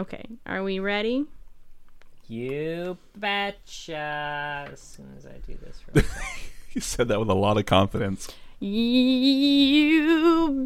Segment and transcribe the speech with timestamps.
[0.00, 1.26] Okay, are we ready?
[2.26, 4.66] You betcha.
[4.72, 6.02] As soon as I do this, real.
[6.72, 8.28] You said that with a lot of confidence.
[8.60, 8.70] You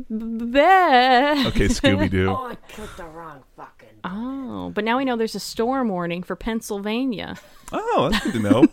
[0.08, 1.46] bet.
[1.46, 2.30] Okay, Scooby Doo.
[2.38, 3.88] oh, I clicked the wrong fucking.
[4.04, 7.36] Oh, but now we know there's a storm warning for Pennsylvania
[7.72, 8.66] Oh, that's good to know.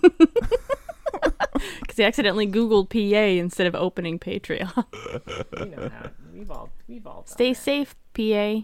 [1.79, 4.85] because he accidentally Googled PA instead of opening Patreon.
[5.59, 7.25] You know how we've all we've all.
[7.25, 7.59] Stay that.
[7.59, 8.61] safe, PA.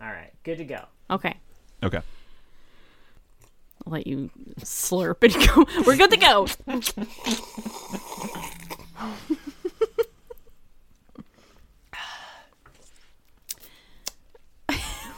[0.00, 0.84] All right, good to go.
[1.10, 1.36] Okay.
[1.82, 2.00] Okay.
[3.86, 5.82] I'll let you slurp and go.
[5.86, 6.46] We're good to go.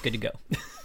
[0.03, 0.31] Good to go.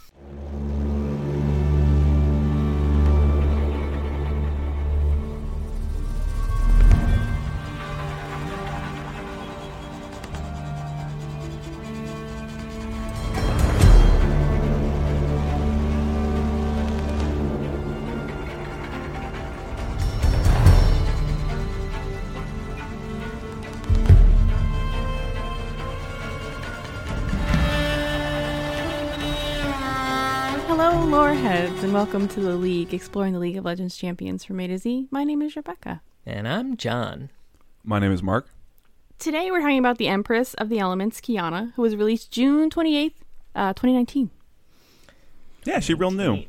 [31.62, 34.80] heads, and welcome to the League, exploring the League of Legends champions from A to
[34.80, 35.08] Z.
[35.12, 36.02] My name is Rebecca.
[36.26, 37.30] And I'm John.
[37.84, 38.50] My name is Mark.
[39.20, 43.14] Today we're talking about the Empress of the Elements, Qiyana, who was released June 28th,
[43.54, 44.32] uh, 2019.
[45.64, 46.46] Yeah, she real new.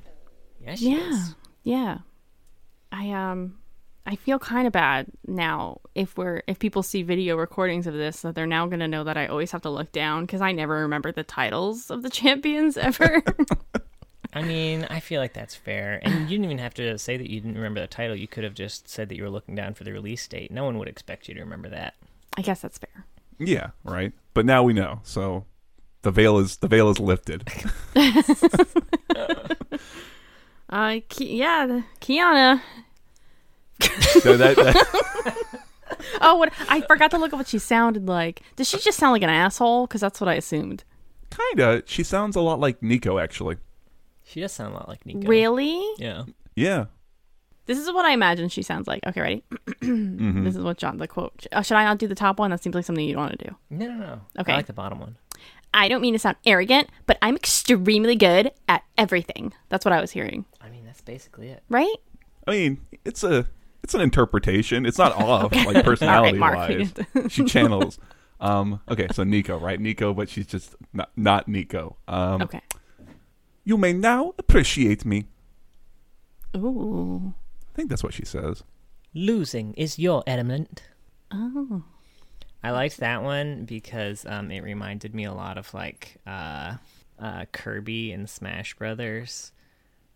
[0.65, 1.11] Yeah, she Yeah.
[1.11, 1.35] is.
[1.63, 1.99] Yeah.
[2.91, 3.59] I um
[4.07, 8.23] I feel kind of bad now if we're if people see video recordings of this
[8.23, 10.53] that they're now going to know that I always have to look down cuz I
[10.53, 13.23] never remember the titles of the champions ever.
[14.35, 16.01] I mean, I feel like that's fair.
[16.03, 18.17] And you didn't even have to say that you didn't remember the title.
[18.17, 20.51] You could have just said that you were looking down for the release date.
[20.51, 21.95] No one would expect you to remember that.
[22.39, 23.05] I guess that's fair.
[23.39, 24.13] Yeah, right.
[24.35, 25.01] But now we know.
[25.03, 25.45] So
[26.03, 27.47] the veil is the veil is lifted.
[30.69, 32.63] Uh Ki- yeah, the- Qiyana.
[34.23, 35.59] So that- that-
[36.23, 38.41] Oh, what I forgot to look at what she sounded like.
[38.57, 40.85] Does she just sound like an asshole cuz that's what I assumed.
[41.31, 41.83] kinda.
[41.87, 43.57] She sounds a lot like Neeko, actually.
[44.33, 45.29] She does sound a lot like Neeko.
[45.29, 45.85] Really?
[45.98, 46.25] Yeah.
[46.57, 46.87] Yeah.
[47.67, 49.07] This is what I imagine she sounds like.
[49.07, 49.45] Okay, ready?
[49.83, 50.45] Mm-hmm.
[50.45, 51.47] This is what John the quote.
[51.53, 52.51] Uh, should I not do the top one?
[52.51, 53.57] That seems like something you'd want to do.
[53.71, 54.21] No, no, no.
[54.39, 54.53] Okay.
[54.53, 55.17] I like the bottom one.
[55.75, 59.53] I don't mean to sound arrogant, but I'm extremely good at everything.
[59.71, 61.63] That's what I was hearing, I mean, that's basically it.
[61.69, 61.95] right?
[62.47, 63.47] I mean, it's a
[63.83, 64.87] it's an interpretation.
[64.87, 66.92] It's not off like personality Mark, wise.
[67.29, 67.98] she channels.
[68.41, 69.81] Um, okay, so Neeko, right?
[69.81, 71.97] Neeko, but she's just not not Neeko.
[72.09, 72.61] Um, Okay.
[73.64, 75.27] You may now appreciate me.
[76.56, 77.34] Ooh.
[77.70, 78.64] I think that's what she says.
[79.14, 80.83] Losing is your element.
[81.30, 81.84] Oh.
[82.62, 86.77] I liked that one because um, it reminded me a lot of like uh,
[87.18, 89.52] uh, Kirby and Smash Brothers.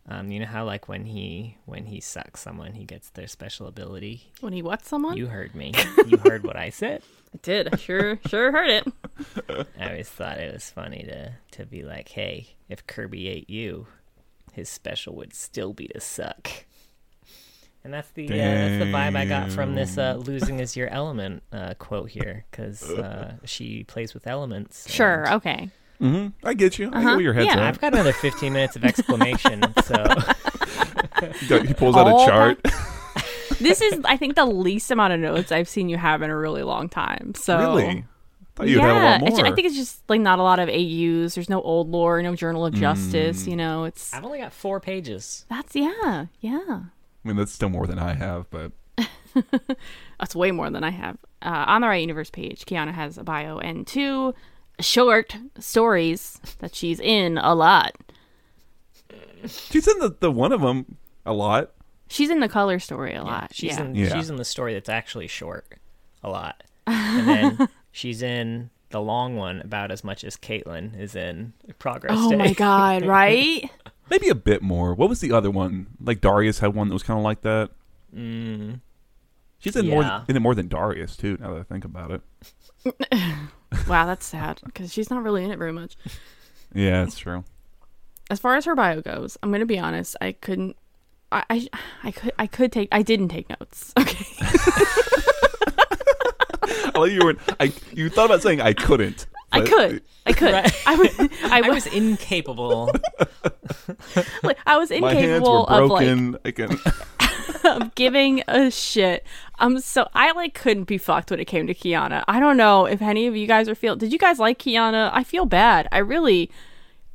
[0.08, 3.66] Um, you know how like when he when he sucks someone, he gets their special
[3.66, 4.30] ability.
[4.40, 5.16] When he what someone?
[5.16, 5.72] You heard me.
[6.06, 7.02] you heard what I said.
[7.34, 7.74] I did.
[7.74, 9.66] I sure sure heard it.
[9.78, 13.88] I always thought it was funny to to be like, hey, if Kirby ate you,
[14.52, 16.50] his special would still be to suck.
[17.82, 20.88] And that's the uh, that's the vibe I got from this uh, "losing is your
[20.88, 24.90] element" uh, quote here, because uh, she plays with elements.
[24.90, 25.22] Sure.
[25.24, 25.70] and- Okay.
[25.98, 26.86] Hmm I get you.
[26.88, 27.10] I get Uh-huh.
[27.12, 27.62] where your head's Yeah, at.
[27.62, 30.04] I've got another 15 minutes of exclamation, so
[31.62, 32.60] He pulls out All a chart.
[33.58, 36.36] This is, I think, the least amount of notes I've seen you have in a
[36.36, 37.32] really long time.
[37.34, 38.04] So really?
[38.54, 39.46] Thought you'd yeah, have a lot it's- more.
[39.46, 41.34] I think it's just like not a lot of AUs.
[41.34, 43.46] There's no old lore, no Journal of Justice.
[43.46, 45.46] You know, it's I've only got four pages.
[45.48, 46.58] that's yeah, yeah.
[46.68, 48.72] I mean, that's still more than I have, but
[50.18, 51.16] That's way more than I have.
[51.42, 54.34] Uh, on the right universe page, Qiyana has a bio and two
[54.80, 57.94] short stories that she's in a lot.
[59.46, 61.72] she's in the, the one of them a lot.
[62.08, 63.52] She's in the color story a lot.
[63.54, 63.84] She's yeah.
[63.84, 64.16] in Yeah.
[64.16, 65.78] she's in the story that's actually short,
[66.22, 71.16] a lot, and then she's in the long one about as much as Caitlyn is
[71.16, 72.36] in Progress oh Day.
[72.36, 73.02] my god!
[73.06, 73.68] Right?
[74.08, 74.94] Maybe a bit more.
[74.94, 75.88] What was the other one?
[76.00, 77.70] Like Darius had one that was kind of like that.
[78.16, 78.80] Mm,
[79.58, 80.22] She's in more Yeah.
[80.28, 81.36] in it more than Darius too.
[81.40, 82.94] Now that I think about it.
[83.88, 85.96] wow, that's sad because she's not really in it very much.
[86.74, 87.44] Yeah, that's true.
[88.30, 90.16] As far as her bio goes, I'm gonna be honest.
[90.20, 90.76] I couldn't.
[91.32, 91.68] I, I,
[92.04, 93.92] I could I could take I didn't take notes.
[94.06, 94.24] Okay.
[96.94, 97.36] I like you were.
[97.60, 99.26] I you thought about saying I couldn't.
[99.52, 100.02] I could.
[100.24, 100.52] I could.
[100.52, 100.82] Right.
[100.86, 102.90] I was I I was was incapable.
[104.42, 106.38] like, I was incapable My hands incapable were of like broken.
[106.44, 106.78] I can.
[107.64, 109.24] Of giving a shit.
[109.58, 112.24] Um, so I like couldn't be fucked when it came to Qiyana.
[112.28, 113.96] I don't know if any of you guys are feel.
[113.96, 115.10] Did you guys like Qiyana?
[115.12, 115.88] I feel bad.
[115.92, 116.50] I really,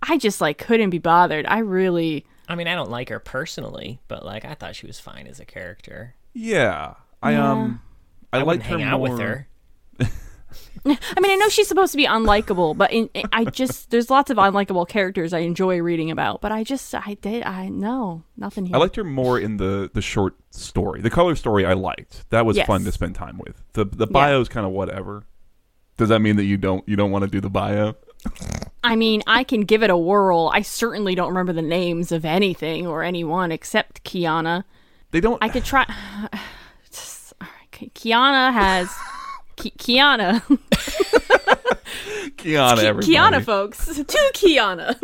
[0.02, 1.46] I just like couldn't be bothered.
[1.48, 5.00] I really I mean, I don't like her personally, but like I thought she was
[5.00, 6.16] fine as a character.
[6.34, 7.52] Yeah, I Yeah.
[7.52, 7.82] um,
[8.34, 9.10] I, I, liked wouldn't her hang out more.
[9.10, 9.48] with her.
[10.86, 10.90] I
[11.20, 14.38] mean, I know she's supposed to be unlikable, but in, I just there's lots of
[14.38, 18.76] unlikable characters I enjoy reading about, but I just I did I no, nothing here.
[18.76, 21.02] I liked her more in the the short story.
[21.02, 22.30] The color story I liked.
[22.32, 22.68] That was Yes.
[22.68, 23.62] fun to spend time with.
[23.74, 24.12] The the Yeah.
[24.14, 25.26] bio's kind of whatever.
[25.98, 27.96] Does that mean that you don't you don't want to do the bio?
[28.84, 30.50] I mean, I can give it a whirl.
[30.54, 34.64] I certainly don't remember the names of anything or anyone except Qiyana.
[35.12, 35.38] They don't.
[35.44, 35.86] I could try.
[36.92, 38.90] Just- all right, Qiyana has
[39.62, 40.42] Ki- Qiyana.
[42.38, 43.14] Qiyana, Ki- everybody.
[43.14, 43.86] Qiyana, folks.
[43.86, 44.96] To Qiyana.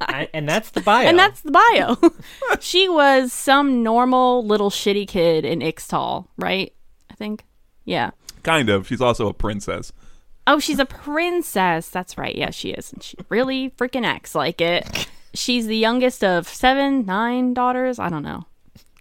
[0.00, 1.06] I, and that's the bio.
[1.08, 1.96] and that's the bio.
[2.60, 6.72] she was some normal little shitty kid in Ixtal, right?
[7.10, 7.44] I think.
[7.84, 8.10] Yeah.
[8.42, 8.86] Kind of.
[8.86, 9.92] She's also a princess.
[10.46, 11.88] Oh, she's a princess.
[11.88, 12.34] That's right.
[12.36, 12.92] Yeah, she is.
[12.92, 15.08] And she really freaking acts like it.
[15.32, 17.98] She's the youngest of seven, nine daughters.
[17.98, 18.44] I don't know.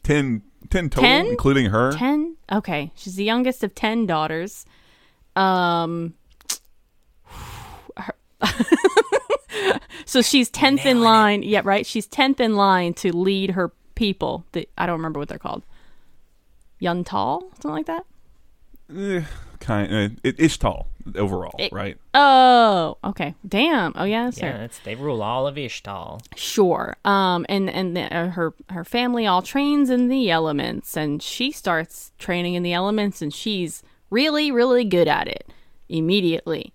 [0.03, 0.43] Ten,
[0.73, 1.25] ten total, Ten?
[1.27, 1.91] including her.
[1.93, 2.35] Ten?
[2.51, 2.91] Okay.
[2.95, 4.65] She's the youngest of ten daughters.
[5.35, 6.13] Um
[7.97, 8.15] her-
[10.05, 11.43] So she's tenth in line.
[11.43, 11.85] Yeah, right.
[11.85, 14.45] She's tenth in line to lead her people.
[14.51, 15.63] The, I don't remember what they're called.
[16.81, 18.05] Yuntal, something like that.
[18.95, 19.23] Eh,
[19.63, 19.91] kind.
[19.93, 21.97] Uh, it, Ishtal overall, It- right?
[22.13, 23.33] Oh, okay.
[23.47, 23.93] Damn.
[23.95, 24.45] Oh yeah, sir.
[24.45, 26.21] yeah, it's, they rule all of Ishtal.
[26.35, 26.95] Sure.
[27.05, 31.51] Um, and and the, uh, her her family all trains in the elements, and she
[31.51, 35.47] starts training in the elements, and she's really really good at it
[35.89, 36.73] immediately.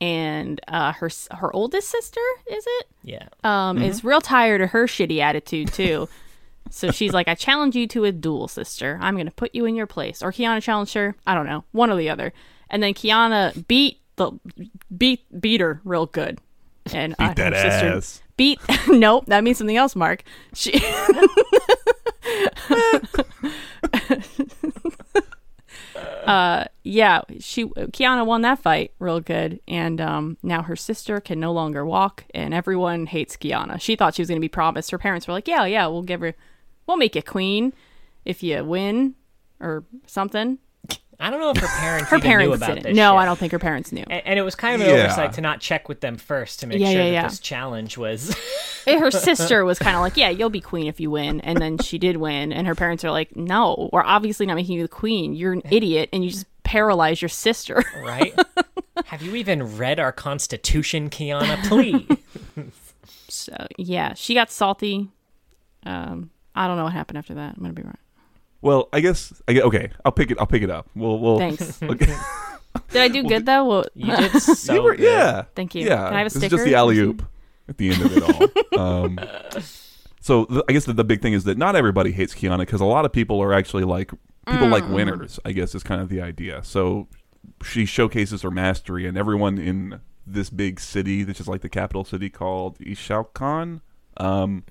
[0.00, 2.20] And uh, her her oldest sister
[2.50, 2.86] is it?
[3.02, 3.26] Yeah.
[3.42, 6.08] Um, is real tired of her shitty attitude too.
[6.70, 8.98] so she's like, I challenge you to a duel, sister.
[9.00, 10.22] I'm gonna put you in your place.
[10.22, 11.14] Or Qiyana challenged her.
[11.26, 12.32] I don't know, one or the other.
[12.70, 14.32] And then Qiyana beat the
[14.96, 16.38] beat beat her real good.
[16.92, 18.22] And Beat that her sister ass.
[18.38, 20.22] beat nope that means something else mark
[20.54, 20.72] she
[26.26, 31.40] uh yeah she qiyana won that fight real good and um now her sister can
[31.40, 34.90] no longer walk and everyone hates qiyana she thought she was going to be promised
[34.90, 36.34] her parents were like yeah yeah we'll give her
[36.88, 37.72] we'll make you queen
[38.24, 39.14] if you win
[39.60, 40.58] or something
[41.20, 42.96] I don't know if her parents her even knew about didn't this.
[42.96, 43.18] no shit.
[43.20, 45.02] i don't think her parents knew And, and it was kind of an Yeah.
[45.04, 47.22] oversight to not check with them first to make Yeah, sure yeah, that yeah.
[47.28, 48.34] this challenge was.
[48.86, 51.76] Her sister was kind of like, "Yeah, you'll be queen if you win," and then
[51.76, 54.88] she did win, and her parents are like, "No, we're obviously not making you the
[54.88, 55.34] queen.
[55.34, 58.32] You're an idiot, and you just paralyze your sister." right?
[59.06, 61.62] Have you even read our Constitution, Qiyana?
[61.68, 62.06] Please.
[63.28, 65.08] so yeah, she got salty.
[65.84, 67.54] Um, I don't know what happened after that.
[67.56, 67.96] I'm gonna be right.
[68.60, 69.32] Well, I guess.
[69.46, 70.38] I guess okay, I'll pick it.
[70.40, 70.88] I'll pick it up.
[70.94, 71.18] We'll.
[71.18, 71.80] we'll Thanks.
[71.82, 72.14] Okay.
[72.90, 73.64] Did I do good though?
[73.64, 75.04] Well, You did so You were- good.
[75.04, 75.44] yeah.
[75.54, 75.84] Thank you.
[75.86, 76.06] Yeah.
[76.08, 76.46] Can I have a this sticker?
[76.56, 77.24] is just the alley oop
[77.68, 78.22] at the end of it
[78.76, 78.80] all.
[78.80, 79.18] um,
[80.20, 82.80] so the, I guess the, the big thing is that not everybody hates Qiyana because
[82.80, 84.10] a lot of people are actually like
[84.46, 85.38] people like winners.
[85.44, 86.62] I guess is kind of the idea.
[86.64, 87.08] So
[87.64, 92.04] she showcases her mastery, and everyone in this big city, which is like the capital
[92.04, 93.80] city called Ishalkan,
[94.18, 94.64] um,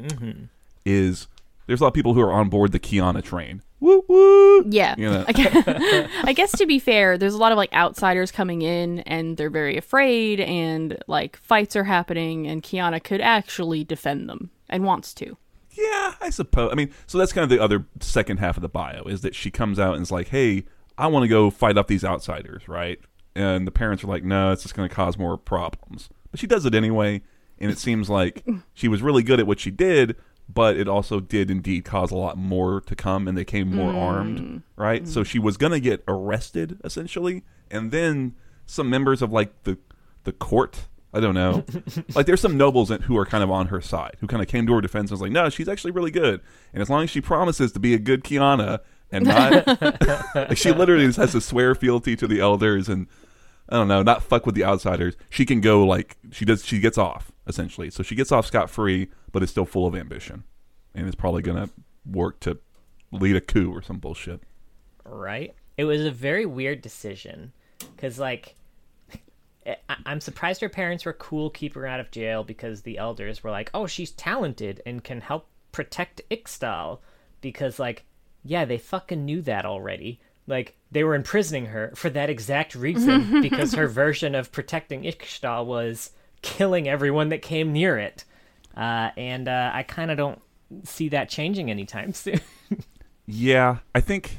[0.86, 1.28] is
[1.68, 3.62] there's a lot of people who are on board the Qiyana train.
[3.80, 4.66] Woo woo.
[4.70, 4.96] Yeah.
[4.98, 5.26] You know.
[5.28, 9.52] I guess, to be fair, there's a lot of like outsiders coming in and they're
[9.52, 15.14] very afraid and like fights are happening and Qiyana could actually defend them and wants
[15.16, 15.38] to.
[15.72, 16.72] Yeah, I suppose.
[16.72, 19.36] I mean, so that's kind of the other second half of the bio is that
[19.36, 20.66] she comes out and is like, "Hey,
[20.98, 23.00] I want to go fight off these outsiders," right?
[23.36, 26.48] And the parents are like, "No, it's just going to cause more problems." But she
[26.48, 27.22] does it anyway,
[27.60, 28.44] and it seems like
[28.74, 30.16] she was really good at what she did,
[30.50, 33.92] but it also did indeed cause a lot more to come, and they came more
[33.92, 34.02] mm.
[34.02, 35.08] armed, right?
[35.08, 35.26] So mm.
[35.26, 38.36] she was going to get arrested essentially, and then
[38.66, 39.78] some members of like the
[40.24, 40.88] the court.
[41.14, 41.64] I don't know.
[42.16, 44.48] like there's some nobles in- who are kind of on her side, who kind of
[44.48, 46.42] came to her defense and was like, "No, she's actually really good."
[46.74, 48.80] And as long as she promises to be a good Qiyana
[49.12, 49.68] and not,
[50.36, 53.08] like she literally just has to swear fealty to the elders and
[53.70, 55.16] I don't know, not fuck with the outsiders.
[55.30, 56.66] She can go like she does.
[56.66, 59.96] She gets off essentially, so she gets off scot free, but is still full of
[59.96, 60.44] ambition,
[60.94, 61.70] and is probably gonna
[62.06, 62.58] work to
[63.12, 64.42] lead a coup or some bullshit.
[65.06, 65.54] right?
[65.78, 67.54] It was a very weird decision
[67.96, 68.56] because, like,
[69.66, 73.44] I- I'm surprised her parents were cool keeping her out of jail because the elders
[73.44, 77.00] were like, "Oh, she's talented and can help protect Ixtal,"
[77.42, 78.06] because, like,
[78.44, 80.20] yeah, they fucking knew that already.
[80.48, 85.66] Like, they were imprisoning her for that exact reason because her version of protecting Ixtal
[85.66, 88.26] was killing everyone that came near it,
[88.76, 90.42] uh, and uh, I kind of don't
[90.84, 92.42] see that changing anytime soon.
[93.26, 94.38] Yeah, I think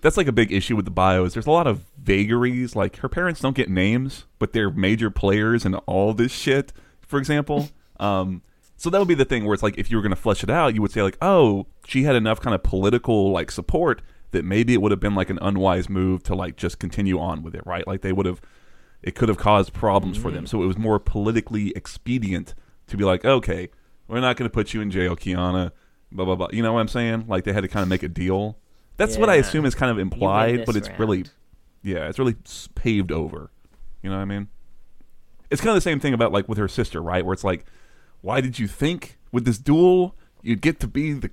[0.00, 2.74] that's like a big issue with the bio is there's a lot of vagaries.
[2.74, 6.72] Like her parents don't get names, but they're major players in all this shit.
[7.06, 7.68] for example.
[8.00, 8.42] Um,
[8.76, 10.42] so that would be the thing where it's like if you were going to flesh
[10.42, 14.02] it out, you would say like, oh, she had enough kind of political like support
[14.32, 17.44] that maybe it would have been like an unwise move to like just continue on
[17.44, 17.86] with it, right?
[17.86, 18.40] Like they would have,
[19.02, 20.46] it could have caused problems for them.
[20.46, 22.54] So it was more politically expedient
[22.86, 23.68] to be like, okay,
[24.08, 25.72] we're not going to put you in jail, Qiyana.
[26.10, 26.48] Blah blah blah.
[26.52, 27.24] You know what I'm saying?
[27.26, 28.58] Like they had to kind of make a deal.
[28.98, 31.24] That's what I assume is kind of implied, but it's really,
[31.82, 32.36] yeah, it's really
[32.74, 33.50] paved over.
[34.02, 34.48] You know what I mean?
[35.50, 37.24] It's kind of the same thing about like with her sister, right?
[37.24, 37.64] Where it's like,
[38.20, 41.30] why did you think with this duel you'd get to be the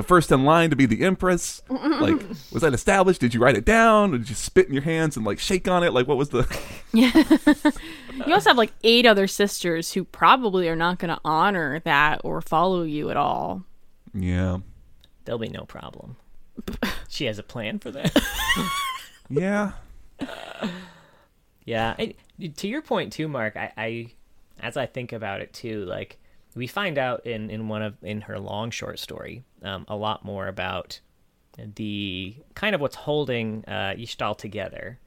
[0.00, 1.60] the first in line to be the empress?
[1.68, 2.18] like,
[2.52, 3.20] was that established?
[3.20, 4.14] Did you write it down?
[4.14, 5.92] Or did you spit in your hands and like shake on it?
[5.92, 6.46] Like, what was the?
[6.92, 7.12] Yeah.
[8.26, 12.20] You also have like eight other sisters who probably are not going to honor that
[12.24, 13.62] or follow you at all.
[14.12, 14.58] yeah,
[15.24, 16.16] There'll be no problem.
[17.08, 18.12] she has a plan for that.
[19.28, 19.72] yeah,
[21.64, 22.14] Yeah, I,
[22.56, 23.56] to your point too, Mark.
[23.56, 24.06] I, I,
[24.58, 26.18] as I think about it too, like
[26.54, 30.24] we find out in in one of in her long short story, um, a lot
[30.24, 31.00] more about
[31.56, 34.98] the kind of what's holding uh, Ishtal together,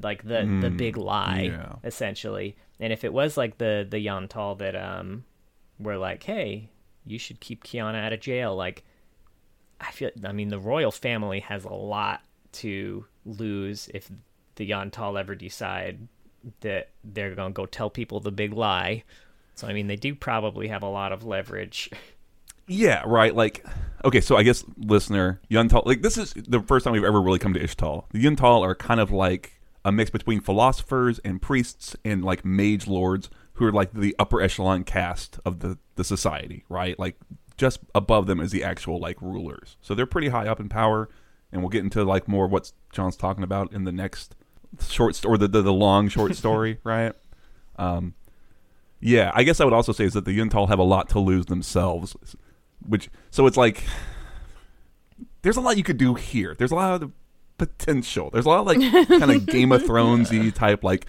[0.00, 1.76] like the the big lie, yeah.
[1.84, 2.56] essentially.
[2.80, 5.24] And if it was like the the Yantal that um
[5.78, 6.70] were like, hey,
[7.06, 8.84] you should keep Qiyana out of jail, like
[9.80, 10.10] I feel.
[10.24, 12.22] I mean, the royal family has a lot
[12.52, 14.10] to lose if
[14.56, 16.08] the Yantal ever decide
[16.60, 19.04] that they're gonna go tell people the big lie.
[19.54, 21.90] So I mean, they do probably have a lot of leverage.
[22.66, 23.02] yeah.
[23.06, 23.34] Right.
[23.34, 23.64] Like,
[24.04, 24.20] okay.
[24.20, 27.54] So I guess listener Yuntal, like this is the first time we've ever really come
[27.54, 28.04] to Ishtal.
[28.10, 32.86] The Yuntal are kind of like a mix between philosophers and priests and like mage
[32.86, 36.98] lords who are like the upper echelon caste of the the society, right?
[36.98, 37.16] Like
[37.56, 39.76] just above them is the actual like rulers.
[39.80, 41.08] So they're pretty high up in power,
[41.52, 44.34] and we'll get into like more what John's talking about in the next
[44.88, 47.12] short st- or the the, the long short story, right?
[47.76, 48.14] Um,
[49.04, 51.18] yeah, I guess I would also say is that the Yuntal have a lot to
[51.20, 52.16] lose themselves,
[52.86, 53.84] which so it's like
[55.42, 56.54] there's a lot you could do here.
[56.56, 57.12] There's a lot of
[57.58, 58.30] potential.
[58.30, 61.06] There's a lot of like kind of Game of Thronesy type like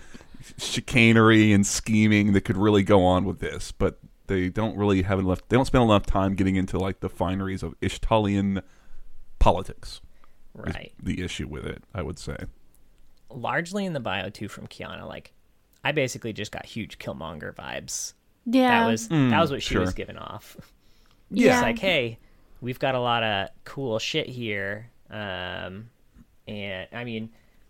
[0.57, 3.97] chicanery and scheming that could really go on with this, but
[4.27, 5.41] they don't really have enough.
[5.47, 8.61] They don't spend enough time getting into like the fineries of Ishtalian
[9.39, 10.01] politics.
[10.65, 10.93] is Right.
[11.01, 12.37] the issue with it, I would say.
[13.29, 15.31] Largely in the bio too from Qiyana, like
[15.86, 18.13] I basically just got huge Killmonger vibes.
[18.48, 18.82] Yeah.
[18.82, 20.58] That was that was what she was giving off.
[21.30, 21.54] yeah.
[21.54, 22.18] It's like, hey,
[22.60, 24.89] we've got a lot of cool shit here.
[25.12, 25.92] Um,
[26.48, 27.30] and I mean,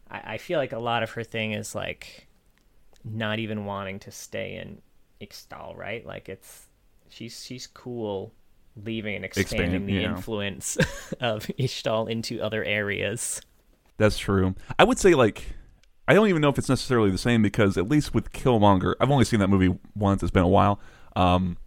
[0.10, 2.28] I, I feel like a lot of her thing is like
[3.04, 4.82] not even wanting to stay in
[5.20, 6.06] Ixtal, right?
[6.06, 6.68] Like it's
[7.10, 8.32] she's she's cool
[8.82, 10.16] leaving and expanding Expand, the yeah.
[10.16, 10.78] influence
[11.20, 13.42] of Ishtal into other areas.
[13.98, 14.56] That's true.
[14.80, 15.54] I would say like
[16.08, 19.10] I don't even know if it's necessarily the same because at least with Killmonger, I've
[19.10, 20.22] only seen that movie once.
[20.22, 20.80] It's been a while.
[21.16, 21.58] Um,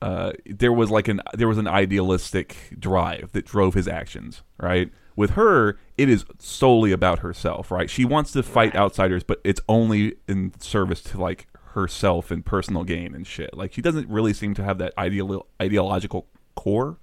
[0.00, 4.42] uh, there was like an there was an idealistic drive that drove his actions.
[4.58, 4.90] Right.
[5.16, 7.70] With her, it is solely about herself.
[7.70, 7.90] Right.
[7.90, 12.84] She wants to fight outsiders, but it's only in service to like herself and personal
[12.84, 13.54] gain and shit.
[13.54, 16.98] Like she doesn't really seem to have that ideal ideological core.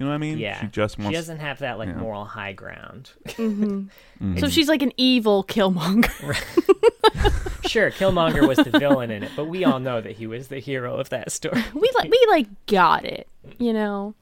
[0.00, 0.38] You know what I mean?
[0.38, 1.10] Yeah, She just wants.
[1.10, 1.96] she doesn't have that like yeah.
[1.96, 3.10] moral high ground.
[3.26, 3.88] Mm-hmm.
[4.20, 4.38] Mm-hmm.
[4.38, 6.34] so she's like an evil Killmonger.
[7.66, 10.58] sure, Killmonger was the villain in it, but we all know that he was the
[10.58, 11.64] hero of that story.
[11.72, 13.26] we like we like got it,
[13.58, 14.14] you know.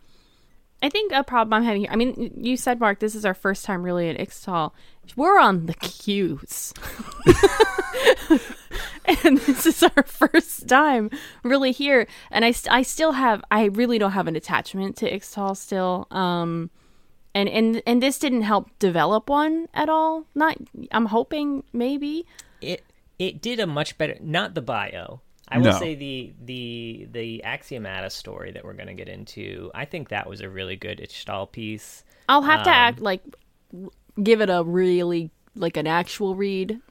[0.80, 1.90] I think a problem I'm having here.
[1.90, 4.70] I mean, you said Mark, this is our first time really at Ixtal.
[5.16, 6.72] We're on the queues,
[9.04, 11.10] and this is our first time
[11.42, 12.06] really here.
[12.30, 16.06] And I, st- I still have, I really don't have an attachment to Ixtal still.
[16.10, 16.70] Um,
[17.34, 20.24] and and and this didn't help develop one at all.
[20.34, 20.56] Not,
[20.92, 22.26] I'm hoping maybe.
[22.60, 22.82] it
[23.18, 25.78] it did a much better not the bio i will No.
[25.78, 30.28] say the the the axiomata story that we're going to get into i think that
[30.28, 33.22] was a really good Ishtal piece I'll have to Um, act like
[33.72, 33.90] w-
[34.22, 36.80] give it a really like an actual read.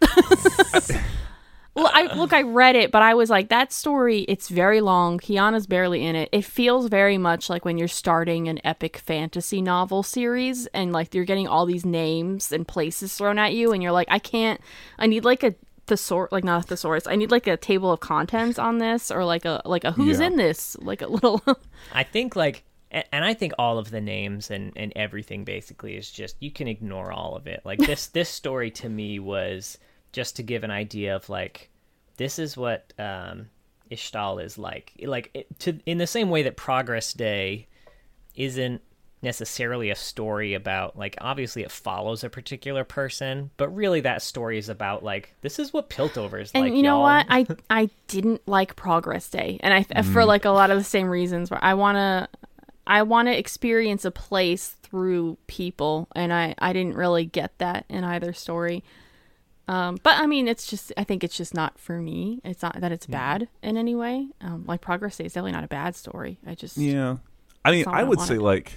[1.75, 4.21] Well, I look, I read it, but I was like, that story.
[4.21, 5.19] It's very long.
[5.19, 6.27] Qiyana's barely in it.
[6.31, 11.13] It feels very much like when you're starting an epic fantasy novel series, and like
[11.13, 14.59] you're getting all these names and places thrown at you, and you're like, I can't.
[14.97, 15.53] I need like a
[15.85, 17.05] thesaurus, like not a thesaurus.
[17.05, 20.19] I need like a table of contents on this, or like a like a who's
[20.19, 20.25] Yeah.
[20.27, 21.43] in this, like a little.
[21.93, 22.63] i think like
[22.97, 26.51] a- and i think all of the names and and everything basically is just you
[26.51, 29.77] can ignore all of it like this this story to me was
[30.11, 31.69] just to give an idea of like
[32.17, 33.47] this is what um
[33.91, 37.67] ishtal is like like it, to in the same way that progress day
[38.35, 38.81] isn't
[39.21, 44.59] necessarily a story about like obviously it follows a particular person, but really that story
[44.59, 46.73] is about like this is what Piltover's And like.
[46.75, 47.01] you know y'all.
[47.03, 47.25] what?
[47.29, 51.07] I I didn't like Progress Day, and I for like a lot of the same
[51.07, 51.49] reasons.
[51.49, 52.29] Where I wanna
[52.87, 58.03] I wanna experience a place through people, and I I didn't really get that in
[58.03, 58.83] either story.
[59.67, 62.39] Um, but I mean, it's just I think it's just not for me.
[62.43, 64.27] It's not that it's bad in any way.
[64.39, 66.39] Um, like Progress Day is definitely not a bad story.
[66.47, 67.17] I just Yeah,
[67.65, 68.73] I mean, I would say like,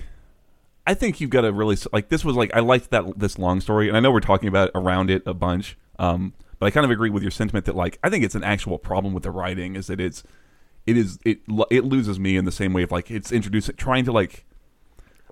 [0.86, 3.60] I think you've got to really like this was like I liked that this long
[3.60, 6.84] story, and I know we're talking about around it a bunch, um, but I kind
[6.84, 9.30] of agree with your sentiment that like I think it's an actual problem with the
[9.30, 10.24] writing is that it's
[10.90, 11.38] it is it
[11.70, 14.44] it loses me in the same way of like it's introducing trying to like.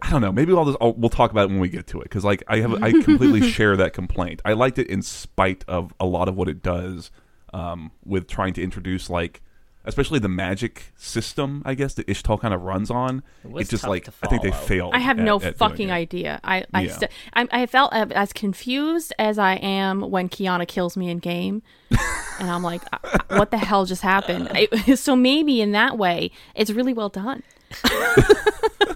[0.00, 0.30] I don't know.
[0.30, 2.44] Maybe I'll just I'll, we'll talk about it when we get to it because like
[2.46, 4.40] I have I completely share that complaint.
[4.44, 7.10] I liked it in spite of a lot of what it does
[7.52, 9.42] um, with trying to introduce like
[9.88, 11.62] especially the magic system.
[11.64, 13.22] I guess that Ishtal kind of runs on.
[13.44, 14.62] It it's just like I think they follow.
[14.66, 14.94] failed.
[14.94, 16.38] I have at- no at fucking idea.
[16.44, 16.92] I I, Yeah.
[16.96, 21.62] st- I I felt as confused as I am when Qiyana kills me in game,
[22.38, 22.98] and I'm like, "Uh,
[23.38, 24.48] what the hell just happened?
[24.54, 27.42] I, so maybe in that way, it's really well done.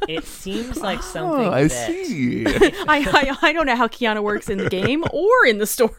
[0.09, 2.47] it seems like something Oh, I that see.
[2.47, 5.93] I, I I don't know how Qiyana works in the game or in the story.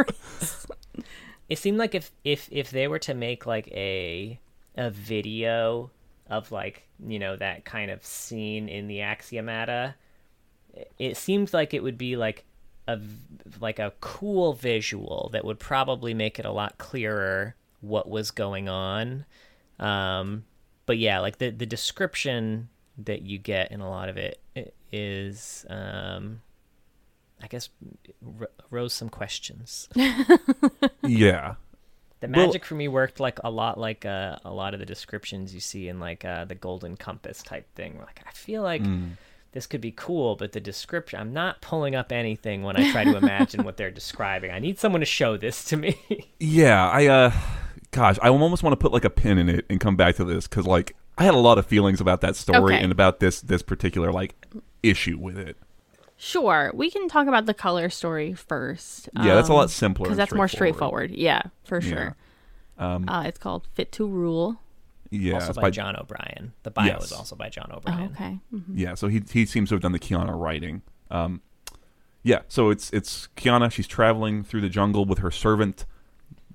[1.49, 4.39] it seemed like if if if they were to make like a
[4.75, 5.91] a video
[6.29, 9.93] of like you know that kind of scene in the axiomata
[10.97, 12.45] it seems like it would be like
[12.87, 13.17] a v-
[13.61, 18.67] like a cool visual that would probably make it a lot clearer what was going
[18.67, 19.25] on
[19.79, 20.43] um
[20.85, 24.39] but yeah like the the description that you get in a lot of it
[24.91, 26.41] is i- um
[27.41, 27.69] i guess
[28.39, 29.87] r- rose some questions
[31.03, 31.55] yeah.
[32.23, 34.85] The Well- magic for me worked like a lot like uh, a lot of the
[34.85, 37.99] descriptions you see in like uh, the golden compass type thing.
[37.99, 39.09] Like I feel like Hmm.
[39.51, 43.03] this could be cool, but the description I'm not pulling up anything when I try
[43.03, 44.51] to imagine what they're describing.
[44.51, 45.97] I need someone to show this to me.
[46.39, 47.31] Yeah, I uh
[47.91, 50.23] gosh, I almost want to put like a pin in it and come back to
[50.25, 52.83] this cuz like I had a lot of feelings about that story Okay.
[52.83, 54.33] and about this this particular like
[54.81, 55.57] issue with it.
[56.17, 59.09] Sure, we can talk about the color story first.
[59.15, 61.09] Yeah, that's a lot simpler because and that's more straightforward.
[61.09, 61.19] straightforward.
[61.19, 61.89] Yeah, for Yeah.
[61.89, 62.15] sure.
[62.77, 64.59] Um Uh, it's called Fit to Rule.
[65.11, 66.53] yeah, also it's by, John O'Brien.
[66.63, 67.05] The bio Yes.
[67.05, 68.11] is also by John Oh, O'Brien.
[68.13, 68.39] okay.
[68.53, 68.63] Mhm.
[68.73, 70.81] Yeah, so he he seems to have done the Qiyana writing.
[71.11, 71.41] Um,
[72.23, 73.71] yeah, so it's it's Qiyana.
[73.71, 75.85] She's traveling through the jungle with her servant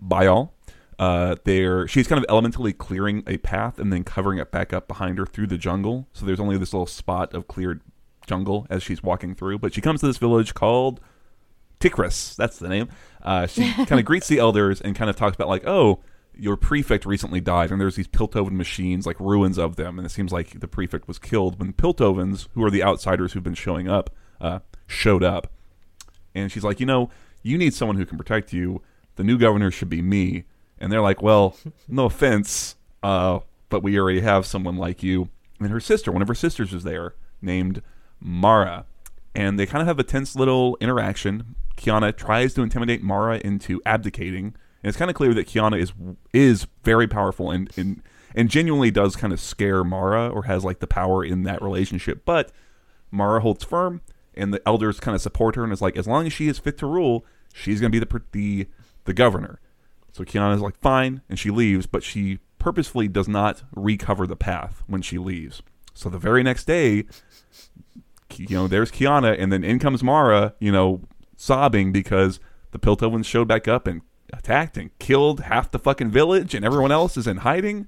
[0.00, 0.50] Bayal.
[0.98, 4.88] Uh, they're she's kind of elementally clearing a path and then covering it back up
[4.88, 6.08] behind her through the jungle.
[6.12, 7.82] So there's only this little spot of cleared
[8.28, 9.58] jungle as she's walking through.
[9.58, 11.00] But she comes to this village called
[11.80, 12.36] Tikris.
[12.36, 12.88] That's the name.
[13.22, 16.00] Uh, she kind of greets the elders and kind of talks about like, oh,
[16.38, 20.10] your prefect recently died, and there's these Piltovan machines, like ruins of them, and it
[20.10, 23.88] seems like the prefect was killed when Piltovans, who are the outsiders who've been showing
[23.88, 24.10] up,
[24.40, 25.52] uh, showed up.
[26.34, 27.10] And she's like, you know,
[27.42, 28.82] you need someone who can protect you.
[29.16, 30.44] The new governor should be me.
[30.78, 31.56] And they're like, well,
[31.88, 35.28] no offense, uh, but we already have someone like you.
[35.58, 37.82] And her sister, one of her sisters, is there, named
[38.20, 38.84] Mara.
[39.34, 41.54] And they kind of have a tense little interaction.
[41.76, 44.46] Qiyana tries to intimidate Mara into abdicating.
[44.82, 45.92] And it's kind of clear that Qiyana is
[46.32, 48.02] is very powerful and, and
[48.34, 52.24] and genuinely does kind of scare Mara or has like the power in that relationship.
[52.24, 52.52] But
[53.10, 54.02] Mara holds firm,
[54.34, 56.58] and the elders kind of support her and is like, as long as she is
[56.58, 58.66] fit to rule, she's going to be the the
[59.04, 59.60] the governor.
[60.12, 64.36] So Qiyana is like, fine, and she leaves, but she purposefully does not recover the
[64.36, 65.62] path when she leaves.
[65.94, 67.04] So the very next day,
[68.36, 71.02] you know, there's Qiyana, and then in comes Mara, you know,
[71.36, 72.40] sobbing because
[72.72, 76.92] the Piltovans showed back up and attacked and killed half the fucking village, and everyone
[76.92, 77.86] else is in hiding.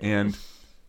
[0.00, 0.36] And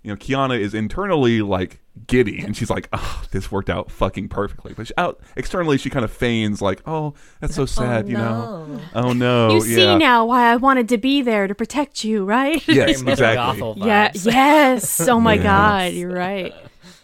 [0.03, 4.29] you know, Qiyana is internally like giddy, and she's like, "Oh, this worked out fucking
[4.29, 8.07] perfectly." But she, out externally, she kind of feigns like, "Oh, that's so oh, sad,"
[8.07, 8.79] you know.
[8.93, 9.75] Oh no, you yeah.
[9.75, 12.65] see now why I wanted to be there to protect you, right?
[12.67, 13.61] Yes, exactly.
[13.61, 14.11] Gothel yeah.
[14.13, 15.01] Yes.
[15.07, 15.43] Oh my Yes.
[15.43, 16.53] God, you're right.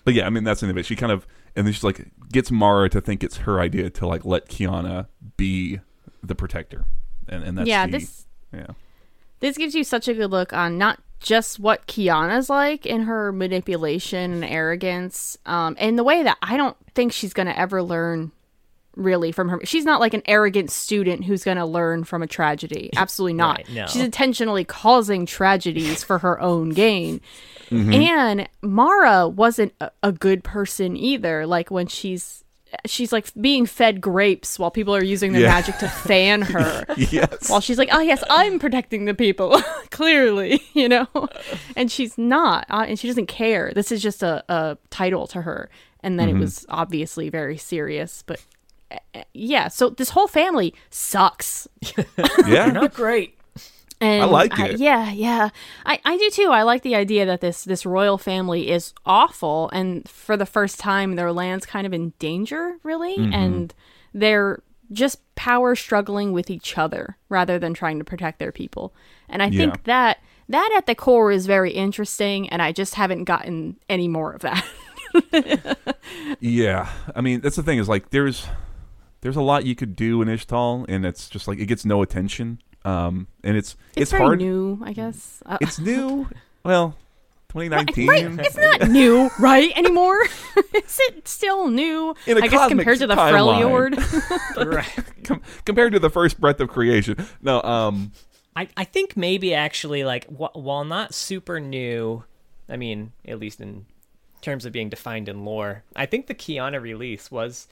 [0.04, 0.86] But yeah, I mean that's the end of it.
[0.86, 4.08] She kind of and then she's like gets Mara to think it's her idea to
[4.08, 5.80] like let Qiyana be
[6.24, 6.86] the protector,
[7.28, 7.86] and and that's yeah.
[7.86, 8.68] the- This yeah
[9.40, 13.32] this gives you such a good look on not just what Qiyana's like in her
[13.32, 18.32] manipulation and arrogance, um, and the way that I don't think she's gonna ever learn
[18.96, 19.60] really from her.
[19.64, 22.90] She's not like an arrogant student who's gonna learn from a tragedy.
[22.96, 23.58] Absolutely not.
[23.58, 23.86] Right, no.
[23.88, 27.22] She's intentionally causing tragedies for her own gain.
[27.72, 31.48] And Mara wasn't a, a good person either.
[31.48, 32.44] Like when she's
[32.86, 35.54] she's like being fed grapes while people are using their Yeah.
[35.54, 36.84] magic to fan her.
[36.98, 37.50] yes.
[37.50, 39.58] while she's like, "Oh yes, I'm protecting the people."
[39.90, 41.08] Clearly, you know,
[41.78, 43.72] and she's not, uh, and she doesn't care.
[43.74, 45.70] This is just a, a title to her,
[46.02, 46.38] and then Mm-hmm.
[46.38, 48.22] it was obviously very serious.
[48.26, 48.42] But
[49.34, 51.68] yeah, so this whole family sucks.
[52.48, 52.68] yeah.
[52.72, 53.38] Not great.
[54.00, 54.80] And I like it.
[54.80, 55.50] yeah, yeah,
[55.86, 56.50] I, I do too.
[56.50, 60.80] I like the idea that this this royal family is awful, and for the first
[60.80, 63.34] time, their land's kind of in danger, really, Mm-hmm.
[63.34, 63.74] and
[64.14, 68.92] they're just power struggling with each other rather than trying to protect their people.
[69.30, 69.58] And I Yeah.
[69.60, 70.18] think that
[70.50, 74.42] that at the core is very interesting, and I just haven't gotten any more of
[74.42, 74.66] that.
[76.40, 78.48] Yeah, I mean that's the thing is like there's
[79.22, 82.02] there's a lot you could do in Ishtal, and it's just like it gets no
[82.02, 82.62] attention.
[82.84, 84.40] Um, and it's It's, it's, hard.
[84.40, 85.44] new, I guess.
[85.46, 86.28] Uh, It's new.
[86.66, 86.96] Well,
[87.50, 88.08] 2019.
[88.08, 90.18] Right, it's not new, right anymore.
[90.74, 92.16] is it still new?
[92.26, 93.94] In a I guess cosmic compared to the timeline.
[93.94, 94.66] Freljord.
[94.74, 95.24] right.
[95.26, 97.18] Com- compared to the first breath of creation.
[97.42, 98.14] No, um,
[98.56, 102.24] I, I think maybe actually like wh- while not super new,
[102.70, 103.86] I mean at least in
[104.42, 107.68] terms of being defined in lore, I think the Qiyana release was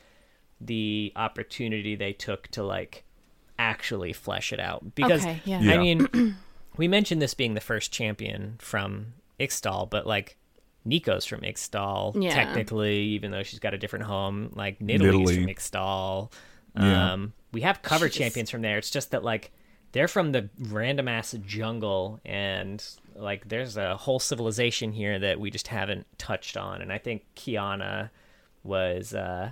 [0.62, 3.04] the opportunity they took to like
[3.58, 5.60] actually flesh it out because Okay, yeah.
[5.62, 5.74] Yeah.
[5.74, 6.36] I mean
[6.78, 10.38] we mentioned this being the first champion from Ixtal, but like
[10.88, 12.34] Neeko's from Ixtal, Yeah.
[12.34, 14.52] technically, even though she's got a different home.
[14.56, 15.36] Like Nidalee's Nidalee.
[15.36, 16.32] from Ixtal.
[16.78, 17.13] Yeah.
[17.13, 18.78] Um, we have cover She just- champions from there.
[18.78, 19.52] It's just that like
[19.91, 22.84] they're from the random ass jungle, and
[23.15, 26.82] like there's a whole civilization here that we just haven't touched on.
[26.82, 28.10] And I think Qiyana
[28.63, 29.52] was uh,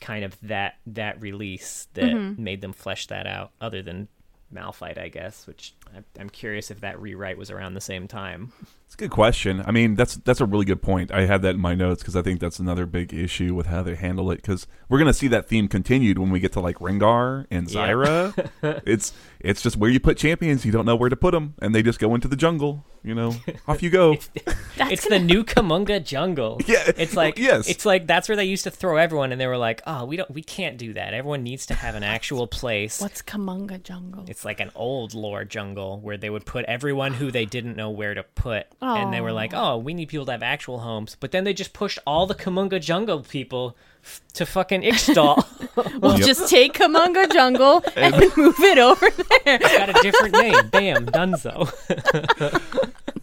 [0.00, 2.42] kind of that that release that Mm-hmm.
[2.42, 3.52] made them flesh that out.
[3.60, 4.08] Other than
[4.52, 5.74] Malphite, I guess, which
[6.18, 8.52] I'm curious if that rewrite was around the same time.
[8.86, 9.62] it's a good question.
[9.66, 11.10] I mean, that's that's a really good point.
[11.12, 13.82] I had that in my notes because I think that's another big issue with how
[13.82, 14.36] they handle it.
[14.36, 17.88] Because we're gonna see that theme continued when we get to like Rengar and Yeah.
[17.88, 18.50] Zyra.
[18.86, 21.74] it's it's just where you put champions, you don't know where to put them, and
[21.74, 22.84] they just go into the jungle.
[23.02, 23.34] You know,
[23.66, 24.16] off you go.
[24.76, 26.60] That's it's gonna- the new Kumungu jungle.
[26.66, 27.66] Yeah, It's like yes.
[27.68, 30.16] it's like that's where they used to throw everyone and they were like, "Oh, we
[30.18, 31.14] don't we can't do that.
[31.14, 34.26] Everyone needs to have an actual place." What's Kumungu Jungle?
[34.28, 37.90] It's like an old lore jungle where they would put everyone who they didn't know
[37.90, 38.66] where to put.
[38.80, 41.52] And they were like, "Oh, we need people to have actual homes." But then they
[41.54, 45.44] just pushed all the Kumungu jungle people f- to fucking Ixtal.
[46.00, 46.26] We'll Yep.
[46.26, 49.58] just take Kumungu Jungle and move it over there.
[49.60, 50.68] It's got a different name.
[50.68, 51.68] Bam, Dunzo.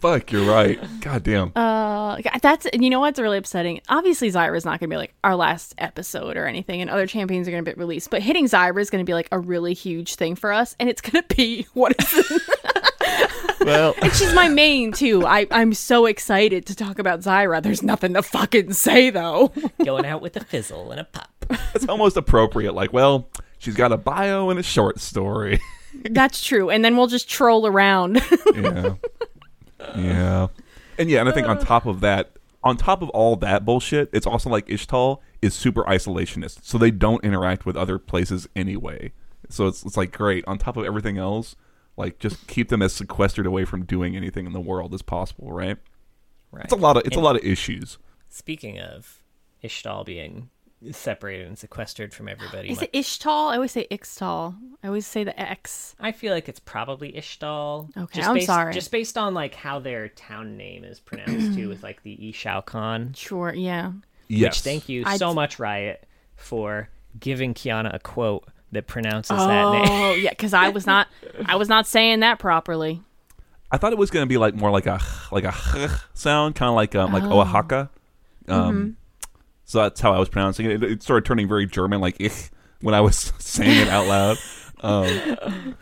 [0.00, 0.78] Fuck, you're right.
[1.00, 1.52] God damn.
[1.56, 3.80] Uh, that's you know what's really upsetting.
[3.88, 7.48] Obviously, Zyra's not going to be like our last episode or anything, and other champions
[7.48, 8.10] are going to be released.
[8.10, 10.88] But hitting Zyra is going to be like a really huge thing for us, and
[10.88, 12.48] it's going to be what is.
[13.60, 15.26] well, and she's my main too.
[15.26, 17.60] I I'm so excited to talk about Zyra.
[17.60, 19.52] There's nothing to fucking say though.
[19.84, 21.28] Going out with a fizzle and a pop.
[21.74, 22.72] it's almost appropriate.
[22.72, 25.60] Like, well, she's got a bio and a short story.
[26.10, 26.70] that's true.
[26.70, 28.20] And then we'll just troll around.
[28.54, 28.94] yeah.
[29.80, 30.48] Yeah.
[30.98, 32.32] And yeah, and I think on top of that,
[32.64, 36.64] on top of all that bullshit, it's also like Ishtal is super isolationist.
[36.64, 39.12] So they don't interact with other places anyway.
[39.48, 40.44] So it's it's like great.
[40.46, 41.56] On top of everything else,
[41.96, 45.52] like just keep them as sequestered away from doing anything in the world as possible,
[45.52, 45.76] right?
[46.50, 46.64] Right.
[46.64, 47.98] It's a lot of it's a lot of issues.
[48.28, 49.22] Speaking of
[49.62, 50.50] Ishtal being
[50.92, 53.50] separated and sequestered from everybody, is my- it Ishtal?
[53.50, 54.54] I always say Ixtal.
[54.82, 55.96] I always say the X.
[55.98, 57.90] I feel like it's probably Ishtal.
[57.96, 58.72] Okay, just I'm based, sorry.
[58.72, 62.64] Just based on like how their town name is pronounced too, with like the Ishao
[62.64, 63.12] Khan.
[63.16, 63.52] Sure.
[63.52, 63.92] Yeah.
[64.28, 64.52] Yes.
[64.56, 66.04] Which thank you I'd- so much, Riot,
[66.36, 66.88] for
[67.18, 69.84] giving Qiyana a quote that pronounces that name.
[69.88, 71.08] Oh yeah, because I was not
[71.46, 73.00] I was not saying that properly.
[73.72, 75.00] I thought it was going to be like more like a
[75.32, 75.54] like a
[76.14, 77.40] sound, kind of like um, like Oh.
[77.40, 77.88] Oaxaca.
[78.48, 78.97] Um,
[79.68, 80.82] So that's how I was pronouncing it.
[80.82, 81.02] it.
[81.02, 82.48] Started turning very German, like ich,
[82.80, 84.38] when I was saying it out loud.
[84.80, 85.76] Um,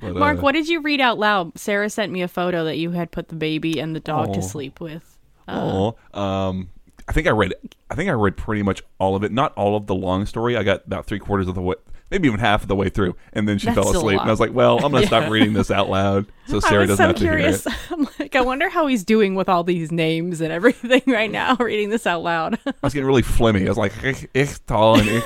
[0.00, 1.56] but, Mark, uh, what did you read out loud?
[1.56, 4.40] Sarah sent me a photo that you had put the baby and the dog to
[4.40, 4.42] Oh.
[4.42, 5.18] sleep with.
[5.46, 6.70] Uh, Oh, um,
[7.06, 7.54] I think I read.
[7.88, 9.30] I think I read pretty much all of it.
[9.30, 10.56] Not all of the long story.
[10.56, 11.62] I got about three quarters of the
[12.12, 14.20] maybe even half of the way through, and then she That's fell asleep.
[14.20, 16.86] And I was like, "Well, I'm gonna stop reading this out loud, so I Sarah
[16.86, 19.64] doesn't so have to hear it." I'm like, I wonder how he's doing with all
[19.64, 22.58] these names and everything right now, reading this out loud.
[22.66, 23.64] I was getting really flimmy.
[23.64, 25.24] I was like, "Ich, ich tall and ich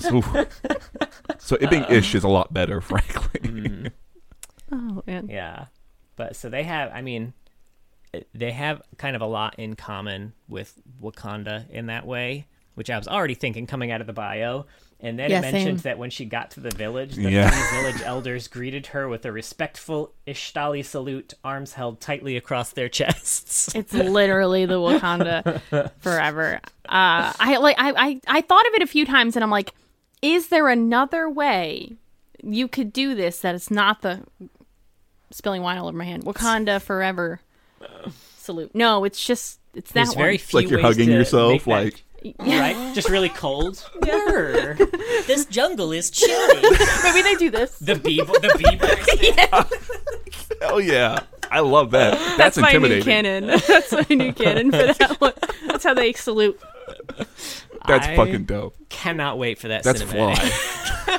[0.00, 0.22] so,
[1.38, 2.84] so it being ish is a lot better, mm.
[2.84, 3.40] frankly.
[3.40, 3.92] Mm.
[4.72, 5.28] oh man.
[5.28, 5.66] Yeah.
[6.16, 7.32] But so they have, I mean,
[8.12, 12.46] eh, they have kind of a lot in common with Wakanda in that way.
[12.78, 14.66] which I was already thinking coming out of the bio.
[15.00, 15.90] And then Yeah, it mentioned same.
[15.90, 17.48] that when she got to the village, the Yeah.
[17.50, 22.88] three village elders greeted her with a respectful Ishtali salute, arms held tightly across their
[22.98, 23.72] chests.
[23.76, 26.60] It's literally the Wakanda forever.
[26.88, 29.72] Uh, I like I, I I thought of it a few times, and I'm like,
[30.20, 31.92] is there another way
[32.42, 34.22] you could do this that it's not the
[35.30, 36.24] spilling wine all over my hand?
[36.24, 37.40] Wakanda forever
[38.38, 38.74] salute.
[38.74, 40.18] No, it's just it's that There's one.
[40.24, 42.04] very few like you're ways hugging to yourself, make that- like
[42.40, 43.88] right, just really cold.
[44.00, 44.74] Brr,
[45.26, 46.62] this jungle is chilly.
[47.04, 47.78] Maybe they do this.
[47.78, 50.58] The bee, the bee burst in.
[50.60, 52.12] hell yeah, I love that.
[52.36, 53.04] That's, That's my new intimidating.
[53.04, 53.46] canon.
[53.68, 55.32] That's my new canon for that one.
[55.66, 56.60] That's how they salute.
[57.86, 58.74] That's I- fucking dope.
[58.88, 59.82] Cannot wait for that.
[59.84, 60.38] That's cinematic.
[60.38, 61.18] fly.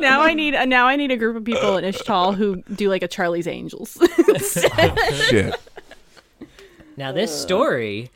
[0.00, 2.88] Now I need uh, now I need a group of people in Ishtal who do
[2.88, 3.98] like a Charlie's Angels.
[5.28, 5.54] Shit.
[6.96, 8.10] Now, this story,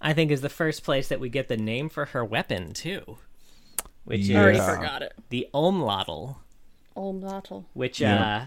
[0.00, 3.18] I think, is the first place that we get the name for her weapon too,
[4.04, 4.40] which Yeah.
[4.42, 5.12] Already is forgot it.
[5.30, 6.36] the Ohmlatl,
[6.96, 7.64] Old Natal.
[7.74, 8.36] which, Yeah.
[8.36, 8.46] uh,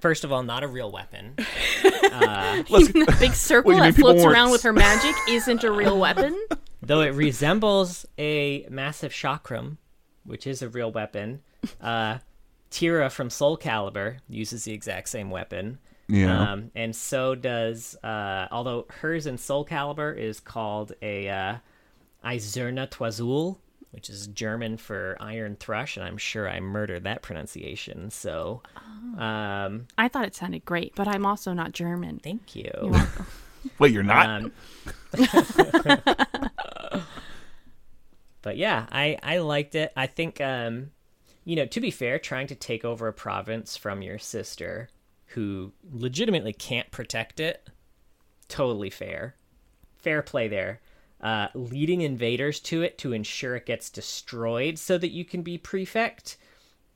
[0.00, 1.34] first of all, not a real weapon.
[1.84, 5.64] Let's- the big circle What, you mean that floats weren't- around with her magic isn't
[5.64, 6.38] a real weapon.
[6.82, 9.78] Though it resembles a massive chakram,
[10.24, 11.42] which is a real weapon.
[11.80, 12.18] Uh,
[12.70, 15.78] Tira from Soul Calibur uses the exact same weapon.
[16.08, 16.52] Yeah.
[16.52, 21.56] Um, and so does, uh, although hers in Soul Calibur is called a uh,
[22.24, 23.58] Eiserne Toisul,
[23.90, 28.10] which is German for iron thrush, and I'm sure I murdered that pronunciation.
[28.10, 28.62] So,
[29.18, 32.20] um, I thought it sounded great, but I'm also not German.
[32.22, 32.70] thank you.
[32.82, 33.08] You're.
[33.78, 34.28] Wait, you're not.
[34.28, 34.52] Um,
[38.42, 39.92] but yeah, I I liked it.
[39.96, 40.90] I think um,
[41.44, 44.88] you know, to be fair, trying to take over a province from your sister
[45.36, 47.70] who legitimately can't protect it,
[48.48, 49.36] totally fair.
[49.98, 50.80] Fair play there.
[51.20, 55.56] Uh, leading invaders to it to ensure it gets destroyed so that you can be
[55.56, 56.36] prefect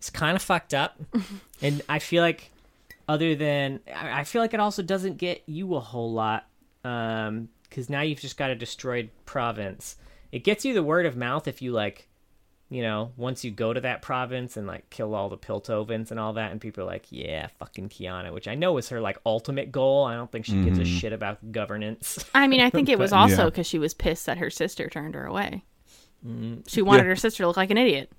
[0.01, 0.99] it's kind of fucked up.
[1.63, 2.51] and I feel like
[3.07, 6.47] other than I feel like it also doesn't get you a whole lot
[6.85, 9.97] um because now you've just got a destroyed province
[10.33, 12.09] it gets you the word of mouth if you like
[12.71, 16.19] you know once you go to that province and like kill all the piltovans and
[16.21, 19.19] all that and people are like yeah fucking qiyana which i know is her like
[19.27, 20.97] ultimate goal i don't think she gives a mm-hmm.
[20.99, 23.45] shit about governance I mean, I think it was But- also Yeah.
[23.47, 25.65] because she was pissed that her sister turned her away.
[26.27, 26.61] Mm-hmm.
[26.67, 27.09] She wanted Yeah.
[27.09, 28.11] her sister to look like an idiot.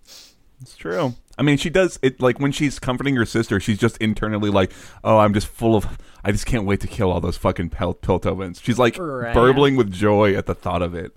[0.61, 1.15] It's true.
[1.37, 3.59] I mean, she does it like when she's comforting her sister.
[3.59, 4.71] She's just internally like,
[5.03, 5.97] "Oh, I'm just full of.
[6.23, 9.33] I just can't wait to kill all those fucking Pel- Piltovans." She's like Right.
[9.33, 11.15] burbling with joy at the thought of it.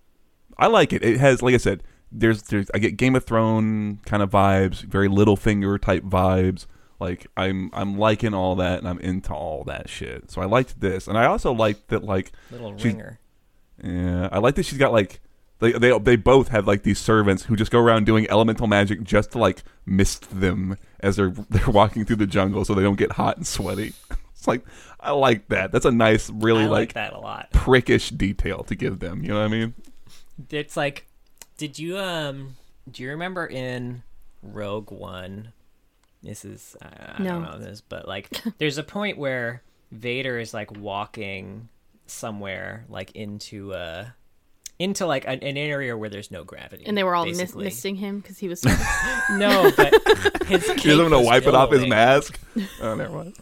[0.56, 1.02] I like it.
[1.04, 1.82] It has, like I said,
[2.14, 6.66] there's there's I get Game of Thrones kind of vibes, very Littlefinger type vibes.
[7.00, 10.30] Like I'm I'm liking all that, and I'm into all that shit.
[10.30, 13.18] So I liked this, and I also liked that like little ringer
[13.82, 15.20] yeah, I like that she's got like
[15.58, 19.02] they they they both have like these servants who just go around doing elemental magic
[19.02, 22.98] just to like mist them as they're they're walking through the jungle so they don't
[22.98, 23.92] get hot and sweaty.
[24.36, 24.66] It's like
[25.00, 25.72] I like that.
[25.72, 29.22] That's a nice, really i like, like, that a lot prickish detail to give them.
[29.22, 29.72] You know what I mean?
[30.50, 31.06] it's like
[31.56, 32.56] did you um
[32.90, 34.02] do you remember in
[34.42, 35.52] rogue one
[36.22, 37.32] this is i, I No.
[37.40, 39.62] don't know this but like there's a point where
[39.92, 41.68] vader is like walking
[42.06, 44.06] somewhere like into uh
[44.80, 47.64] into like an, an area where there's no gravity And they were all miss- basically.
[47.66, 48.64] missing him because he was.
[49.30, 49.94] no but
[50.48, 52.40] his He cape doesn't want to wipe it off his mask.
[52.82, 53.36] Oh, never mind.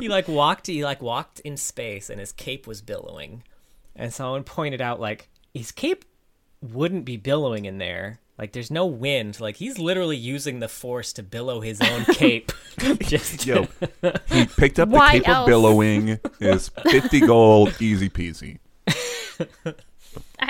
[0.00, 3.44] he like walked he like walked in space and his cape was billowing
[3.94, 6.04] and someone pointed out like his cape
[6.60, 11.12] wouldn't be billowing in there like there's no wind like he's literally using the force
[11.12, 12.50] to billow his own cape
[13.00, 13.66] just Yo,
[14.30, 15.38] he picked up the Why cape else?
[15.40, 16.18] of billowing.
[16.40, 18.58] Is fifty gold, easy peasy.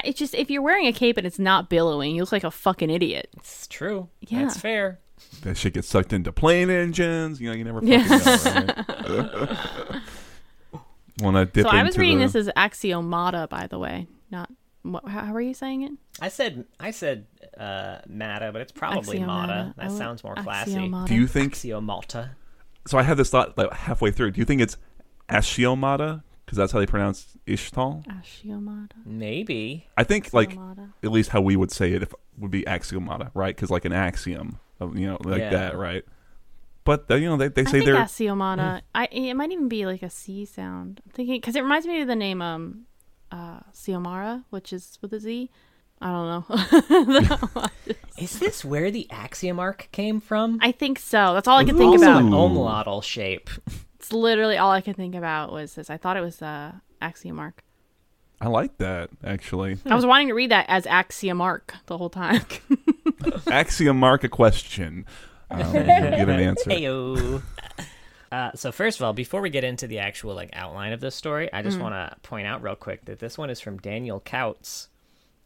[0.05, 2.51] It's just if you're wearing a cape and it's not billowing, you look like a
[2.51, 3.29] fucking idiot.
[3.37, 4.43] it's true Yeah.
[4.45, 5.01] that's fair
[5.43, 7.41] That shit gets sucked into plane engines.
[7.41, 8.85] You know, you never fucking Yeah.
[9.09, 9.49] know.
[10.73, 10.83] Right?
[11.21, 14.07] Want to dip so I was reading the- this as axiomata, by the way.
[14.31, 14.51] Not
[14.93, 15.07] what?
[15.09, 15.93] How, how are you saying it?
[16.21, 17.27] i said i said
[17.59, 21.07] uh mata but it's probably mata that I would- sounds more classy axiomata.
[21.07, 22.31] Do you think axiomata
[22.87, 24.31] so I had this thought like halfway through.
[24.33, 24.77] Do you think it's
[25.29, 26.23] Ashiomata?
[26.45, 28.03] Because that's how they pronounce Ishtal.
[28.07, 28.93] Axiomata.
[29.05, 30.57] maybe I think like
[31.03, 33.55] at least how we would say it if would be axiomata, right?
[33.55, 35.51] Because like an axiom, of, you know, like Yeah.
[35.51, 36.05] that, right?
[36.85, 38.81] But they, you know, they, they I say think they're axiomata.
[38.95, 41.03] I it might even be like a C sound.
[41.05, 42.87] I'm thinking because it reminds me of the name um,
[43.31, 45.51] uh, Xiomara, which is with a Z.
[46.01, 47.67] I don't know.
[48.19, 51.35] is this where the axiom arc came from I think so.
[51.35, 52.87] That's all I can think also about.
[52.87, 53.03] an Ooh.
[53.03, 53.51] shape
[53.99, 55.91] It's literally all I can think about was this.
[55.91, 57.55] I thought it was uh, axiomark.
[58.41, 59.79] I like that actually.
[59.85, 62.43] I was wanting to read that as axiomark the whole time.
[63.51, 65.05] Axiom mark a question.
[65.51, 66.71] Um, get an answer.
[66.71, 67.43] Heyo.
[68.31, 71.15] Uh, so first of all, before we get into the actual like outline of this
[71.15, 74.21] story, I just want to point out real quick that this one is from Daniel
[74.21, 74.89] Kautz,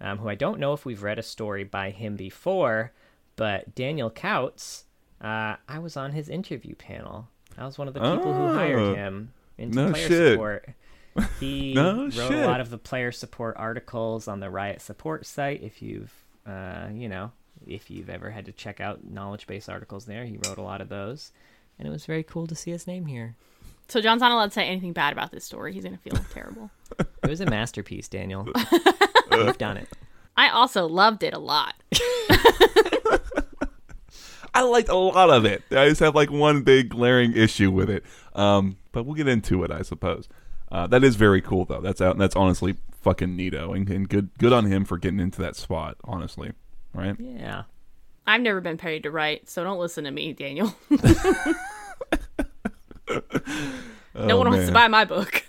[0.01, 2.93] um, who I don't know if we've read a story by him before,
[3.37, 4.83] but Daniel Kautz,
[5.21, 7.29] uh, I was on his interview panel.
[7.57, 8.55] I was one of the people who Oh.
[8.55, 10.33] hired him into No player shit.
[10.33, 10.69] support.
[11.39, 12.33] He No wrote shit.
[12.33, 15.63] a lot of the player support articles on the Riot support site.
[15.63, 16.13] If you've,
[16.47, 17.31] uh, you know,
[17.67, 20.81] if you've ever had to check out knowledge base articles there, he wrote a lot
[20.81, 21.31] of those,
[21.83, 23.35] and it was very cool to see his name here.
[23.89, 25.73] so John's not allowed to say anything bad about this story.
[25.73, 26.71] He's gonna feel terrible.
[27.01, 28.49] It was a masterpiece, Daniel.
[29.33, 29.89] You've done it.
[30.37, 31.75] I also loved it a lot.
[34.55, 35.65] I liked a lot of it.
[35.73, 38.05] I just have like one big glaring issue with it.
[38.35, 40.29] Um, but we'll get into it, I suppose.
[40.71, 41.81] Uh, that is very cool though.
[41.81, 42.17] That's out.
[42.17, 45.97] That's honestly fucking neato, and, and good good on him for getting into that spot.
[46.05, 46.53] Honestly,
[46.95, 47.17] right?
[47.19, 47.65] Yeah.
[48.27, 50.75] I've never been paid to write, so don't listen to me, Daniel.
[50.91, 50.99] no
[54.15, 55.43] Oh, one wants to buy my book.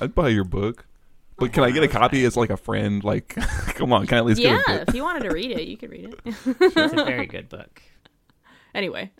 [0.00, 0.86] I'd buy your book.
[1.36, 3.02] But can I get a copy as like a friend?
[3.02, 3.28] Like,
[3.74, 4.88] come on, can I at least yeah, get a bit?
[4.88, 6.20] if you wanted to read it, you could read it.
[6.26, 7.82] It's a very good book.
[8.74, 9.10] anyway,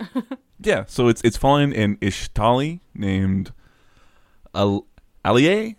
[0.61, 3.53] Yeah, so it's it's following an Ixtali named
[4.55, 4.87] Al-
[5.25, 5.77] Aliye.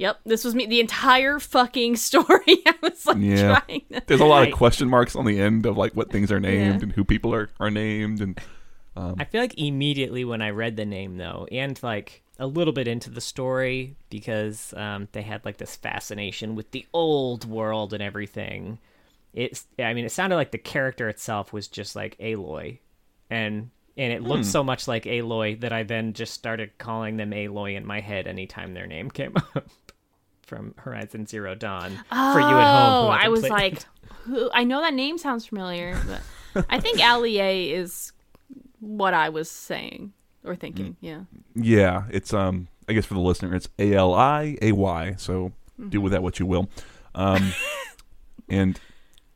[0.00, 0.66] Yep, this was me.
[0.66, 2.62] The entire fucking story.
[2.66, 3.60] I was like Yeah.
[3.60, 3.82] trying.
[3.92, 4.02] To...
[4.06, 4.52] There's a lot Right.
[4.52, 6.82] of question marks on the end of like what things are named Yeah.
[6.82, 8.40] and who people are, are named and
[8.96, 12.86] I feel like immediately when I read the name though, and like a little bit
[12.88, 18.02] into the story because um, they had like this fascination with the old world and
[18.02, 18.78] everything.
[19.32, 22.78] It's I mean it sounded like the character itself was just like Aloy,
[23.30, 27.30] and and it looked so much like Aloy that I then just started calling them
[27.30, 29.66] Aloy in my head anytime their name came up.
[30.50, 33.06] From Horizon Zero Dawn Oh, for you at home.
[33.06, 33.86] who I was played like, it.
[34.24, 34.50] who?
[34.52, 35.96] I know that name sounds familiar,
[36.54, 37.38] but I think Allie
[37.72, 38.10] is
[38.80, 40.12] what I was saying
[40.44, 40.96] or thinking.
[41.00, 41.20] Yeah.
[41.54, 45.52] yeah, it's um I guess for the listener it's A L I A Y, so
[45.88, 46.68] do with that what you will.
[47.14, 47.52] Um
[48.48, 48.80] and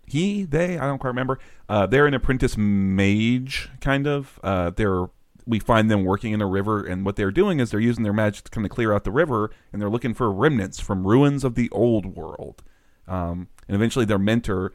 [0.07, 1.39] he, they, I don't quite remember.
[1.69, 4.39] Uh, they're an apprentice mage, kind of.
[4.43, 5.07] Uh, they're
[5.47, 8.13] we find them working in a river, and what they're doing is they're using their
[8.13, 11.45] magic to kind of clear out the river, and they're looking for remnants from ruins
[11.45, 12.63] of the old world.
[13.07, 14.73] Um, and eventually, their mentor,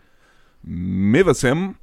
[0.67, 1.75] Mivasim,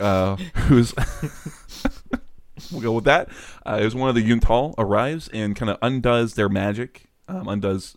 [0.00, 0.94] uh, who's
[2.72, 3.28] we'll go with that,
[3.66, 7.48] uh, is one of the Yun Tal arrives and kind of undoes their magic, um,
[7.48, 7.96] undoes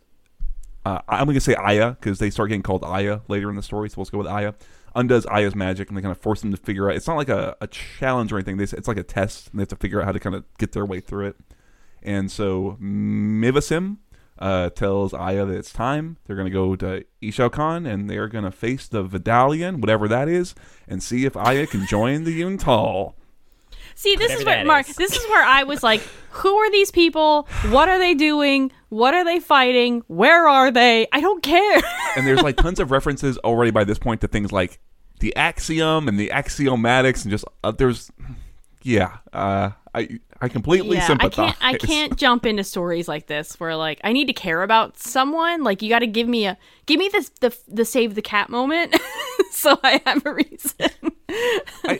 [0.86, 3.64] uh, I'm going to say Aya because they start getting called Aya later in the
[3.64, 4.54] story, so let's go with Aya.
[4.96, 6.96] Undoes Aya's magic, and they kind of force them to figure out.
[6.96, 8.58] It's not like a, a challenge or anything.
[8.58, 10.46] They, it's like a test, and they have to figure out how to kind of
[10.58, 11.36] get their way through it.
[12.02, 13.98] And so Mivasim
[14.40, 16.18] uh, tells Aya that it's time.
[16.26, 20.30] They're going to go to Ixaocan, and they're going to face the Vidalian, whatever that
[20.30, 20.56] is,
[20.88, 23.16] and see if Aya can join the Yun Tal.
[24.00, 24.90] See, this Whatever is where Mark.
[24.90, 24.96] is.
[24.96, 27.50] This is where I was like, "Who are these people?
[27.68, 28.72] What are they doing?
[28.88, 30.04] What are they fighting?
[30.08, 31.06] Where are they?
[31.12, 31.82] I don't care."
[32.16, 34.80] and there's like tons of references already by this point to things like
[35.20, 38.10] the axiom and the axiomatics and just uh, there's
[38.84, 41.36] yeah uh, I I completely yeah, I sympathize.
[41.36, 41.58] can't.
[41.62, 45.66] I can't jump into stories like this where like I need to care about someone.
[45.66, 48.50] Like you got to give me a give me this the the save the cat
[48.50, 48.96] moment,
[49.52, 50.90] so I have a reason.
[51.84, 52.00] I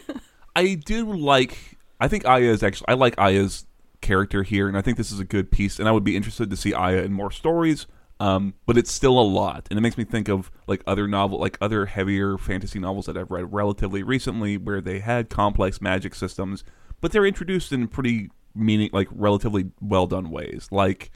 [0.56, 1.58] I do like
[2.00, 3.66] I think Aya is actually I like Aya's
[4.02, 6.50] character here and I think this is a good piece and I would be interested
[6.50, 7.88] to see Aya in more stories.
[8.22, 11.40] Um, but it's still a lot, and it makes me think of like other novel,
[11.40, 16.14] like other heavier fantasy novels that I've read relatively recently, where they had complex magic
[16.14, 16.66] systems,
[17.00, 21.12] but they're introduced in pretty meaning, like relatively well done ways, like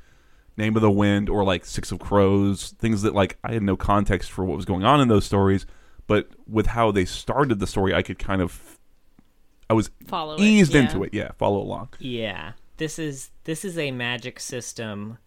[0.56, 3.76] Name of the Wind or like Six of Crows, things that like I had no
[3.76, 5.66] context for what was going on in those stories,
[6.08, 8.80] but with how they started the story, I could kind of,
[9.74, 10.82] I was Follow it, eased yeah.
[10.82, 11.90] into it, yeah, follow along.
[11.98, 15.18] Yeah, this is this is a magic system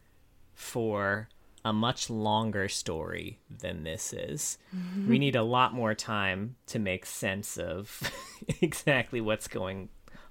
[0.55, 1.29] for
[1.65, 4.59] a much longer story than this is.
[4.75, 5.09] Mm-hmm.
[5.09, 8.01] We need a lot more time to make sense of
[8.61, 9.89] exactly what's going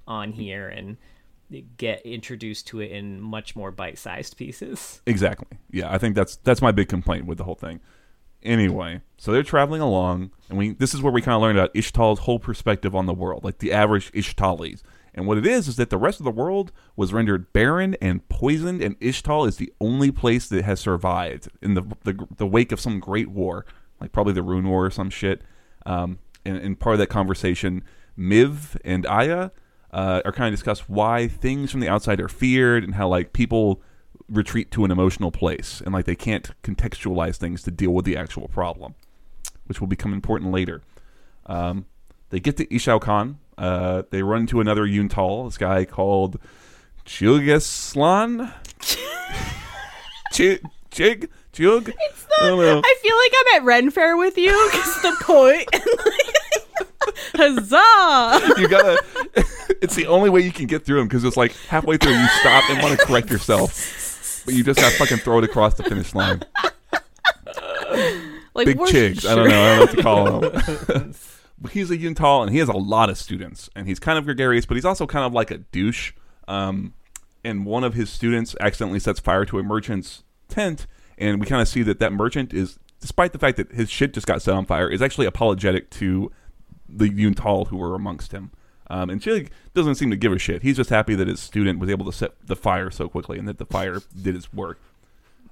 [0.08, 0.96] on here and
[1.76, 5.02] get introduced to it in much more bite-sized pieces.
[5.06, 5.60] Exactly.
[5.70, 7.82] Yeah, I think that's that's my big complaint with the whole thing.
[8.46, 11.74] Anyway, so they're traveling along, and we this is where we kind of learned about
[11.74, 14.82] Ixtal's whole perspective on the world, like the average Ixtalis.
[15.16, 18.28] And what it is is that the rest of the world was rendered barren and
[18.30, 22.72] poisoned, and Ixtal is the only place that has survived in the the, the wake
[22.72, 23.66] of some great war,
[24.00, 25.42] like probably the Rune War or some shit.
[25.86, 27.84] Um, and, and part of that conversation,
[28.16, 29.50] Miv and Aya
[29.92, 33.34] uh, are kind of discuss why things from the outside are feared and how like
[33.34, 33.82] people
[34.30, 38.18] retreat to an emotional place and like they can't contextualize things to deal with the
[38.18, 38.96] actual problem,
[39.66, 40.82] which will become important later.
[41.46, 41.86] Um,
[42.30, 43.36] they get to Ixaocan.
[43.58, 46.40] Uh, they run into another Yun Tal, this guy called
[47.06, 48.52] Chugaslan.
[50.34, 50.60] Chig,
[50.92, 51.92] Chig, Chug.
[52.42, 52.82] I.
[52.84, 55.70] I feel like I'm at Ren Fair with you because the point.
[57.36, 58.60] Huzzah!
[58.60, 59.02] You gotta.
[59.82, 62.28] it's the only way you can get through them because it's like halfway through you
[62.40, 63.74] stop and want to correct yourself,
[64.46, 66.42] but you just gotta fucking throw it across the finish line.
[68.56, 69.30] Like Big we're chigs.
[69.30, 69.64] I don't know.
[69.64, 71.14] I don't know what to call him.
[71.60, 74.18] But he's a Yun Tal and he has a lot of students and he's kind
[74.18, 76.14] of gregarious, but he's also kind of like a douche.
[76.48, 76.94] Um,
[77.44, 80.88] and one of his students accidentally sets fire to a merchant's tent,
[81.18, 84.14] and we kind of see that that merchant is, despite the fact that his shit
[84.14, 86.32] just got set on fire, is actually apologetic to
[86.88, 88.52] the Yun Tal who were amongst him.
[88.88, 90.62] Um, and Chig doesn't seem to give a shit.
[90.62, 93.48] He's just happy that his student was able to set the fire so quickly and
[93.48, 94.80] that the fire did its work.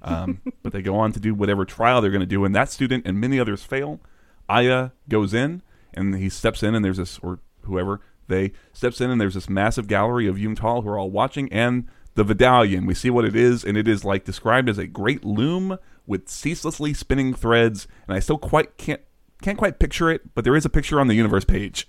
[0.01, 2.69] Um, but they go on to do whatever trial they're going to do, and that
[2.69, 4.01] student and many others fail.
[4.49, 5.61] Aya goes in,
[5.93, 9.49] and he steps in, and there's this, or whoever, they steps in, and there's this
[9.49, 12.85] massive gallery of Yun Tal who are all watching, and the Vidalion.
[12.85, 16.27] We see what it is, and it is like described as a great loom with
[16.27, 19.01] ceaselessly spinning threads, and I still quite can't
[19.41, 21.85] can't quite picture it, but there is a picture on the universe page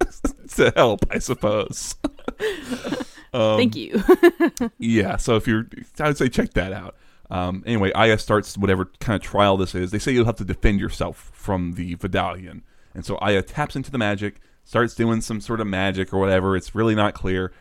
[0.56, 1.94] to help, I suppose.
[3.34, 4.02] Um, Thank you.
[4.78, 5.66] yeah, so if you're,
[5.98, 6.96] I would say check that out.
[7.30, 9.90] Um, anyway, Aya starts whatever kind of trial this is.
[9.90, 12.60] They say you'll have to defend yourself from the Vidalion.
[12.94, 16.56] And so Aya taps into the magic, starts doing some sort of magic or whatever.
[16.56, 17.52] It's really not clear.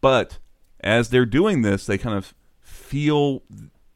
[0.00, 0.38] But
[0.80, 3.42] as they're doing this, they kind of feel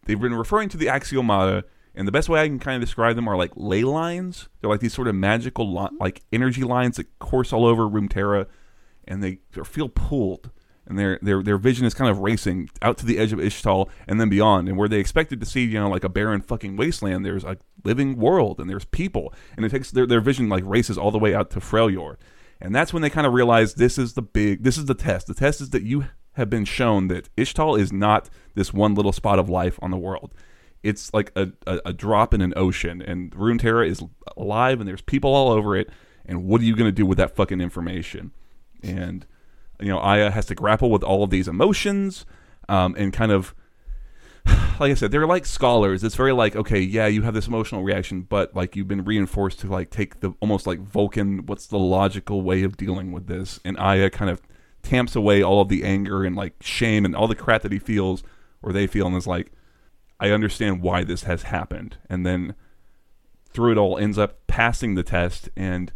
[0.05, 1.64] they've been referring to the axiomata,
[1.97, 4.49] and the best way I can kind of describe them are like ley lines.
[4.61, 8.47] They're like these sort of magical, li- like energy lines that course all over Runeterra,
[9.07, 10.51] and they feel pulled
[10.86, 13.88] and their their their vision is kind of racing out to the edge of Ixtal
[14.07, 14.68] and then beyond.
[14.68, 17.57] And where they expected to see, you know, like a barren fucking wasteland, there's a
[17.84, 21.18] living world and there's people, and it takes their their vision like races all the
[21.18, 22.16] way out to Freljord.
[22.61, 25.26] And that's when they kind of realize this is the big, this is the test.
[25.26, 29.12] The test is that you have been shown that Ixtal is not this one little
[29.12, 30.32] spot of life on the world.
[30.87, 34.03] It's like a, a, a drop in an ocean, and Runeterra is
[34.37, 35.91] alive, and there's people all over it.
[36.24, 38.32] And what are you going to do with that fucking information?
[38.82, 39.26] And
[39.80, 42.24] you know, Aya has to grapple with all of these emotions
[42.68, 43.55] um, and kind of,
[44.47, 46.03] like I said, they're like scholars.
[46.03, 49.61] It's very like, okay, yeah, you have this emotional reaction, but like you've been reinforced
[49.61, 53.61] to like take the almost like Vulcan, what's the logical way of dealing with this?
[53.64, 54.41] And Aya kind of
[54.82, 57.78] tamps away all of the anger and like shame and all the crap that he
[57.78, 58.22] feels
[58.62, 59.53] or they feel and is like,
[60.19, 61.99] I understand why this has happened.
[62.09, 62.55] And then
[63.51, 65.93] through it all ends up passing the test and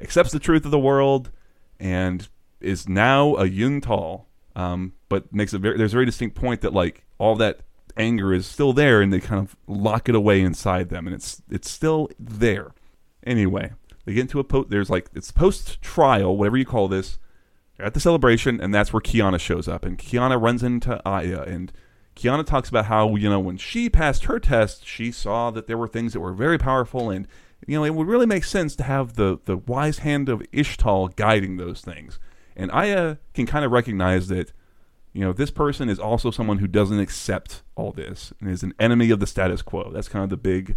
[0.00, 1.30] accepts the truth of the world
[1.78, 2.28] and
[2.60, 6.60] is now a Yun Tal, um, but makes a very there's a very distinct point
[6.60, 7.60] that like all that
[7.96, 11.42] anger is still there, and they kind of lock it away inside them, and it's
[11.50, 12.72] it's still there.
[13.24, 13.72] Anyway,
[14.04, 17.18] they get into a po- there's like it's post trial, whatever you call this,
[17.78, 21.72] at the celebration, and that's where Qiyana shows up, and Qiyana runs into Aya, and
[22.20, 25.78] Qiyana talks about how you know when she passed her test, she saw that there
[25.78, 27.26] were things that were very powerful, and
[27.66, 31.16] you know it would really make sense to have the the wise hand of Ixtal
[31.16, 32.18] guiding those things.
[32.56, 34.52] And Aya can kind of recognize that,
[35.14, 38.74] you know, this person is also someone who doesn't accept all this and is an
[38.78, 39.90] enemy of the status quo.
[39.90, 40.76] That's kind of the big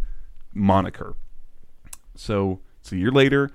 [0.53, 1.15] moniker.
[2.15, 3.49] So it's a year later.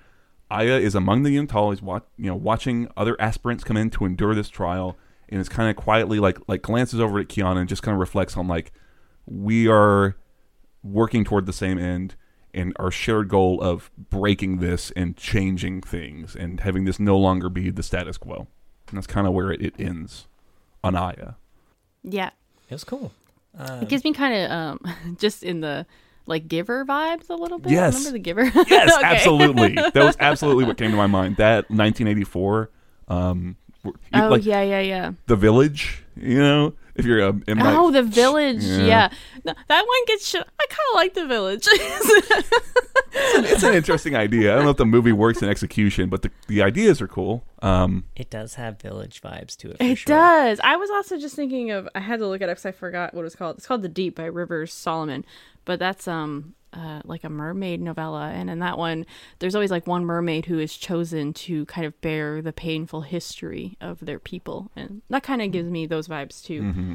[0.50, 1.70] Aya is among the Yun Tal.
[1.70, 4.98] He's you know watching other aspirants come in to endure this trial,
[5.30, 8.00] and is kind of quietly like like glances over at Qiyana and just kind of
[8.00, 8.72] reflects on like
[9.26, 10.16] we are
[10.82, 12.14] working toward the same end
[12.54, 17.48] and our shared goal of breaking this and changing things and having this no longer
[17.50, 18.46] be the status quo.
[18.88, 20.26] And that's kind of where it, it ends
[20.82, 21.32] on Aya.
[22.02, 22.30] yeah.
[22.70, 23.12] It's cool.
[23.58, 25.86] Uh, It gives me kind of um just in the
[26.26, 27.72] like giver vibes a little bit.
[27.72, 27.94] Yes.
[27.94, 28.44] Remember the giver?
[28.68, 29.04] Yes, Okay.
[29.06, 29.74] absolutely.
[29.74, 31.36] That was absolutely what came to my mind.
[31.38, 32.70] That 1984,
[33.08, 35.12] um, you- Oh like yeah, yeah, yeah.
[35.26, 36.02] the village.
[36.16, 38.62] You know, if you're a in oh, the village.
[38.64, 38.84] Yeah.
[38.86, 39.08] Yeah,
[39.44, 40.28] No, that one gets.
[40.28, 41.66] Sh- I kind of like the village.
[43.12, 44.52] it's an interesting idea.
[44.52, 47.44] I don't know if the movie works in execution, but the, the ideas are cool.
[47.62, 49.78] Um, it does have village vibes to it.
[49.78, 50.16] For It sure.
[50.16, 50.60] does.
[50.62, 51.88] I was also just thinking of.
[51.94, 53.58] I had to look it up because I forgot what it was called.
[53.58, 55.24] It's called The Deep by Rivers Solomon,
[55.64, 59.06] but that's um uh, like a mermaid novella, and in that one,
[59.38, 63.76] there's always like one mermaid who is chosen to kind of bear the painful history
[63.80, 66.62] of their people, and that kind of gives me those vibes too.
[66.62, 66.94] Mm-hmm.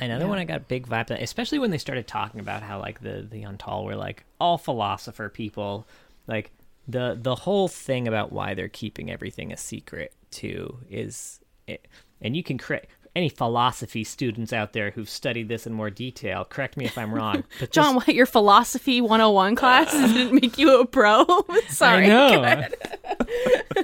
[0.00, 0.28] Another Yeah.
[0.28, 3.26] one I got big vibes, at, especially when they started talking about how like the
[3.30, 5.86] the Untal were like all philosopher people,
[6.26, 6.50] like
[6.88, 11.86] the the whole thing about why they're keeping everything a secret too is, it,
[12.20, 12.86] and you can create.
[13.16, 17.14] Any philosophy students out there who've studied this in more detail, correct me if I'm
[17.14, 17.44] wrong.
[17.60, 21.24] But this- John, what your philosophy 101 class didn't make you a pro?
[21.68, 22.04] Sorry.
[22.04, 22.64] I know.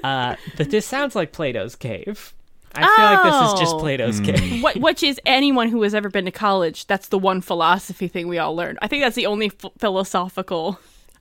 [0.03, 2.33] Uh, but this sounds like Plato's cave.
[2.74, 3.81] I feel like this is just Oh.
[3.81, 4.62] Plato's cave.
[4.62, 8.28] What, which is anyone who has ever been to college, that's the one philosophy thing
[8.28, 8.78] we all learned.
[8.81, 10.78] I think that's the only f- philosophical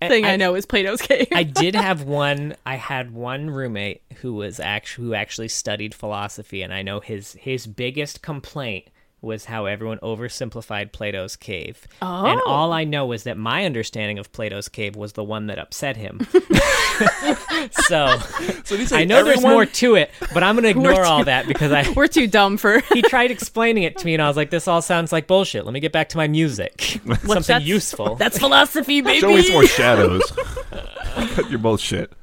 [0.07, 1.27] thing I, I- know is Plato's cave.
[1.33, 2.55] I did have one.
[2.65, 7.33] I had one roommate who was actually who actually studied philosophy, and I know his
[7.33, 8.85] his biggest complaint
[9.21, 11.87] was how everyone oversimplified Plato's cave.
[12.01, 12.43] And Oh.
[12.47, 15.97] all I know is that my understanding of Plato's cave was the one that upset
[15.97, 16.19] him.
[17.87, 18.17] so
[18.63, 21.47] So these I know there's more to it, but I'm gonna ignore too- all that
[21.47, 22.79] because I We're too dumb for.
[22.93, 25.65] he tried explaining it to me, and I was like, "This all sounds like bullshit.
[25.65, 29.19] Let me get back to my music, something that's- useful." That's philosophy, baby.
[29.19, 30.23] Show me some more shadows.
[30.31, 32.13] Cut your bullshit.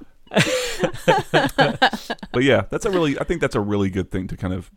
[2.33, 3.19] but yeah, that's a really.
[3.19, 4.71] I think that's a really good thing to kind of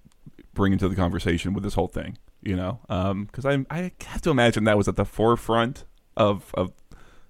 [0.60, 2.18] bring into the conversation with this whole thing.
[2.42, 2.80] You know,
[3.26, 5.86] because I I have to imagine that was at the forefront
[6.16, 6.74] of of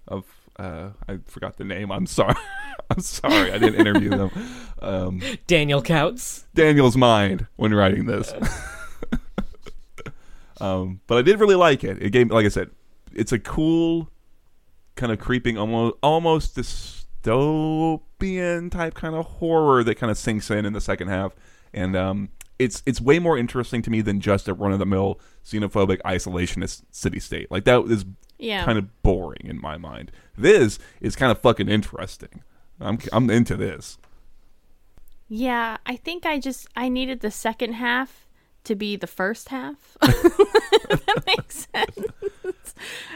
[0.07, 0.25] of.
[0.57, 1.89] Uh, I forgot the name.
[1.89, 2.35] I'm sorry.
[2.89, 3.53] I'm sorry.
[3.53, 4.29] I didn't interview them.
[4.81, 6.47] Um, Daniel Couts.
[6.53, 8.33] Daniel's mind when writing this.
[10.59, 12.03] um, but I did really like it.
[12.03, 12.71] It gave, like I said,
[13.13, 14.09] it's a cool,
[14.95, 20.65] kind of creeping, almost almost dystopian type kind of horror that kind of sinks in
[20.65, 21.33] in the second half,
[21.73, 24.85] and um, it's it's way more interesting to me than just a run of the
[24.85, 27.49] mill xenophobic isolationist city state.
[27.49, 28.05] Like that is
[28.37, 28.65] Yeah.
[28.65, 30.11] kind of boring in my mind.
[30.37, 32.43] This is kind of fucking interesting.
[32.79, 33.97] I'm I'm into this.
[35.27, 38.25] Yeah, I think I just I needed the second half
[38.65, 39.97] to be the first half.
[40.89, 42.73] That makes sense.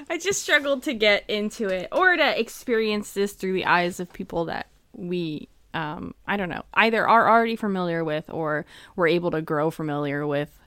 [0.07, 4.13] I just struggled to get into it or to experience this through the eyes of
[4.13, 8.65] people that we um I don't know, either are already familiar with or
[8.95, 10.59] were able to grow familiar with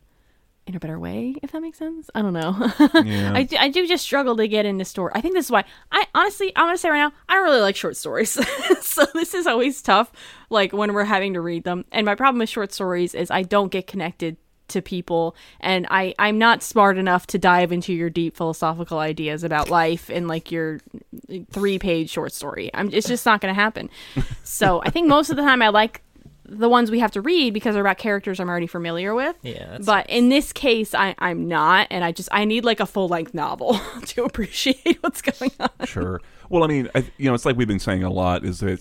[0.67, 2.11] in a better way, if that makes sense.
[2.15, 2.71] I don't know.
[3.07, 3.33] Yeah.
[3.35, 5.13] I, do, I do just struggle to get into story.
[5.15, 7.61] I think this is why I honestly, I'm gonna say right now, I don't really
[7.61, 8.31] like short stories.
[8.81, 10.11] so this is always tough,
[10.51, 11.85] like when we're having to read them.
[11.93, 14.39] And my problem with short stories is I don't get connected
[14.69, 19.45] to people, and I I'm not smart enough to dive into your deep philosophical ideas
[19.45, 20.81] about life in like your
[21.51, 22.71] three page short story.
[22.75, 23.91] I'm it's just not gonna happen.
[24.45, 26.03] so I think most of the time I like
[26.49, 29.37] the ones we have to read because they're about characters I'm already familiar with.
[29.43, 32.87] Yeah, But in this case, I, I'm not, and I just I need like a
[32.87, 35.71] full length novel to appreciate what's going on.
[35.87, 36.21] Sure.
[36.49, 38.45] Well, I mean, I, you know, it's like we've been saying a lot.
[38.45, 38.81] Is that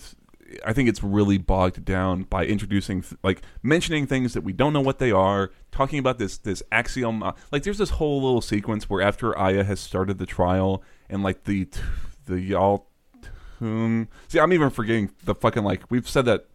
[0.64, 4.72] I think it's really bogged down by introducing, th- like, mentioning things that we don't
[4.72, 5.50] know what they are.
[5.72, 7.22] Talking about this this axiom.
[7.22, 11.22] uh, Like, there's this whole little sequence where after Aya has started the trial, and
[11.22, 11.80] like the t-
[12.26, 12.88] the y'all.
[13.60, 16.46] See, I'm even forgetting the fucking like we've said that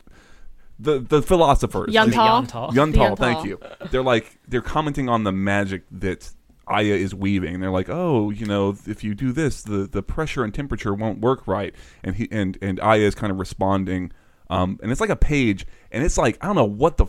[0.80, 2.44] the the philosophers Yun Tal.
[2.44, 2.74] Yuntal.
[2.74, 3.60] Yun Tal, The thank you.
[3.92, 6.32] They're like they're commenting on the magic that
[6.68, 7.60] Aya is weaving.
[7.60, 11.20] They're like, oh, you know, if you do this, the the pressure and temperature won't
[11.20, 11.74] work right.
[12.04, 14.12] And he and and Aya is kind of responding,
[14.50, 17.08] um, and it's like a page, and it's like I don't know what the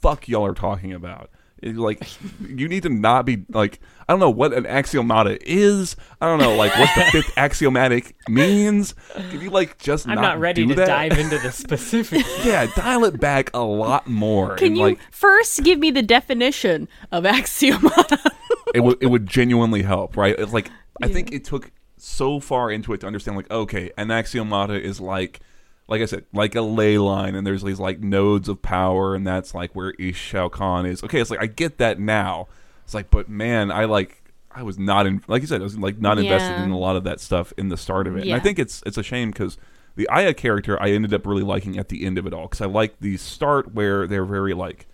[0.00, 1.30] fuck y'all are talking about.
[1.64, 2.06] It's like
[2.46, 5.96] you need to not be like I don't know what an axiomata is.
[6.20, 8.94] I don't know like what the fifth axiomatic means.
[9.14, 10.86] Can you like just I'm not, not ready do to that?
[10.86, 12.44] dive into the specifics.
[12.44, 14.56] Yeah, dial it back a lot more.
[14.56, 18.32] Can and, you like first give me the definition of axiomata?
[18.74, 20.34] It would it would genuinely help, right?
[20.38, 20.70] It's like
[21.02, 25.00] I think it took so far into it to understand like okay, an axiomata is
[25.00, 25.40] like
[25.86, 29.26] like I said, like a ley line and there's these like nodes of power and
[29.26, 31.02] that's like where Ixaocan is.
[31.04, 32.48] Okay, it's like I get that now.
[32.84, 35.78] It's like but man, I like I was not in like you said, I was
[35.78, 36.64] like not invested Yeah.
[36.64, 38.22] in a lot of that stuff in the start of it.
[38.24, 39.56] And I think it's it's a shame cuz
[39.96, 42.60] the Aya character I ended up really liking at the end of it all cuz
[42.60, 44.86] I like the start where they're very like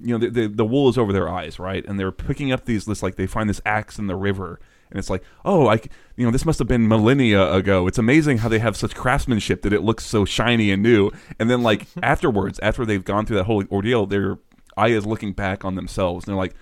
[0.00, 1.84] you know, the, the the wool is over their eyes, right?
[1.86, 4.98] And they're picking up these this like they find this axe in the river, and
[4.98, 5.80] it's like, oh, I,
[6.16, 7.86] you know, this must have been millennia ago.
[7.86, 11.10] It's amazing how they have such craftsmanship that it looks so shiny and new.
[11.38, 14.38] And then like afterwards, after they've gone through that whole ordeal, their
[14.76, 16.54] Aya's looking back on themselves, and they're like,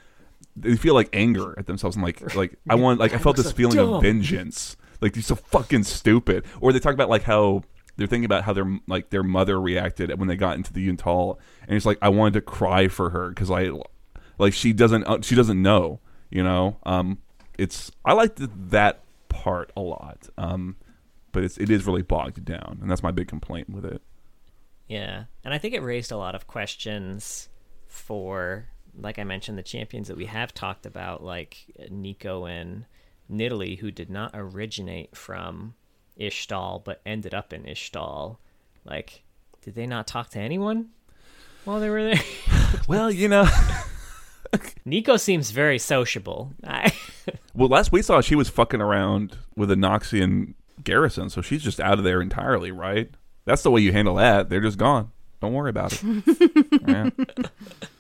[0.57, 3.53] they feel like anger at themselves, and like like I want like I felt this
[3.53, 4.77] feeling of vengeance.
[5.01, 6.45] Like you're so fucking stupid.
[6.61, 7.63] Or they talk about like how
[7.97, 10.97] they're thinking about how their like their mother reacted when they got into the Yun
[10.97, 13.71] Tal, and it's like I wanted to cry for her because I
[14.39, 16.77] like she doesn't uh, she doesn't know, you know.
[16.85, 17.19] Um,
[17.59, 18.41] it's I liked
[18.71, 20.29] that part a lot.
[20.37, 20.77] Um,
[21.37, 24.01] but it's it is really bogged down, and that's my big complaint with it.
[24.89, 27.51] Yeah, and I think it raised a lot of questions
[27.87, 28.69] for,
[28.99, 31.59] like I mentioned, the champions that we have talked about, like
[31.91, 32.87] Neeko and
[33.31, 35.75] Nidalee, who did not originate from
[36.21, 38.37] Ixtal but ended up in Ixtal.
[38.85, 39.23] Like,
[39.63, 40.91] did they not talk to anyone
[41.65, 42.23] while they were there?
[42.89, 43.45] Well, you know,
[44.87, 46.53] Neeko seems very sociable.
[46.65, 46.93] I,
[47.55, 50.55] Well, last we saw, she was fucking around with a Noxian
[50.85, 53.11] garrison, so she's just out of there entirely, right?
[53.45, 54.51] That's the way you handle that.
[54.51, 55.11] They're just gone.
[55.41, 56.81] Don't worry about it.
[56.87, 57.11] Yeah.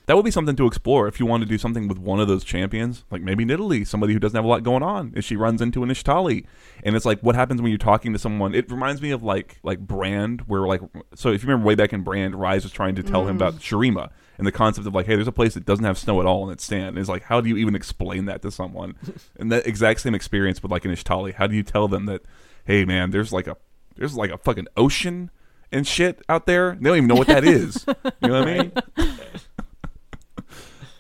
[0.06, 2.28] That would be something to explore if you want to do something with one of
[2.28, 5.12] those champions, like maybe Nidalee, somebody who doesn't have a lot going on.
[5.16, 6.46] If she runs into an Ixtali,
[6.84, 8.54] and it's like, what happens when you're talking to someone?
[8.54, 10.80] It reminds me of like like Brand, where like,
[11.16, 13.54] so if you remember way back in Brand, Ryze was trying to tell him about
[13.54, 13.60] mm.
[13.60, 16.26] Shurima and the concept of like, hey, there's a place that doesn't have snow at
[16.26, 16.90] all in its stand.
[16.90, 18.94] And it's like, how do you even explain that to someone?
[19.40, 21.34] and that exact same experience with like an Ixtali.
[21.34, 22.22] How do you tell them that,
[22.64, 23.56] hey, man, there's like a
[23.96, 25.30] there's like a fucking ocean
[25.72, 26.76] and shit out there.
[26.76, 27.84] They don't even know what that is.
[27.86, 28.72] You know what I mean?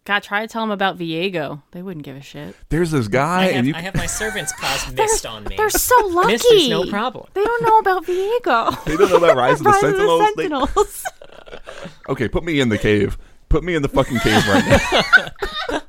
[0.06, 1.62] God, try to tell them about Viego.
[1.72, 2.54] They wouldn't give a shit.
[2.68, 5.56] There's this guy, I, have, and you I have my servants cause mist on me.
[5.56, 6.32] They're so lucky.
[6.32, 7.26] Mist is no problem.
[7.34, 8.84] They don't know about Viego.
[8.84, 10.20] they don't know about Rise of the Rise Sentinels.
[10.20, 11.04] of the They- Sentinels.
[12.08, 13.18] okay, put me in the cave.
[13.48, 15.80] Put me in the fucking cave right now.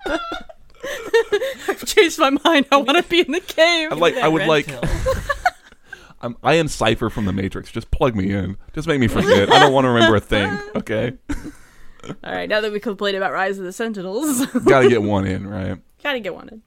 [1.68, 2.66] I've changed my mind.
[2.72, 3.92] I want to be in the cave.
[3.92, 4.68] I'd like, I would like.
[6.22, 7.72] I'm, I am Cypher from the Matrix.
[7.72, 8.58] Just plug me in.
[8.74, 9.52] Just make me forget.
[9.52, 10.58] I don't want to remember a thing.
[10.76, 11.14] Okay,
[12.24, 15.26] All right, now that we complained about Rise of the Sentinels, got to get one
[15.26, 15.78] in, right?
[16.04, 16.62] gotta get one in.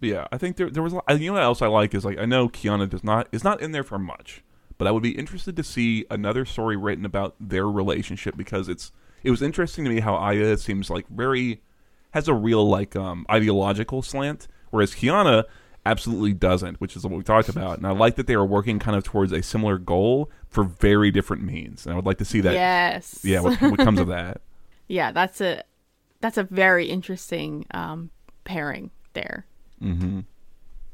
[0.00, 0.92] But yeah, I think there there was.
[0.92, 3.28] a lot- You know what else I like is like I know Qiyana does not
[3.32, 4.42] is not in there for much,
[4.76, 8.92] but I would be interested to see another story written about their relationship because it's
[9.22, 11.62] it was interesting to me how Aya seems like very
[12.10, 15.44] has a real like um ideological slant, whereas Qiyana
[15.86, 17.78] absolutely doesn't, which is what we talked about.
[17.78, 21.10] And I like that they are working kind of towards a similar goal for very
[21.10, 22.52] different means, and I would like to see that.
[22.52, 23.20] yes.
[23.22, 24.40] Yeah, what, what comes of that?
[24.88, 25.62] yeah, that's a
[26.20, 28.10] that's a very interesting um,
[28.44, 29.46] pairing there.
[29.82, 30.20] Mm-hmm.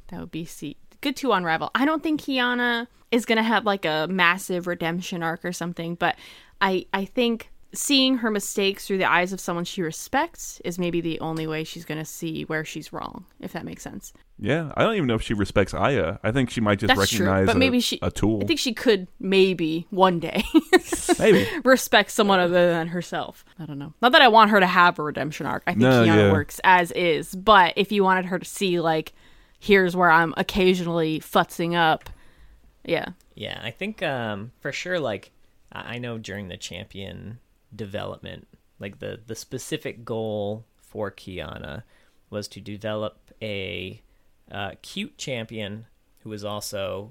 [0.08, 1.70] That would be see good to unravel.
[1.74, 6.16] I don't think Qiyana is gonna have like a massive redemption arc or something, but
[6.60, 11.00] I I think seeing her mistakes through the eyes of someone she respects is maybe
[11.00, 14.12] the only way she's gonna see where she's wrong, if that makes sense.
[14.44, 16.18] Yeah, I don't even know if she respects Aya.
[16.24, 18.40] I think she might just That's true, recognize but a, maybe she- a tool.
[18.42, 20.42] I think she could maybe one day
[21.20, 21.46] maybe.
[21.64, 23.44] respect someone other than herself.
[23.60, 23.94] I don't know.
[24.02, 25.62] Not that I want her to have a redemption arc.
[25.66, 26.32] I think No, Qiyana yeah.
[26.32, 29.12] works as is, but if you wanted her to see like
[29.60, 32.10] here's where I'm occasionally futzing up.
[32.84, 33.10] Yeah.
[33.36, 34.98] Yeah, I think um, for sure.
[34.98, 35.30] Like
[35.70, 37.38] I I know during the champion
[37.74, 38.48] development,
[38.80, 41.84] like the the specific goal for Qiyana
[42.28, 44.02] was to develop a
[44.52, 45.86] uh, cute champion
[46.20, 47.10] who was also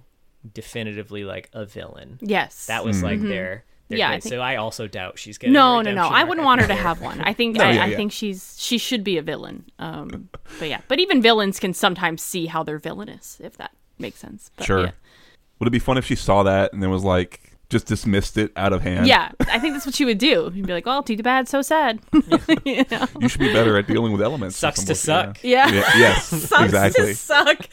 [0.53, 2.17] definitively like a villain.
[2.21, 2.67] Yes.
[2.67, 3.63] That was like their.
[3.89, 5.53] their Yeah, I think- so I also doubt she's getting.
[5.53, 6.07] no, a no, no.
[6.07, 7.21] I wouldn't want her to have one.
[7.21, 7.95] I think I, yeah, I yeah.
[7.97, 9.65] think she's she should be a villain.
[9.79, 10.29] Um,
[10.59, 14.51] but yeah, but even villains can sometimes see how they're villainous, if that makes sense.
[14.55, 14.83] But Sure.
[14.85, 14.91] Yeah.
[15.59, 18.51] Would it be fun if she saw that and then was like just dismissed it
[18.55, 19.07] out of hand?
[19.07, 20.51] Yeah, I think that's what she would do.
[20.53, 21.99] You'd be like, "Oh, too bad, so sad."
[22.65, 23.07] you know?
[23.19, 24.57] You should be better at dealing with elements.
[24.57, 25.39] Sucks to suck.
[25.41, 25.67] Yeah.
[25.69, 25.73] Yeah.
[25.81, 26.27] Yeah, yes.
[26.49, 27.07] Sucks exactly.
[27.07, 27.67] to suck.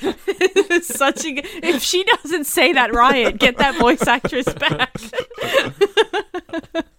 [0.83, 1.33] Such a.
[1.35, 4.97] g- If she doesn't say that, Riot, get that voice actress back.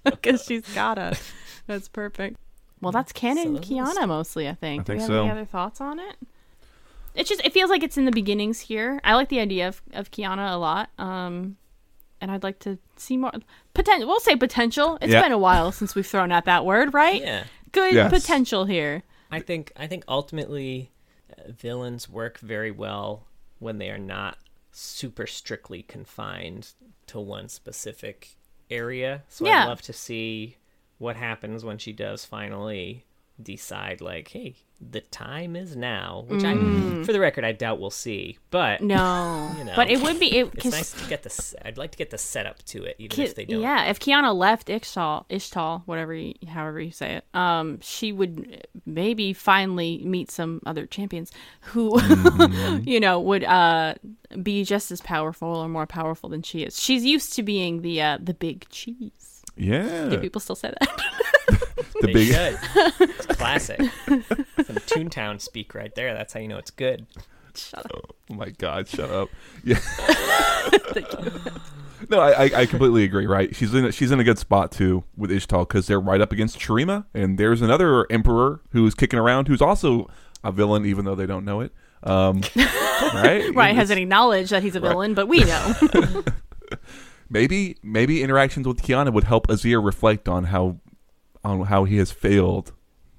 [0.04, 1.18] Because she's gotta.
[1.68, 2.38] That's perfect.
[2.82, 4.48] Well, that's canon So that Qiyana mostly.
[4.48, 4.82] I think.
[4.82, 6.16] I Do we think have any other thoughts on it?
[7.16, 7.42] It's just.
[7.46, 9.00] It feels like it's in the beginnings here.
[9.04, 10.90] I like the idea of of Qiyana a lot.
[10.98, 11.58] Um,
[12.22, 13.32] and I'd like to see more
[13.74, 14.08] potential.
[14.08, 14.98] We'll say potential.
[15.02, 15.22] It's Yeah.
[15.22, 17.22] been a while since we've thrown out that word, right?
[17.22, 17.44] Yeah.
[17.72, 18.12] Good Yes.
[18.12, 19.04] potential here.
[19.32, 20.92] I think I think ultimately
[21.38, 23.28] uh, villains work very well
[23.60, 24.38] when they are not
[24.72, 26.74] super strictly confined
[27.08, 28.36] to one specific
[28.72, 29.24] area.
[29.30, 29.64] So Yeah.
[29.64, 30.58] I'd love to see
[30.98, 33.06] what happens when she does finally
[33.42, 36.54] decide like, hey, the time is now, which I
[37.04, 38.88] for the record I doubt we'll see, but Mm.
[38.88, 39.74] No, You know.
[39.76, 40.38] but it would be.
[40.38, 42.96] It, it's 'cause- nice to get the i'd like to get the setup to it
[42.98, 43.60] even Ki- if they don't.
[43.62, 48.66] Yeah, if Qiyana left Ixtal, Ixtal, whatever, you, however you say it, um, she would
[48.86, 51.32] maybe finally meet some other champions
[51.62, 52.84] who, Mm-hmm.
[52.88, 53.96] you know, would uh
[54.42, 56.80] be just as powerful or more powerful than she is.
[56.82, 59.29] She's used to being the uh the big cheese.
[59.60, 60.10] Yeah.
[60.10, 61.02] Do people still say that?
[62.02, 62.28] The They big.
[62.34, 62.58] should.
[63.10, 63.82] it's classic.
[64.06, 66.14] Some Toontown speak right there.
[66.14, 67.06] That's how you know it's good.
[67.56, 68.16] Shut up.
[68.32, 68.88] Oh my God!
[68.88, 69.28] Shut up.
[69.66, 69.80] Yeah.
[72.10, 73.28] no, I, I I completely agree.
[73.28, 73.54] Right?
[73.54, 76.32] She's in a, she's in a good spot too with Ixtal because they're right up
[76.32, 80.10] against Shurima, and there's another emperor who's kicking around who's also
[80.44, 81.74] a villain, even though they don't know it.
[82.04, 82.42] Um,
[83.14, 83.54] right?
[83.54, 85.74] Right, has any knowledge that he's a villain, but we know.
[87.30, 90.78] Maybe maybe interactions with Qiyana would help Azir reflect on how
[91.44, 92.74] on how he has failed.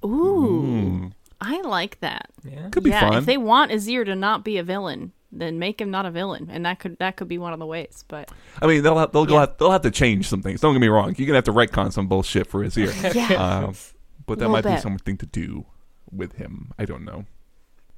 [0.05, 2.31] Ooh, I like that.
[2.45, 2.69] Yeah.
[2.71, 3.19] Could be yeah, fun.
[3.19, 6.49] if they want Azir to not be a villain, then make him not a villain,
[6.51, 8.05] and that could that could be one of the ways.
[8.09, 8.31] But
[8.61, 9.41] I mean, they'll have, they'll go Yeah.
[9.41, 10.61] have, they'll have to change some things.
[10.61, 11.15] Don't get me wrong.
[11.17, 13.15] You're gonna have to retcon some bullshit for Azir.
[13.31, 13.75] yeah, um,
[14.27, 15.67] but that Little might be something to do.
[16.11, 16.73] with him.
[16.79, 17.27] I don't know.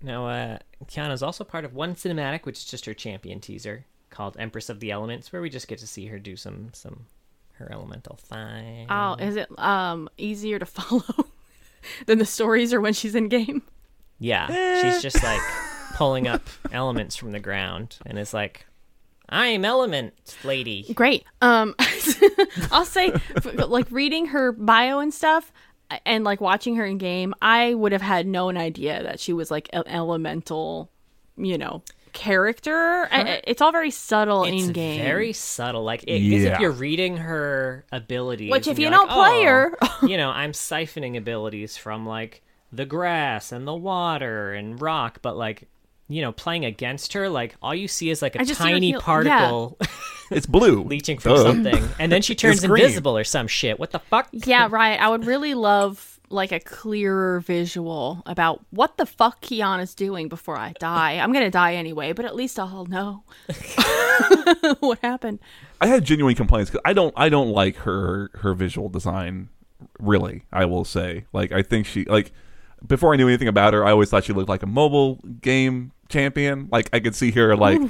[0.02, 4.36] Now, uh, Qiyana's also part of one cinematic, which is just her champion teaser called
[4.38, 7.06] Empress of the Elements, where we just get to see her do some some
[7.54, 8.86] her elemental thing.
[8.88, 11.26] Oh, is it um easier to follow
[12.06, 13.62] than the stories or when she's in game?
[14.20, 14.46] Yeah,
[14.80, 15.40] she's just like
[15.94, 16.42] pulling up
[16.72, 18.66] elements from the ground and it's like,
[19.28, 21.24] "I'm element lady." Great.
[21.40, 21.74] Um,
[22.70, 23.12] I'll say,
[23.54, 25.52] like reading her bio and stuff,
[26.06, 29.50] and like watching her in game, I would have had no idea that she was
[29.50, 30.90] like an elemental,
[31.36, 31.82] you know,
[32.12, 33.08] character.
[33.10, 35.00] I- it's all very subtle It's in game.
[35.02, 35.84] very subtle.
[35.84, 36.54] Like, it, 'cause Yeah.
[36.54, 40.30] if you're reading her abilities, Which, if you don't like, play "Oh, her- you know,
[40.30, 42.42] I'm siphoning abilities from like
[42.72, 45.64] the grass and the water and rock, but like,
[46.08, 48.68] you know, playing against her, like all you see is like a I just see
[48.68, 49.78] her tiny heal- particle
[50.30, 50.82] It's blue.
[50.88, 51.42] leeching from Duh.
[51.42, 53.78] something, and then she turns invisible or some shit.
[53.78, 54.28] What the fuck?
[54.32, 54.98] yeah, right.
[55.00, 60.56] I would really love like a clearer visual about what the fuck Qiyana's doing before
[60.56, 61.18] I die.
[61.18, 63.24] I'm gonna die anyway, but at least I'll know
[64.80, 65.40] what happened.
[65.80, 69.48] I had genuine complaints because I don't I don't like her her visual design.
[69.98, 71.26] Really, I will say.
[71.32, 72.32] Like I think she like
[72.86, 75.92] before I knew anything about her, I always thought she looked like a mobile game
[76.08, 76.68] champion.
[76.70, 77.80] Like I could see her like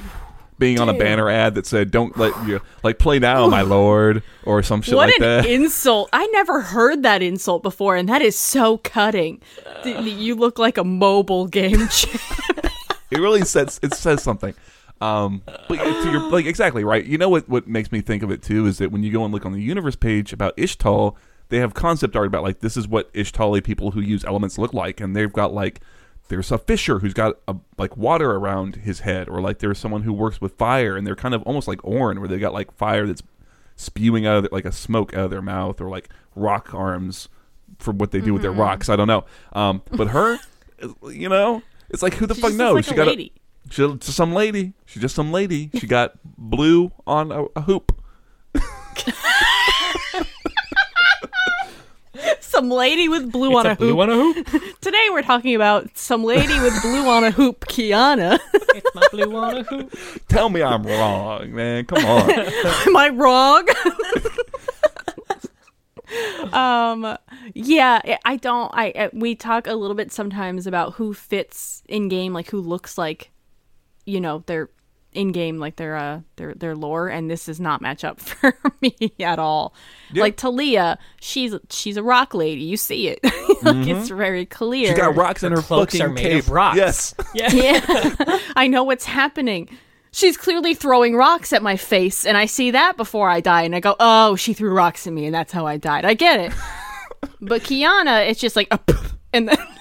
[0.62, 4.22] being on a banner ad that said "Don't let you like play now, my lord"
[4.44, 5.46] or some shit what like an that.
[5.46, 6.08] insult!
[6.12, 9.42] I never heard that insult before, and that is so cutting.
[9.82, 11.80] Th- you look like a mobile game.
[13.10, 14.54] it really says it says something.
[15.00, 17.04] Um, but to your like exactly right.
[17.04, 17.48] You know what?
[17.48, 19.52] What makes me think of it too is that when you go and look on
[19.52, 21.16] the universe page about Ixtal,
[21.48, 24.72] they have concept art about like this is what Ixtali people who use elements look
[24.72, 25.80] like, and they've got like
[26.32, 30.00] there's a fisher who's got a, like water around his head, or like there's someone
[30.02, 32.72] who works with fire, and they're kind of almost like Ornn, where they got like
[32.72, 33.22] fire that's
[33.76, 37.28] spewing out of their, like a smoke out of their mouth, or like rock arms
[37.78, 38.88] for what they do with their rocks.
[38.88, 39.26] I don't know.
[39.52, 40.38] Um, but her,
[41.10, 42.76] you know, it's like who the She fuck knows?
[42.76, 43.32] looks she a got lady.
[43.68, 44.72] She's just some lady.
[44.86, 45.68] She's just some lady.
[45.74, 47.92] She got blue on a, a hoop.
[52.52, 53.98] Some lady with blue It's on a, a blue hoop.
[54.00, 54.80] on a hoop.
[54.82, 58.38] Today we're talking about some lady with blue on a hoop, Qiyana.
[58.54, 59.94] it's my blue on a hoop.
[60.28, 61.86] Tell me I'm wrong, man.
[61.86, 62.30] Come on.
[62.86, 63.66] Am I wrong?
[66.52, 67.16] um
[67.54, 71.82] yeah I- i don't i I- we talk a little bit sometimes about who fits
[71.88, 73.30] in game like who looks like
[74.04, 74.68] you know their
[75.12, 78.54] in game like their uh their their lore and this does not match up for
[78.80, 79.74] me at all
[80.12, 80.22] Yeah.
[80.22, 83.20] like taliyah she's she's a rock lady you see it
[83.62, 86.44] like it's very clear She got rocks in Her her cloaks are made cape.
[86.44, 86.76] of rocks.
[86.76, 87.14] Yes.
[87.34, 87.52] Yeah.
[87.52, 89.68] yeah i know what's happening
[90.12, 93.74] she's clearly throwing rocks at my face and i see that before i die and
[93.76, 96.40] i go oh she threw rocks at me and that's how i died i get
[96.40, 96.52] it
[97.40, 98.68] but qiyana it's just like
[99.32, 99.71] and then i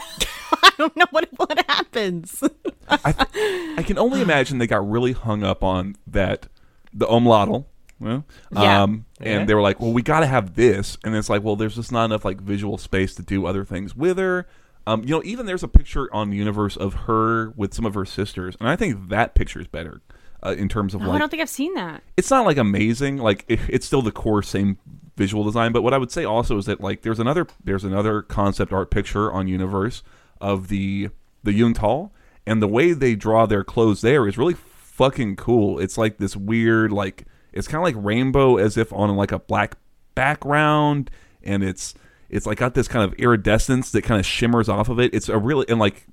[0.82, 2.44] don't know what what happens
[2.90, 6.48] I, th- I can only imagine they got really hung up on that
[6.94, 7.66] the Ohmlatl.
[8.00, 8.84] Well, Yeah.
[8.84, 9.46] um, and Yeah.
[9.46, 11.92] they were like, "Well, we got to have this," and it's like, "Well, there's just
[11.92, 14.46] not enough like visual space to do other things with her."
[14.88, 17.94] Um, you know, even there's a picture on the universe of her with some of
[17.94, 20.02] her sisters, and I think that picture is better
[20.44, 23.18] uh, in terms of oh, i don't think i've seen that it's not like amazing
[23.18, 24.80] like it, it's still the core same
[25.16, 28.24] visual design but what i would say also is that like there's another there's another
[28.24, 30.02] concept art picture on universe
[30.42, 31.10] of the
[31.44, 32.12] the Yun Tal
[32.46, 36.36] and the way they draw their clothes there is really fucking cool it's like this
[36.36, 39.76] weird like it's kind of like rainbow as if on like a black
[40.16, 41.10] background
[41.44, 41.94] and it's
[42.30, 45.30] it's like got this kind of iridescence that kind of shimmers off of it it's
[45.30, 46.06] a really and like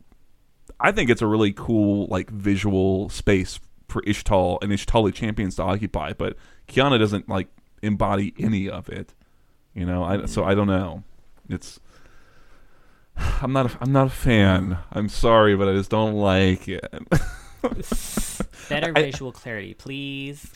[0.80, 3.58] I think it's a really cool like visual space
[3.88, 6.36] for Ixtal and Ixtali champions to occupy, but
[6.68, 7.48] Qiyana doesn't like
[7.82, 9.14] embody any of it.
[9.74, 11.02] You know, I so I don't know.
[11.48, 11.80] It's
[13.42, 14.78] I'm not a, I'm not a fan.
[14.92, 16.84] I'm sorry, but I just don't like it.
[18.68, 20.50] Better I- visual clarity, please.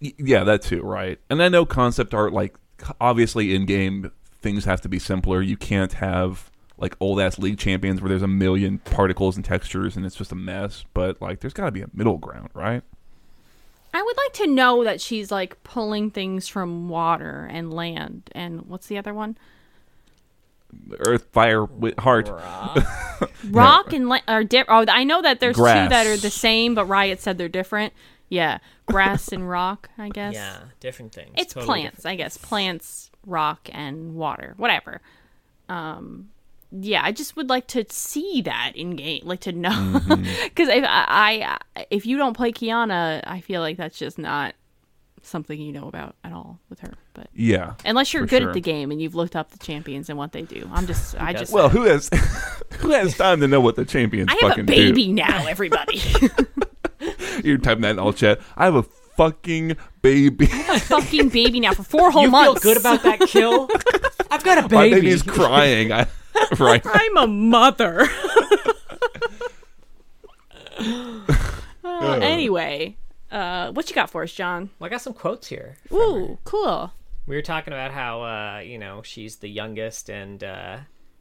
[0.00, 1.20] Yeah, that too, right?
[1.30, 2.56] And I know concept art like
[3.00, 4.10] obviously in game
[4.42, 5.40] things have to be simpler.
[5.40, 9.96] You can't have like old ass league champions where there's a million particles and textures
[9.96, 12.82] and it's just a mess, but like there's got to be a middle ground, right?
[13.94, 18.60] i would like to know that she's like pulling things from water and land and
[18.66, 19.38] what's the other one
[20.98, 21.66] Earth, fire,
[21.98, 22.28] heart.
[23.50, 24.88] rock and la- are different.
[24.88, 27.92] Oh, I know that there's two that are the same, but Riot said they're different.
[28.28, 29.88] Yeah, grass and rock.
[29.98, 30.34] I guess.
[30.34, 31.34] Yeah, different things.
[31.36, 32.04] it's Totally plants.
[32.06, 34.54] I guess plants, rock, and water.
[34.56, 35.00] Whatever.
[35.68, 36.30] Um,
[36.72, 40.84] yeah, I just would like to see that in game, like to know, because if
[40.84, 44.54] I, I if you don't play Qiyana, I feel like that's just not
[45.26, 46.92] something you know about at all with her.
[47.14, 47.74] But Yeah.
[47.84, 48.50] unless you're good sure.
[48.50, 51.14] at the game and you've looked up the champions and what they do, I'm just
[51.20, 52.08] I just Well, who has
[52.78, 55.46] who has time to know what the champions I have a fucking baby now.
[55.46, 56.00] Everybody.
[57.44, 58.40] You're typing that in all chat.
[58.56, 60.46] I have a fucking baby.
[60.46, 62.62] a fucking baby now for four whole you months.
[62.62, 63.68] feel good about that kill?
[64.30, 64.94] I've got a My baby.
[65.02, 65.92] baby's crying.
[65.92, 66.06] I,
[66.58, 66.82] right.
[66.84, 68.08] I'm a mother.
[70.78, 72.96] Uh, anyway,
[73.30, 74.70] uh, what you got for us, John?
[74.78, 75.76] Well, I got some quotes here.
[75.88, 76.04] from her.
[76.04, 76.92] Ooh, cool.
[77.26, 80.78] We were talking about how uh, you know she's the youngest and uh,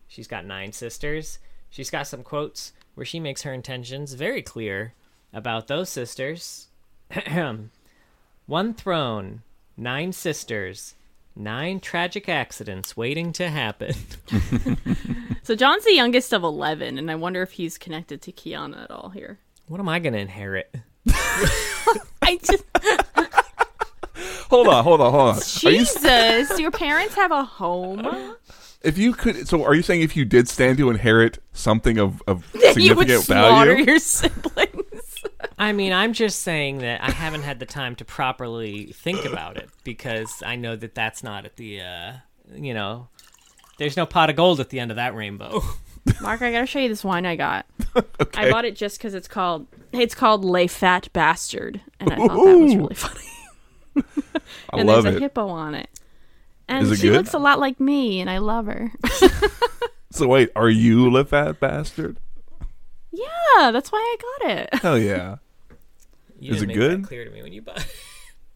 [0.08, 1.40] she's got nine sisters.
[1.70, 4.94] She's got some quotes where she makes her intentions very clear
[5.34, 6.68] about those sisters.
[8.46, 9.42] One throne,
[9.76, 10.96] nine sisters,
[11.36, 13.94] nine tragic accidents waiting to happen.
[15.44, 18.90] So John's the youngest of eleven, and I wonder if he's connected to Qiyana at
[18.90, 19.38] all here.
[19.68, 20.74] what am I gonna inherit?
[22.22, 22.64] I just
[24.50, 25.36] Hold on, hold on, hold on.
[25.36, 28.36] Are you, Jesus, your parents have a home.
[28.84, 32.22] if you could, so are you saying if you did stand to inherit something of,
[32.28, 33.86] of That you would significant slaughter value?
[33.86, 35.24] your siblings.
[35.58, 39.58] I mean, I'm just saying that I haven't had the time to properly think about
[39.58, 42.14] it because I know that that's not at the, uh,
[42.54, 43.08] you know,
[43.78, 45.62] there's no pot of gold at the end of that rainbow.
[46.22, 47.66] Mark, I gotta show you this wine I got.
[48.20, 48.48] Okay.
[48.48, 52.28] I bought it just because it's called it's called Le Fat Bastard, and I thought
[52.46, 53.22] that was really funny.
[54.74, 55.20] I and love there's it.
[55.20, 55.90] a hippo on it,
[56.68, 57.16] and Is it she good?
[57.18, 58.92] looks a lot like me, and I love her.
[60.12, 62.18] So wait, are you Le fat bastard?
[63.12, 64.74] yeah, that's why I got it.
[64.76, 65.38] Hell yeah.
[66.40, 67.04] You Is didn't it make good?
[67.04, 67.86] That clear to me when you bought.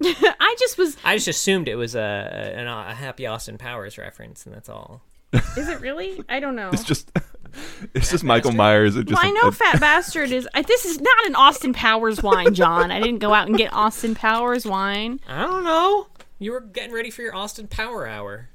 [0.04, 0.96] I just was.
[1.04, 5.02] I just assumed it was a, a, a happy Austin Powers reference, and that's all.
[5.34, 6.22] Is it really?
[6.28, 6.70] I don't know.
[6.74, 7.12] It's just
[7.94, 8.96] it's just Michael Myers.
[8.96, 10.48] It just Well, I know a- Fat Bastard is.
[10.54, 12.92] I, this is not an Austin Powers wine, John.
[12.92, 16.08] I didn't go out and get Austin Powers wine I don't know.
[16.40, 18.50] You were getting ready for your Austin Power Hour.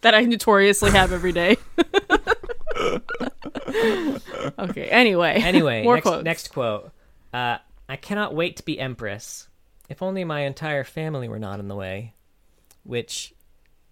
[0.00, 1.58] that I notoriously have every day.
[4.58, 4.88] okay.
[4.88, 5.34] Anyway.
[5.34, 6.24] Anyway, more next, quotes.
[6.24, 6.92] next quote.
[7.32, 9.48] Uh, I cannot wait to be Empress.
[9.88, 12.14] If only my entire family were not in the way.
[12.84, 13.33] Which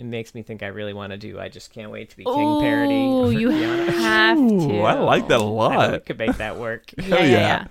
[0.02, 1.38] it makes me think I really want to do.
[1.38, 2.94] I just can't wait to be King Parody.
[2.94, 3.86] Oh, you Qiyana.
[3.88, 4.72] have to.
[4.72, 6.06] Ooh, I like that a I know we lot.
[6.06, 6.92] could make that work.
[6.98, 7.66] Yeah, Hell yeah,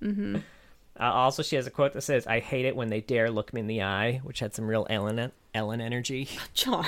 [0.00, 0.08] yeah.
[0.34, 0.38] yeah.
[0.98, 3.52] Uh, also, she has a quote that says, "I hate it when they dare look
[3.52, 6.28] me in the eye," which had some real Ellen Ellen energy.
[6.54, 6.86] John.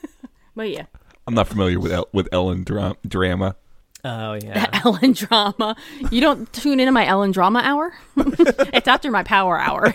[0.56, 0.86] but yeah,
[1.26, 3.56] I'm not familiar with El- with Ellen dra- drama.
[4.04, 5.76] Oh yeah, Ellen drama.
[6.10, 7.92] You don't tune into my Ellen drama hour?
[8.16, 9.94] it's after my power hour.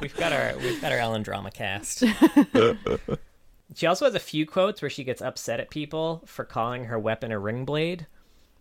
[0.00, 2.04] we've got our we've got our Ellen drama cast.
[3.74, 6.98] she also has a few quotes where she gets upset at people for calling her
[6.98, 8.06] weapon a ring blade,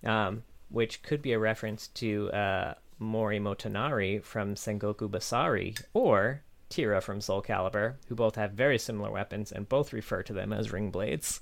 [0.06, 7.02] um, which could be a reference to uh, Mori Motonari from Sengoku Basara or Tira
[7.02, 10.72] from Soul Calibur, who both have very similar weapons and both refer to them as
[10.72, 11.42] ring blades.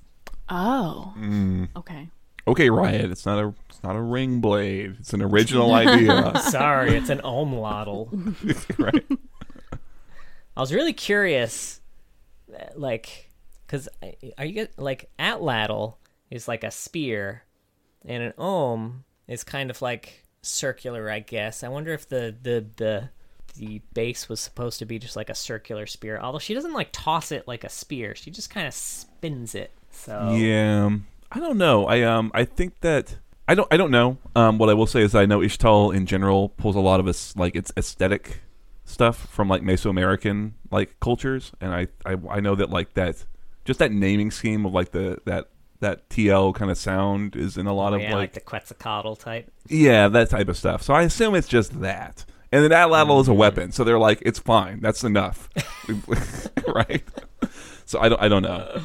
[0.50, 1.14] Oh.
[1.18, 1.70] Mm.
[1.76, 2.10] Okay.
[2.48, 3.12] Okay, Riot.
[3.12, 4.96] It's not a it's not a ring blade.
[5.00, 6.40] It's an original idea.
[6.50, 8.78] Sorry, it's an Ohmlatl.
[8.80, 9.06] right.
[10.56, 11.82] I was really curious,
[12.52, 13.30] uh, like,
[13.66, 13.88] because
[14.38, 15.96] are you get like atlatl
[16.32, 17.44] is like a spear,
[18.06, 21.64] and an ohm is kind of like circular, I guess.
[21.64, 23.10] I wonder if the the the
[23.56, 26.20] the base was supposed to be just like a circular spear.
[26.20, 29.72] Although she doesn't like toss it like a spear, she just kind of spins it.
[29.92, 30.90] So Yeah,
[31.32, 31.86] I don't know.
[31.86, 33.18] I um I think that
[33.48, 34.18] I don't I don't know.
[34.36, 37.08] Um, what I will say is I know Ixtal in general pulls a lot of
[37.08, 38.42] its like its aesthetic
[38.86, 43.26] stuff from like Mesoamerican like cultures, and I I, I know that like that
[43.66, 45.50] just that naming scheme of like the that
[45.80, 48.40] that TL kind of sound is in a lot of Oh, yeah, like, like the
[48.42, 49.52] Quetzalcoatl type.
[49.68, 50.82] yeah that type of stuff.
[50.82, 52.26] So I assume it's just that.
[52.52, 54.80] And then Atlatl is a weapon, so they're like, it's fine.
[54.80, 55.50] That's enough,
[56.68, 57.04] right?
[57.86, 58.82] So I don't, I don't know.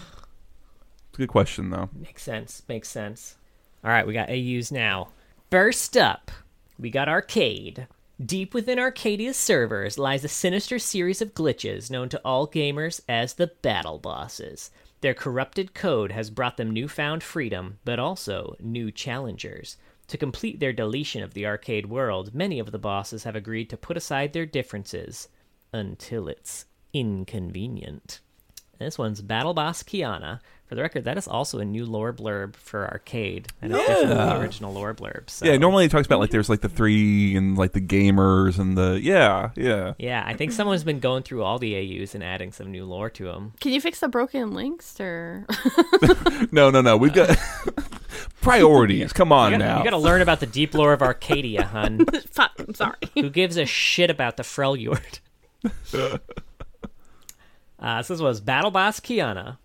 [1.12, 1.90] It's a good question though.
[1.92, 2.62] Makes sense.
[2.68, 3.36] Makes sense.
[3.84, 5.08] All right, we got AUs now.
[5.50, 6.30] First up,
[6.78, 7.86] we got Arcade.
[8.24, 13.34] Deep within Arcadia's servers lies a sinister series of glitches known to all gamers as
[13.34, 14.70] the Battle Bosses.
[15.02, 19.76] Their corrupted code has brought them newfound freedom, but also new challengers.
[20.06, 23.76] To complete their deletion of the arcade world, many of the bosses have agreed to
[23.76, 25.28] put aside their differences
[25.74, 28.20] until it's inconvenient.
[28.84, 30.40] This one's Battle Boss Qiyana.
[30.66, 33.48] For the record, that is also a new lore blurb for arcade.
[33.60, 34.40] And it's different than the Yeah.
[34.40, 35.28] original lore blurb.
[35.28, 35.44] So.
[35.44, 38.78] Yeah, normally it talks about like there's like the three and like the gamers and
[38.78, 39.92] the yeah, yeah.
[39.98, 43.10] Yeah, I think someone's been going through all the AUs and adding some new lore
[43.10, 43.52] to them.
[43.60, 45.46] Can you fix the broken links or?
[46.50, 46.96] No, no, no.
[46.96, 47.36] We've got
[48.40, 49.12] priorities.
[49.12, 49.78] Come on You gotta, now.
[49.78, 52.04] you gotta learn about the deep lore of Arcadia, hun.
[52.30, 52.52] Fuck.
[52.58, 52.96] I'm sorry.
[53.14, 55.20] Who gives a shit about the Freljord?
[57.82, 59.58] Uh, so this was Battle Boss Qiyana,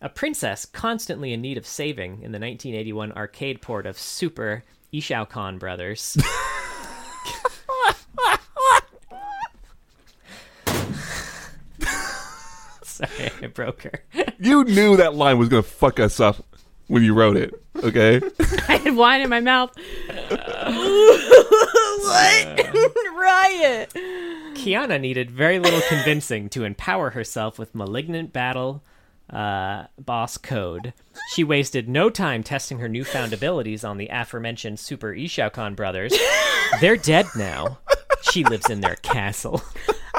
[0.00, 5.58] a princess constantly in need of saving in the 1981 arcade port of Super Ixaocan
[5.58, 6.16] Brothers.
[12.82, 14.02] Sorry, I broke her.
[14.38, 16.42] You knew that line was going to fuck us up
[16.88, 17.54] when you wrote it.
[17.76, 18.20] Okay.
[18.68, 19.74] I had wine in my mouth.
[19.76, 20.36] what?
[23.14, 23.92] Riot.
[24.54, 28.82] Qiyana needed very little convincing to empower herself with malignant battle
[29.30, 30.92] uh, boss code.
[31.34, 36.14] She wasted no time testing her newfound abilities on the aforementioned Super Ishao brothers.
[36.80, 37.78] They're dead now.
[38.32, 39.62] She lives in their castle.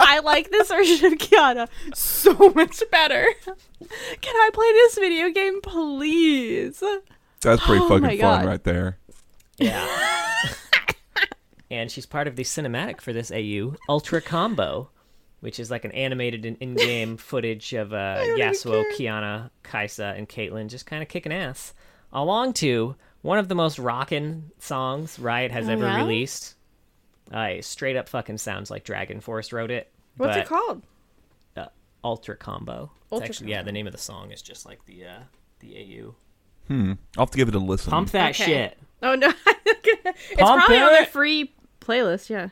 [0.01, 3.25] I like this version of Qiyana so much better.
[3.45, 6.81] Can I play this video game, please?
[7.41, 8.45] That's pretty Oh fucking fun God.
[8.45, 8.97] right there.
[9.57, 9.87] Yeah.
[11.71, 14.89] and she's part of the cinematic for this AU, Ultra Combo,
[15.41, 18.83] which is like an animated and in-game footage of uh, Yasuo.
[18.97, 21.73] Qiyana, Kai'Sa, and Caitlyn just kind of kicking ass.
[22.11, 25.97] Along to one of the most rockin' songs Riot has Oh, ever yeah?
[25.97, 26.55] released.
[27.33, 29.91] Uh, it straight up fucking sounds like Dragon Force wrote it.
[30.17, 30.81] What's but, it called?
[31.55, 31.67] Uh,
[32.03, 32.91] Ultra Combo.
[33.03, 35.19] It's Ultra actually, yeah, the name of the song is just like the uh,
[35.59, 36.15] the AU.
[36.67, 36.93] Hmm.
[37.17, 37.91] I'll have to give it a listen.
[37.91, 38.45] Pump that Okay.
[38.45, 38.77] shit.
[39.01, 42.29] Oh no, it's Pump probably on their free playlist.
[42.29, 42.49] Yeah.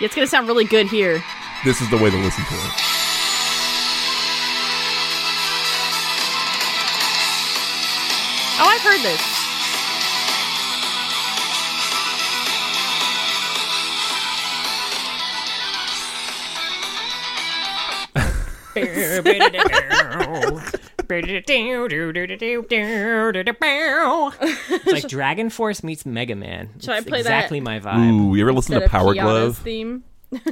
[0.00, 1.22] yeah, it's gonna sound really good here.
[1.64, 2.70] This is the way to listen to it.
[8.56, 9.33] Oh, I've heard this.
[24.40, 26.70] It's like Dragon Force meets Mega Man.
[26.80, 27.28] Should I It's play that?
[27.44, 28.10] exactly my vibe.
[28.10, 29.58] Ooh, you ever listen Instead to Power Glove?
[29.58, 30.04] theme.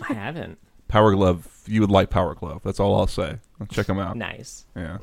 [0.09, 0.59] I haven't.
[0.89, 2.61] Power Glove, you would like Power Glove.
[2.65, 3.39] That's all I'll say.
[3.71, 4.17] Check them out.
[4.17, 4.67] Nice.
[4.77, 4.99] Yeah.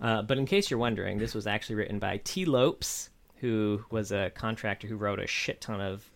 [0.00, 2.44] Uh, but in case you're wondering, this was actually written by T.
[2.44, 6.08] Lopes, who was a contractor who wrote a shit ton of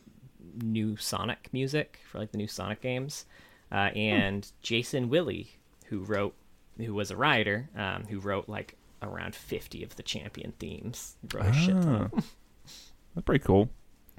[0.63, 3.27] new Sonic music for like the new Sonic games,
[3.73, 5.56] uh, and Jason Willey,
[5.89, 6.35] who wrote,
[6.79, 11.17] who was a writer, um, who wrote like around 50 of the champion themes.
[11.23, 12.11] He wrote a shit ton.
[12.17, 12.21] Ah.
[13.15, 13.71] That's pretty cool.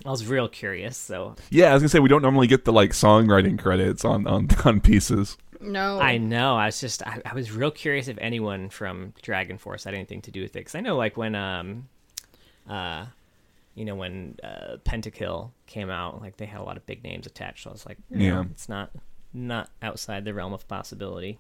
[0.06, 2.74] I was real curious, so Yeah, I was gonna say we don't normally get the
[2.74, 5.38] like songwriting credits on on, on pieces.
[5.60, 6.56] No, I know.
[6.56, 10.22] I was just, I, I was real curious if anyone from Dragon Force had anything
[10.22, 10.60] to do with it.
[10.60, 11.88] Because I know, like, when, um,
[12.70, 13.08] uh,
[13.74, 17.26] you know, when uh, Pentakill came out, like, they had a lot of big names
[17.26, 17.64] attached.
[17.64, 18.44] So I was like, you Yeah.
[18.52, 18.92] it's not,
[19.38, 21.40] not outside the realm of possibility.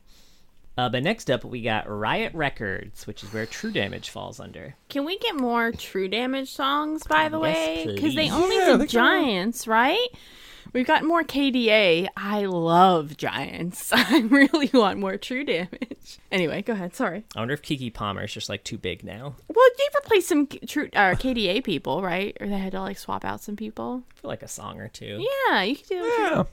[0.77, 4.75] Uh, but next up, we got Riot Records, which is where True Damage falls under.
[4.89, 7.95] Can we get more True Damage songs, by the Yes, way?
[7.95, 10.07] Because they only Yeah, did they kinda- Giants, right?
[10.73, 12.09] We've got more KDA.
[12.15, 13.91] I love Giants.
[13.95, 16.19] I really want more True Damage.
[16.31, 16.93] Anyway, go ahead.
[16.93, 17.23] Sorry.
[17.35, 19.35] I wonder if Keke Palmer is just, like, too big now.
[19.47, 22.37] Well, they replaced some True uh, KDA people, right?
[22.39, 24.03] Or they had to like swap out some people.
[24.15, 25.25] For, like, a song or two.
[25.49, 25.95] Yeah, you could do.
[25.95, 26.43] Yeah.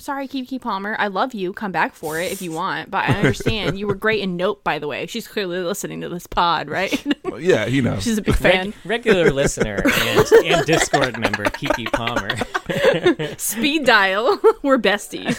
[0.00, 0.96] Sorry, Keke Palmer.
[0.98, 1.52] I love you.
[1.52, 2.90] Come back for it if you want.
[2.90, 5.06] But I understand you were great in Nope, by the way.
[5.06, 7.04] She's clearly listening to this pod, right?
[7.24, 7.98] Well, yeah, you know.
[8.00, 8.74] She's a big Reg- fan.
[8.84, 13.34] regular listener and, and Discord member Keke Palmer.
[13.38, 14.40] Speed dial.
[14.62, 15.38] We're besties.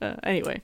[0.00, 0.62] uh, anyway.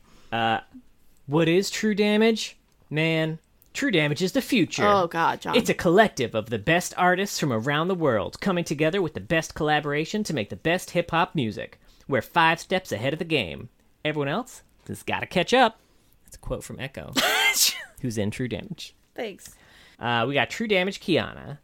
[1.27, 2.59] What is true damage?
[2.91, 3.39] Man,
[3.73, 4.87] true damage is the future.
[4.87, 5.57] Oh God, John.
[5.57, 9.21] It's a collective of the best artists from around the world coming together with the
[9.21, 11.81] best collaboration to make the best hip hop music.
[12.09, 13.69] We're five steps ahead of the game.
[14.05, 15.79] Everyone else has got to catch up.
[16.25, 17.19] That's a quote from Ekko,
[18.01, 18.95] who's in True Damage.
[19.15, 19.55] Thanks.
[19.99, 21.59] Uh, we got True Damage Qiyana.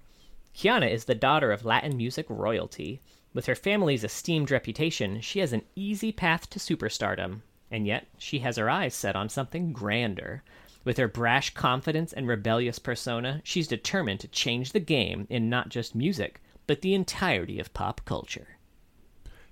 [0.54, 3.00] Qiyana is the daughter of Latin music royalty.
[3.34, 7.42] With her family's esteemed reputation, she has an easy path to superstardom.
[7.70, 10.42] And yet, she has her eyes set on something grander.
[10.89, 15.68] With her brash confidence and rebellious persona, she's determined to change the game in not
[15.68, 18.57] just music, but the entirety of pop culture.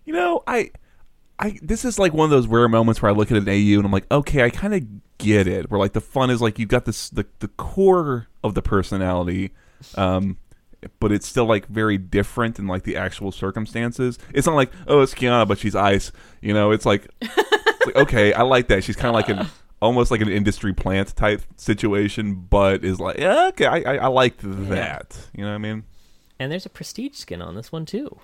[0.06, 0.70] You know, I,
[1.38, 3.76] I this is like one of those rare moments where I look at an AU
[3.76, 4.86] and I'm like, okay, I kind of
[5.18, 5.70] get it.
[5.70, 9.50] Where like the fun is like you've got this the the core of the personality,
[9.94, 10.38] um,
[11.00, 14.18] but it's still like very different in like the actual circumstances.
[14.32, 16.12] It's not like oh, it's Qiyana, but she's ice.
[16.40, 18.84] You know, it's like, it's like okay, I like that.
[18.84, 19.46] She's kind of like an
[19.80, 24.06] almost like an industry plant type situation, but is like yeah, okay, I I, I
[24.06, 25.16] like that.
[25.34, 25.84] You know what I mean?
[26.38, 28.20] And there's a prestige skin on this one, too.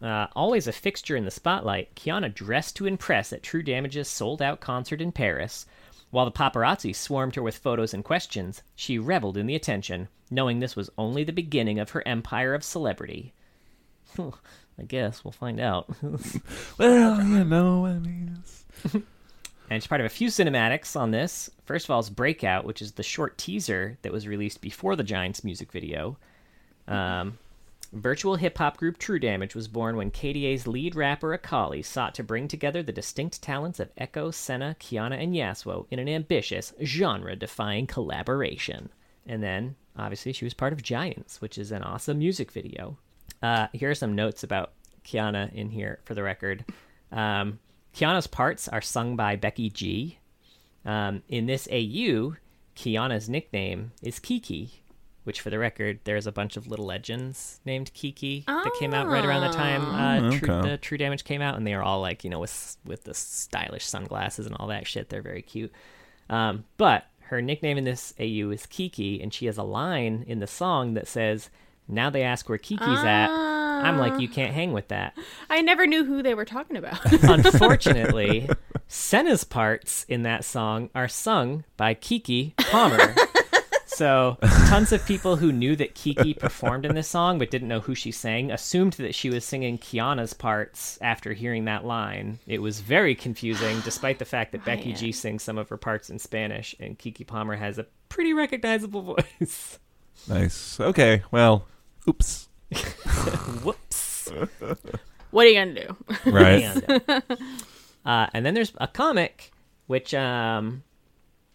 [0.00, 4.42] Uh, always a fixture in the spotlight, Qiyana dressed to impress at True Damage's sold
[4.42, 5.66] out concert in Paris.
[6.10, 10.60] While the paparazzi swarmed her with photos and questions, she reveled in the attention, knowing
[10.60, 13.34] this was only the beginning of her empire of celebrity.
[14.18, 15.88] I guess we'll find out.
[16.78, 18.96] Well, you know, what I mean, it's...
[19.68, 21.50] and it's part of a few cinematics on this.
[21.64, 25.02] First of all, is Breakout, which is the short teaser that was released before the
[25.02, 26.16] Giants music video.
[26.86, 27.38] Um,
[27.92, 32.22] virtual hip hop group True Damage was born when KDA's lead rapper Akali sought to
[32.22, 37.34] bring together the distinct talents of Ekko, Senna, Qiyana, and Yasuo in an ambitious, genre
[37.34, 38.88] defying collaboration.
[39.26, 42.98] And then, obviously, she was part of Giants, which is an awesome music video.
[43.42, 44.72] Uh, here are some notes about
[45.04, 46.64] Qiyana in here for the record.
[47.10, 47.58] Um,
[47.96, 50.18] Qiyana's parts are sung by Becky G.
[50.84, 52.34] Um, in this AU,
[52.76, 54.82] Qiyana's nickname is Kiki,
[55.24, 59.08] which, for the record, there's a bunch of little legends named Kiki that came out
[59.08, 61.82] right around the time uh, Oh, True, the True Damage came out, and they are
[61.82, 65.08] all like, you know, with with the stylish sunglasses and all that shit.
[65.08, 65.72] They're very cute.
[66.28, 70.40] Um, but her nickname in this AU is Kiki, and she has a line in
[70.40, 71.48] the song that says,
[71.88, 75.16] "Now they ask where Kiki's at." I'm like, you can't hang with that.
[75.50, 77.00] I never knew who they were talking about.
[77.22, 78.48] Unfortunately,
[78.88, 83.14] Senna's parts in that song are sung by Keke Palmer.
[83.86, 84.36] So,
[84.68, 87.94] tons of people who knew that Keke performed in this song but didn't know who
[87.94, 92.38] she sang assumed that she was singing Qiyana's parts after hearing that line.
[92.46, 95.78] It was very confusing, despite the fact that oh, Becky G sings some of her
[95.78, 99.78] parts in Spanish and Keke Palmer has a pretty recognizable voice.
[100.28, 100.78] Nice.
[100.78, 101.22] Okay.
[101.30, 101.64] Well,
[102.06, 102.50] oops.
[103.62, 104.30] Whoops.
[105.30, 105.96] what are you gonna do?
[106.30, 106.82] Right.
[108.06, 109.50] And, uh, and then there's a comic,
[109.88, 110.84] which um,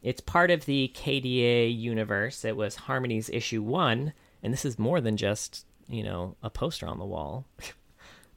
[0.03, 2.43] it's part of the KDA universe.
[2.43, 4.11] It was Harmony's issue one,
[4.43, 7.45] and this is more than just you know a poster on the wall.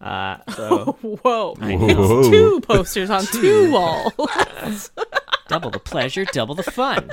[0.01, 1.55] Uh, so Whoa!
[1.55, 2.31] Whoa.
[2.31, 4.91] Two posters on two walls.
[5.49, 7.11] double the pleasure, double the fun.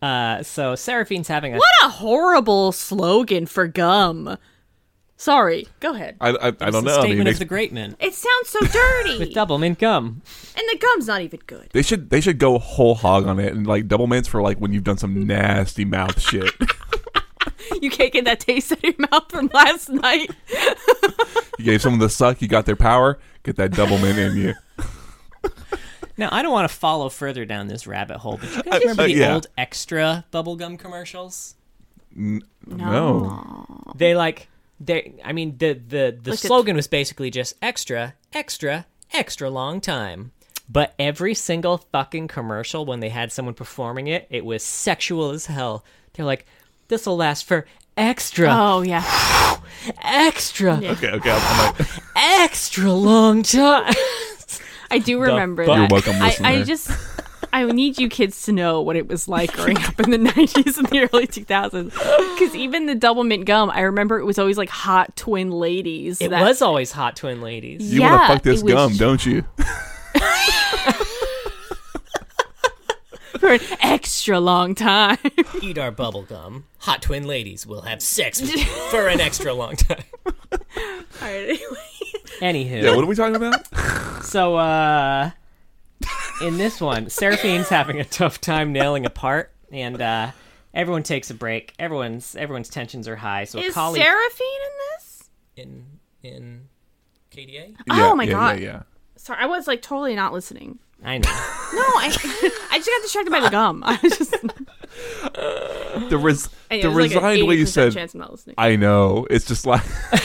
[0.00, 4.36] Uh, so Seraphine's having a what a horrible slogan for gum.
[5.16, 6.16] Sorry, go ahead.
[6.20, 6.90] I, I, I don't a know.
[6.98, 10.22] I statement mean, of the great man It sounds so dirty, with double mint gum.
[10.56, 11.68] and the gum's not even good.
[11.72, 14.58] they should they should go whole hog on it and like double mints for like
[14.58, 16.52] when you've done some nasty mouth shit.
[17.82, 20.30] You can't get that taste out of your mouth from last night.
[21.58, 23.18] you gave someone the suck, you got their power.
[23.42, 24.54] Get that double mint in you.
[26.18, 29.02] Now I don't want to follow further down this rabbit hole, but you guys remember
[29.04, 29.34] uh, the yeah.
[29.34, 31.54] old extra bubblegum commercials?
[32.14, 32.40] No.
[32.66, 33.92] no.
[33.94, 34.48] they like
[34.80, 39.48] they i mean the the the Like a- slogan was basically just extra extra extra
[39.50, 40.32] long time
[40.68, 45.46] but every single fucking commercial when they had someone performing it it was sexual as
[45.46, 46.46] hell they're like
[46.88, 47.66] this will last for
[47.96, 49.04] extra Oh yeah.
[50.02, 50.92] extra Yeah.
[50.92, 51.30] Okay, okay.
[51.30, 53.92] I'm, I'm like, extra long time
[54.90, 55.74] I do remember fuck?
[55.76, 55.80] that.
[55.80, 56.48] You're welcome, I, listener.
[56.48, 56.90] I just
[57.52, 60.76] I need you kids to know what it was like growing up in the 90s
[60.78, 61.92] and the early 2000s.
[62.38, 66.20] Because even the double mint gum, I remember it was always like hot twin ladies.
[66.20, 68.96] it that- was always hot twin ladies you want to fuck this it was gum,
[68.96, 69.44] don't you?
[73.38, 75.18] for an extra long time.
[75.62, 79.52] eat our bubble gum hot twin ladies will have sex with you for an extra
[79.52, 80.02] long time
[80.44, 81.58] All right, anyway.
[82.40, 82.94] Anywho Yeah.
[82.94, 83.66] What are we talking about?
[84.20, 85.30] So, uh,
[86.42, 90.32] in this one, Seraphine's having a tough time nailing a part, and uh,
[90.74, 91.72] everyone takes a break.
[91.78, 93.44] Everyone's everyone's tensions are high.
[93.44, 95.30] So, Is Kali Seraphine in this?
[95.56, 95.84] in
[96.22, 96.68] in
[97.34, 98.60] KDA, Oh my yeah, God.
[98.60, 98.82] Yeah,
[99.16, 100.78] Sorry, I was like totally not listening.
[101.04, 101.30] I know.
[101.74, 102.06] No, I
[102.70, 103.82] I just got distracted by the gum.
[103.86, 106.08] I was just yeah.
[106.08, 107.92] The res- and it the was like resigned way you said.
[107.92, 108.56] chance I'm not listening.
[108.58, 109.26] I know.
[109.30, 109.82] It's just like.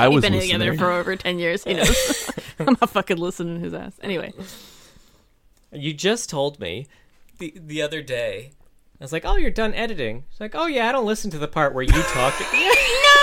[0.00, 0.58] I We've was been listening.
[0.60, 1.64] together for over 10 years.
[1.64, 2.30] He knows.
[2.58, 3.92] I'm not fucking listening to his ass.
[4.02, 4.32] Anyway.
[5.72, 6.86] You just told me
[7.38, 8.52] the the other day.
[9.00, 11.38] I was like, "Oh, you're done editing." She's like, "Oh yeah, I don't listen to
[11.38, 12.34] the part where you talk."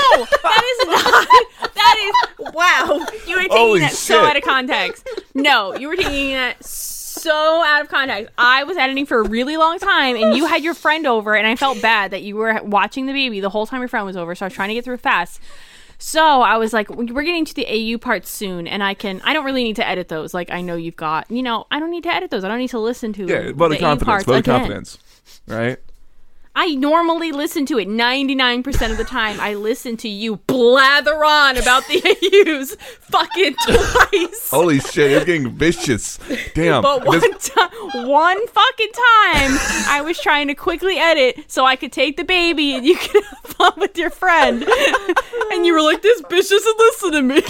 [0.10, 1.74] No, that is not.
[1.76, 1.96] That
[2.40, 3.06] is wow.
[3.28, 5.08] You were taking Holy that so out of context.
[5.36, 8.32] No, you were taking that so out of context.
[8.38, 11.46] I was editing for a really long time, and you had your friend over, and
[11.46, 14.18] I felt bad that you were watching the baby the whole time your friend was
[14.18, 14.34] over.
[14.34, 15.40] So I was trying to get through fast.
[16.00, 19.20] So I was like, we're getting to the AU parts soon, and I can.
[19.24, 20.34] I don't really need to edit those.
[20.34, 21.30] Like I know you've got.
[21.32, 22.44] You know, I don't need to edit those.
[22.44, 24.24] I don't need to listen to Yeah, vote the confidence.
[24.28, 24.44] of again.
[24.44, 24.98] confidence.
[25.48, 25.78] Right?
[26.60, 29.40] I normally listen to it 99% of the time.
[29.40, 32.02] I listen to you blather on about the
[32.58, 34.50] AUs fucking twice.
[34.50, 36.18] Holy shit, it's getting vicious.
[36.56, 36.82] Damn.
[36.82, 37.52] but one This-
[37.94, 39.52] one fucking time,
[39.88, 43.24] I was trying to quickly edit so I could take the baby and you could
[43.24, 44.64] have fun with your friend.
[45.52, 47.44] and you were like, "This bitch doesn't listen to me."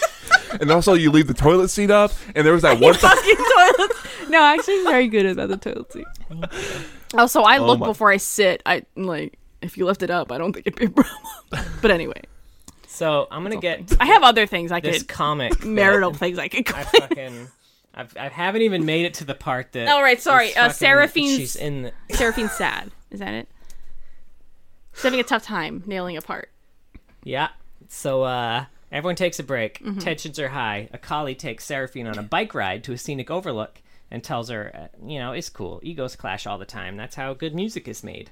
[0.60, 2.94] and also, you leave the toilet seat up, and there was that one.
[2.94, 3.90] fucking toilet.
[4.28, 6.06] No, actually, he's very good about the toilet seat.
[7.16, 8.62] Oh, so I look my- before I sit.
[8.66, 10.90] I like if you left it up, I don't think it'd be a
[11.50, 11.66] problem.
[11.80, 12.20] but anyway,
[12.86, 16.48] So I'm gonna get I have other things I this could comic marital things I
[16.48, 16.68] could.
[16.72, 17.48] I fucking.
[17.96, 19.88] I've, I haven't even made it to the part that.
[19.88, 21.82] All right, sorry, is uh, fucking- Seraphine's- She's in.
[21.82, 22.90] The, Seraphine's sad.
[23.12, 23.48] Is that it?
[24.94, 26.50] She's having a tough time nailing a part.
[27.22, 27.48] yeah.
[27.88, 29.78] So uh, everyone takes a break.
[29.78, 29.98] Mm-hmm.
[30.00, 30.88] Tensions are high.
[30.92, 34.70] A Akali takes Seraphine on a bike ride to a scenic overlook and tells her,
[34.74, 35.80] uh, you know, it's cool.
[35.82, 36.96] Egos clash all the time.
[36.96, 38.30] That's how good music is made.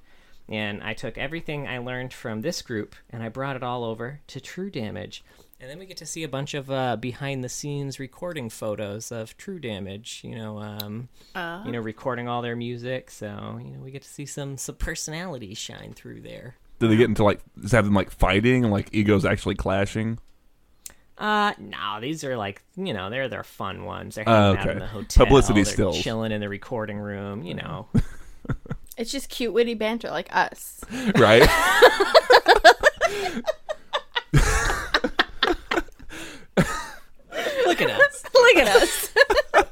[0.49, 4.21] And I took everything I learned from this group and I brought it all over
[4.27, 5.25] to True Damage.
[5.61, 9.13] And then we get to see a bunch of uh, behind the scenes recording photos
[9.13, 13.11] of True Damage, you know, um, Uh, you know, recording all their music.
[13.13, 16.57] So, you know, we get to see some, some personality shine through there.
[16.81, 20.19] Did they get into like is have them like fighting and like egos actually clashing?
[21.23, 24.17] Uh, no, these are like you know they're their fun ones.
[24.17, 24.73] They're hanging out okay.
[24.73, 25.25] in the hotel.
[25.25, 26.03] Publicity they're stills.
[26.03, 27.45] chilling in the recording room.
[27.45, 27.87] You know,
[28.99, 30.81] it's just cute, witty banter like us.
[31.15, 31.43] Right?
[37.67, 38.25] look at us.
[38.35, 39.15] Look at us.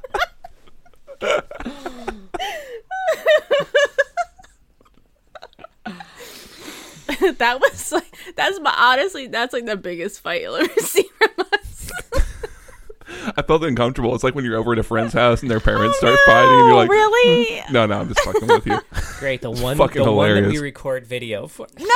[7.39, 11.47] that was like that's my honestly that's like the biggest fight you'll ever see from
[11.53, 11.91] us.
[13.37, 14.15] I felt uncomfortable.
[14.15, 16.67] It's like when you're over at a friend's house and their parents start fighting and
[16.69, 17.61] you're like, really?
[17.71, 18.81] no, no, I'm just fucking with you.
[19.19, 21.67] Great, the one, Fucking the one that we record video for.
[21.77, 21.89] no.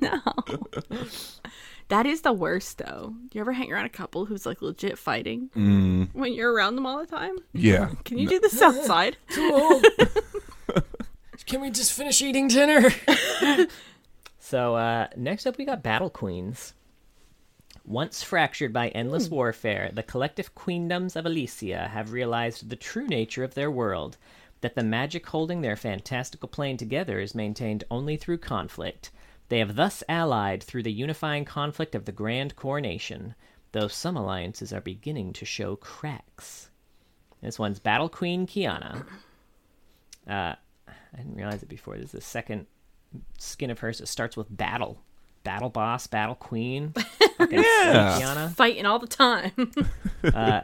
[0.00, 0.20] No,
[1.88, 3.14] that is the worst though.
[3.32, 6.86] You ever hang around a couple who's like legit fighting Mm, when you're around them
[6.86, 7.36] all the time?
[7.52, 7.90] yeah.
[8.04, 9.16] Can you do this outside?
[11.46, 12.90] Can we just finish eating dinner?
[14.52, 16.74] So uh, next up, we got Battle Queens.
[17.86, 23.44] Once fractured by endless warfare, the collective queendoms of Elysia have realized the true nature
[23.44, 24.18] of their world
[24.60, 29.10] that the magic holding their fantastical plane together is maintained only through conflict.
[29.48, 33.34] They have thus allied through the unifying conflict of the Grand Coronation,
[33.72, 36.68] though some alliances are beginning to show cracks.
[37.40, 39.06] This one's Battle Queen Qiyana.
[40.28, 40.56] Uh,
[40.86, 41.96] I didn't realize it before.
[41.96, 42.66] This is the second
[43.38, 44.00] skin of hers.
[44.00, 45.00] It starts with battle.
[45.44, 46.94] Battle boss, battle queen.
[47.50, 48.20] Yeah.
[48.20, 48.54] Qiyana.
[48.54, 49.72] Fighting all the time.
[50.24, 50.60] uh,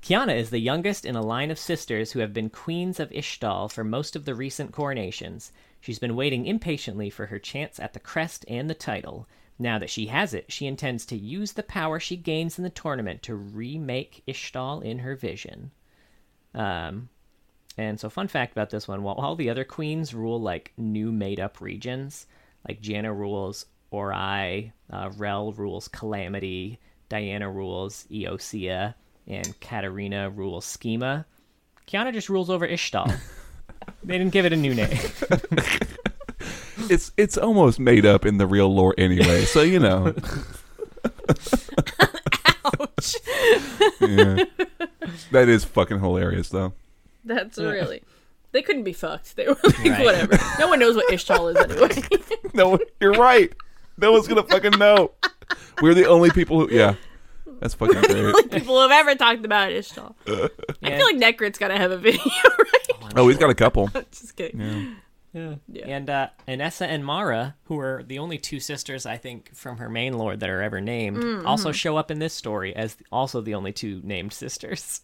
[0.00, 3.70] Qiyana is the youngest in a line of sisters who have been queens of Ixtal
[3.72, 5.50] for most of the recent coronations.
[5.80, 9.26] She's been waiting impatiently for her chance at the crest and the title.
[9.58, 12.70] Now that she has it, she intends to use the power she gains in the
[12.70, 15.72] tournament to remake Ixtal in her vision.
[16.54, 17.08] Um,
[17.78, 21.10] and so, fun fact about this one: while all the other queens rule like new
[21.10, 22.26] made-up regions,
[22.68, 26.78] like Janna rules Ori, uh, Rell rules Calamity,
[27.08, 28.94] Diana rules Eosia,
[29.26, 31.24] and Katarina rules Schema.
[31.86, 33.18] Qiyana just rules over Ixtal.
[34.04, 34.98] they didn't give it a new name.
[36.90, 40.14] It's it's almost made up in the real lore anyway, so you know.
[42.64, 43.16] Ouch.
[44.00, 44.44] Yeah.
[45.32, 46.72] That is fucking hilarious though.
[47.24, 48.02] That's really.
[48.52, 49.36] They couldn't be fucked.
[49.36, 50.04] They were like, Right.
[50.04, 50.38] whatever.
[50.58, 52.18] No one knows what Ixtal is anyway.
[52.54, 53.52] No, you're right.
[53.98, 55.12] No one's gonna fucking know.
[55.82, 56.74] We're the only people who.
[56.74, 56.94] Yeah,
[57.60, 58.50] that's fucking great.
[58.50, 60.14] People who have ever talked about Ixtal.
[60.82, 62.22] I feel like Necrit's gotta have a video,
[62.58, 63.12] right?
[63.16, 63.88] Oh, he's got a couple.
[64.10, 64.60] Just kidding.
[64.60, 64.94] Yeah.
[65.34, 65.54] Yeah.
[65.68, 65.86] Yeah.
[65.88, 69.88] And uh, Anessa and Mara, who are the only two sisters I think from her
[69.90, 73.54] main lord that are ever named, also show up in this story as also the
[73.54, 75.02] only two named sisters.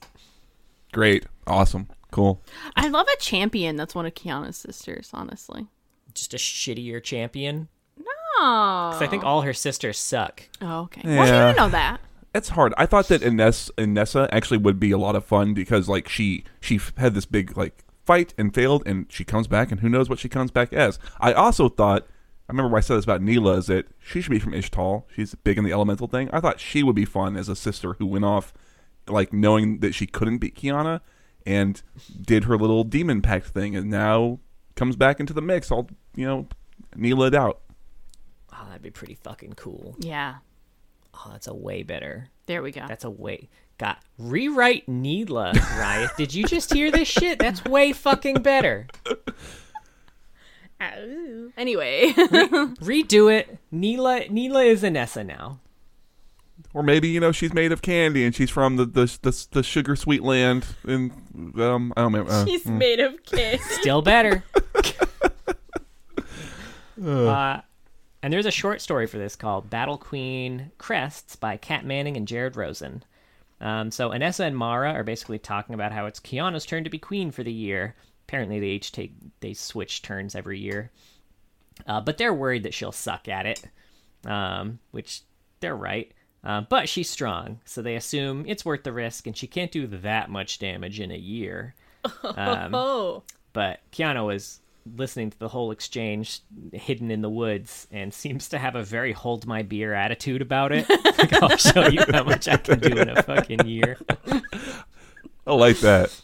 [0.92, 2.40] Great, awesome, cool.
[2.76, 5.66] I love a champion that's one of Qiyana's sisters, honestly.
[6.14, 7.68] Just a shittier champion.
[8.38, 8.90] Oh.
[8.92, 10.42] 'Cause I think all her sisters suck.
[10.60, 11.02] Oh, okay.
[11.04, 11.48] Well, Yeah.
[11.48, 12.00] you didn't know that.
[12.34, 12.74] It's hard.
[12.76, 16.44] I thought that Ines Inessa actually would be a lot of fun because like she
[16.60, 20.08] she had this big like fight and failed, and she comes back, and who knows
[20.08, 20.98] what she comes back as.
[21.20, 22.06] I also thought.
[22.48, 25.04] I remember I said this about Nilah is that she should be from Ixtal.
[25.14, 26.28] She's big in the elemental thing.
[26.32, 28.52] I thought she would be fun as a sister who went off,
[29.08, 31.00] like knowing that she couldn't beat Qiyana,
[31.46, 31.82] and
[32.20, 34.40] did her little demon pact thing, and now
[34.76, 35.70] comes back into the mix.
[35.70, 36.46] All you know,
[36.96, 37.60] Nilah it out.
[38.52, 39.96] Oh, that'd be pretty fucking cool.
[39.98, 40.36] Yeah.
[41.14, 42.28] Oh, that's a way better.
[42.46, 42.84] There we go.
[42.86, 43.48] That's a way.
[43.78, 46.10] Got rewrite Nilah, Riot.
[46.16, 47.38] Did you just hear this shit?
[47.38, 48.86] That's way fucking better.
[50.80, 51.50] Ow.
[51.56, 52.12] Anyway.
[52.12, 53.58] Redo it.
[53.72, 55.60] Nilah Nilah is Anessa now.
[56.72, 59.62] Or maybe you know she's made of candy and she's from the the the, the
[59.62, 61.12] sugar sweet land in
[61.56, 62.32] um I don't remember.
[62.32, 63.62] Uh, She's made of candy.
[63.62, 64.44] Still better.
[67.04, 67.60] uh,
[68.22, 72.26] and there's a short story for this called Battle Queen Crests by Kat Manning and
[72.26, 73.02] Jared Rosen.
[73.60, 76.98] Um, so Anessa and Mara are basically talking about how it's Qiyana's turn to be
[76.98, 77.94] queen for the year.
[78.26, 80.90] Apparently, they each take they switch turns every year.
[81.86, 83.64] Uh, but they're worried that she'll suck at it,
[84.26, 85.22] um, which
[85.60, 86.12] they're right.
[86.44, 89.86] Uh, but she's strong, so they assume it's worth the risk, and she can't do
[89.86, 91.74] that much damage in a year.
[92.22, 93.22] Um, Oh.
[93.54, 94.60] but Qiyana was
[94.94, 96.40] listening to the whole exchange
[96.74, 100.72] hidden in the woods and seems to have a very hold my beer attitude about
[100.72, 100.86] it.
[101.18, 103.96] like, I'll show you how much I can do in a fucking year.
[105.46, 106.20] I like that.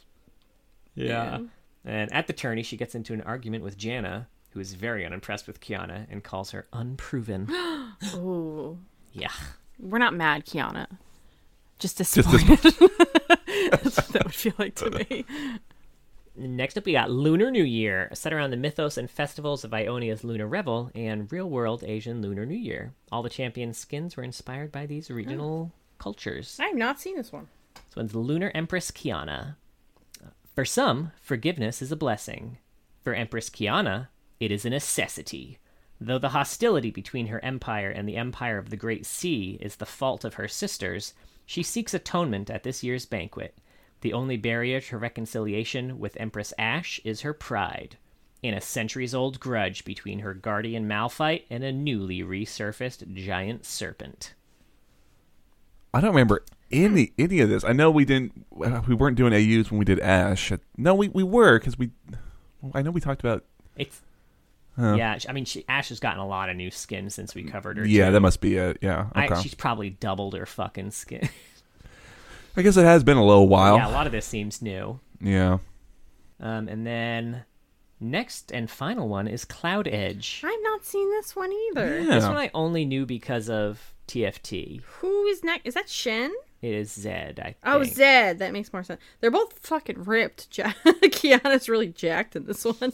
[0.95, 1.39] Yeah.
[1.87, 5.47] And at the tourney, she gets into an argument with Janna, who is very unimpressed
[5.47, 7.49] with Qiyana and calls her unproven.
[8.17, 8.79] Ooh.
[9.13, 9.31] yeah.
[9.81, 10.86] We're not mad, Qiyana.
[11.78, 12.59] Just Just disappointed.
[13.70, 15.24] That's what that would feel like to me.
[16.36, 20.24] Next up, we got Lunar New Year, set around the mythos and festivals of Ionia's
[20.24, 22.93] Lunar Revel and real world Asian Lunar New Year.
[23.11, 26.57] All the champion skins were inspired by these regional cultures.
[26.61, 27.48] I have not seen this one.
[27.74, 29.57] This one's Lunar Empress Qiyana.
[30.55, 32.59] For some, forgiveness is a blessing.
[33.02, 34.09] For Empress Qiyana,
[34.39, 35.59] it is a necessity.
[36.01, 39.87] Though the hostility between her empire and the empire of the Great Sea is the
[39.87, 41.13] fault of her sisters,
[41.45, 43.59] she seeks atonement at this year's banquet.
[44.01, 47.99] The only barrier to reconciliation with Empress Ashe is her pride,
[48.43, 54.33] in a centuries old grudge between her guardian Malphite and a newly resurfaced giant serpent.
[55.93, 57.65] I don't remember any any of this.
[57.65, 58.47] I know we didn't.
[58.51, 60.53] We weren't doing AUs when we did Ashe.
[60.79, 61.91] No, we we were because we.
[62.73, 63.45] I know we talked about.
[63.77, 64.01] It's
[64.81, 64.94] Huh.
[64.94, 65.19] yeah.
[65.28, 67.86] I mean, she, Ashe has gotten a lot of new skin since we covered her.
[67.86, 68.12] Yeah, too.
[68.12, 68.78] that must be it.
[68.81, 69.07] Yeah.
[69.15, 71.28] I, she's probably doubled her fucking skin.
[72.57, 73.77] I guess it has been a little while.
[73.77, 74.98] yeah, a lot of this seems new.
[75.20, 75.59] Yeah.
[76.40, 77.44] Um, and then
[78.01, 80.43] next and final one is Cloud Edge.
[80.44, 82.01] I've not seen this one either.
[82.01, 82.15] Yeah.
[82.15, 84.81] This one I only knew because of TFT.
[85.01, 85.66] Who is next?
[85.66, 86.32] Is that Shen?
[86.62, 87.39] It is Zed.
[87.40, 87.82] I Oh.
[87.85, 88.39] Zed.
[88.40, 89.01] That makes more sense.
[89.20, 90.57] They're both fucking ripped.
[90.59, 92.93] Ja- Qiyana's really jacked in this one.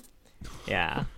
[0.69, 1.05] Yeah.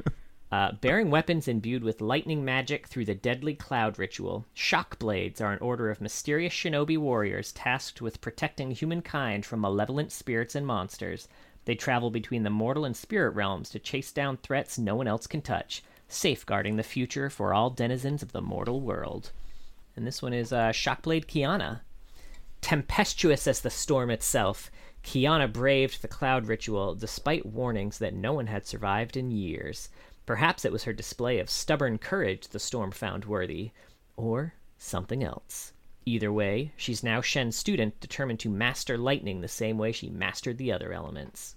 [0.51, 5.53] Uh, bearing weapons imbued with lightning magic through the deadly cloud ritual, shock blades are
[5.53, 11.29] an order of mysterious shinobi warriors tasked with protecting humankind from malevolent spirits and monsters.
[11.67, 15.27] They travel between the mortal and spirit realms to chase down threats no one else
[15.27, 19.33] can touch, safeguarding the future for all denizens of the mortal world.
[19.95, 21.81] And this one is uh, Shockblade Qiyana.
[22.63, 24.71] Tempestuous as the storm itself,
[25.05, 29.91] Qiyana braved the cloud ritual despite warnings that no one had survived in years.
[30.29, 33.71] Perhaps it was her display of stubborn courage the storm found worthy,
[34.15, 35.73] or something else.
[36.05, 40.59] Either way, she's now Shen's student determined to master lightning the same way she mastered
[40.59, 41.57] the other elements.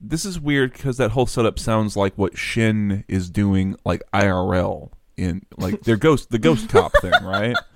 [0.00, 4.90] This is weird because that whole setup sounds like what Shen is doing, like IRL
[5.16, 7.56] in like their ghost, the ghost cop thing, right?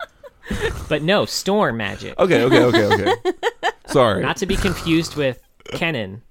[0.89, 2.19] But no, storm magic.
[2.19, 3.33] Okay, okay, okay, okay.
[3.87, 4.23] Sorry.
[4.23, 6.23] Not to be confused with Kennen.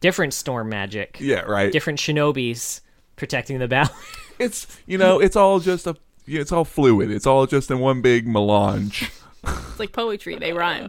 [0.00, 1.18] Different storm magic.
[1.20, 1.70] yeah, right.
[1.70, 2.80] Different shinobis
[3.18, 3.92] protecting the balance.
[4.40, 5.96] It's you know, it's all just a,
[6.28, 7.10] it's all fluid.
[7.10, 9.10] It's all just in one big melange.
[9.42, 10.36] It's like poetry.
[10.36, 10.88] They rhyme.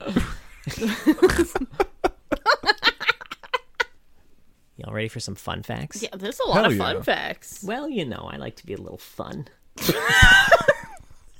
[4.77, 6.03] Y'all ready for some fun facts?
[6.03, 6.77] Yeah, there's a lot Hell of yeah.
[6.77, 7.63] fun facts.
[7.63, 9.47] Well, you know, I like to be a little fun.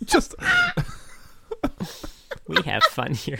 [0.05, 0.33] just
[2.47, 3.37] We have fun here.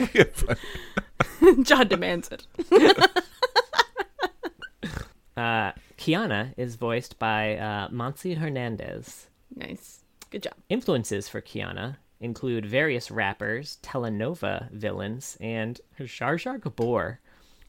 [1.64, 2.46] John demands it.
[5.36, 9.28] Uh, Qiyana is voiced by uh, Monsi Hernandez.
[9.56, 10.00] Nice.
[10.32, 10.54] Good job.
[10.70, 17.20] Influences for Qiyana include various rappers, telenova villains, and Jar Jar Gabor,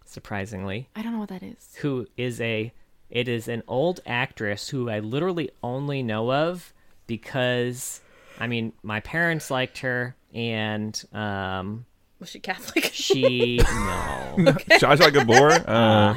[0.05, 1.75] surprisingly, I don't know what that is.
[1.81, 2.73] who is a
[3.11, 6.73] it is an old actress who I literally only know of
[7.09, 8.01] because
[8.39, 11.87] I mean my parents liked her and um
[12.21, 12.91] Was she Catholic?
[12.93, 13.65] she no
[14.79, 15.51] Zsa Zsa Gabor.
[15.67, 16.15] Uh,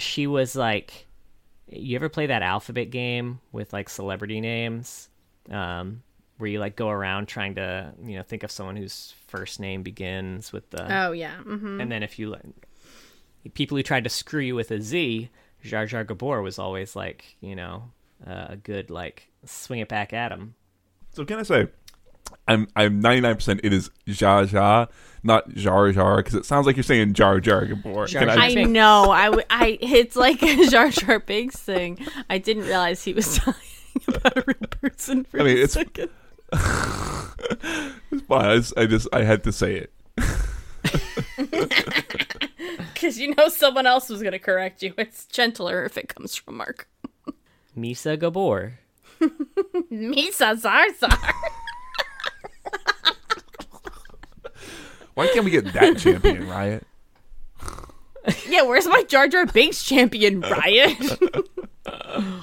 [0.00, 1.06] she was like
[1.68, 5.08] you ever play that alphabet game with like celebrity names
[5.50, 6.02] um
[6.38, 9.82] where you like go around trying to you know think of someone whose first name
[9.82, 11.36] begins with the oh yeah.
[11.36, 12.42] hmm and then if you like
[13.54, 15.30] people who tried to screw you with a z
[15.62, 17.90] jar jar gabor was always like you know
[18.26, 20.54] uh, a good like swing it back at him
[21.12, 21.68] so can I say,
[22.46, 23.34] I'm I'm 99.
[23.34, 24.88] percent It is Zsa Zsa,
[25.22, 28.06] not Jar Jar, because it sounds like you're saying Jar Jar Gabor.
[28.06, 29.10] Jar Can Jar I, I know.
[29.10, 31.98] I, w- I it's like a Jar Jar Binks thing.
[32.28, 33.60] I didn't realize he was talking
[34.08, 36.10] about a real person for I mean, a it's- second.
[36.52, 38.44] it's fine.
[38.46, 39.92] I just, I just I had to say it.
[42.94, 44.92] Because you know someone else was going to correct you.
[44.98, 46.88] It's gentler if it comes from Mark.
[47.76, 48.78] misa gabor
[49.90, 51.32] Misa Zarzar.
[55.14, 56.86] Why can't we get that champion, Riot?
[58.48, 60.96] yeah, where's my Jar Jar Binks champion, Riot?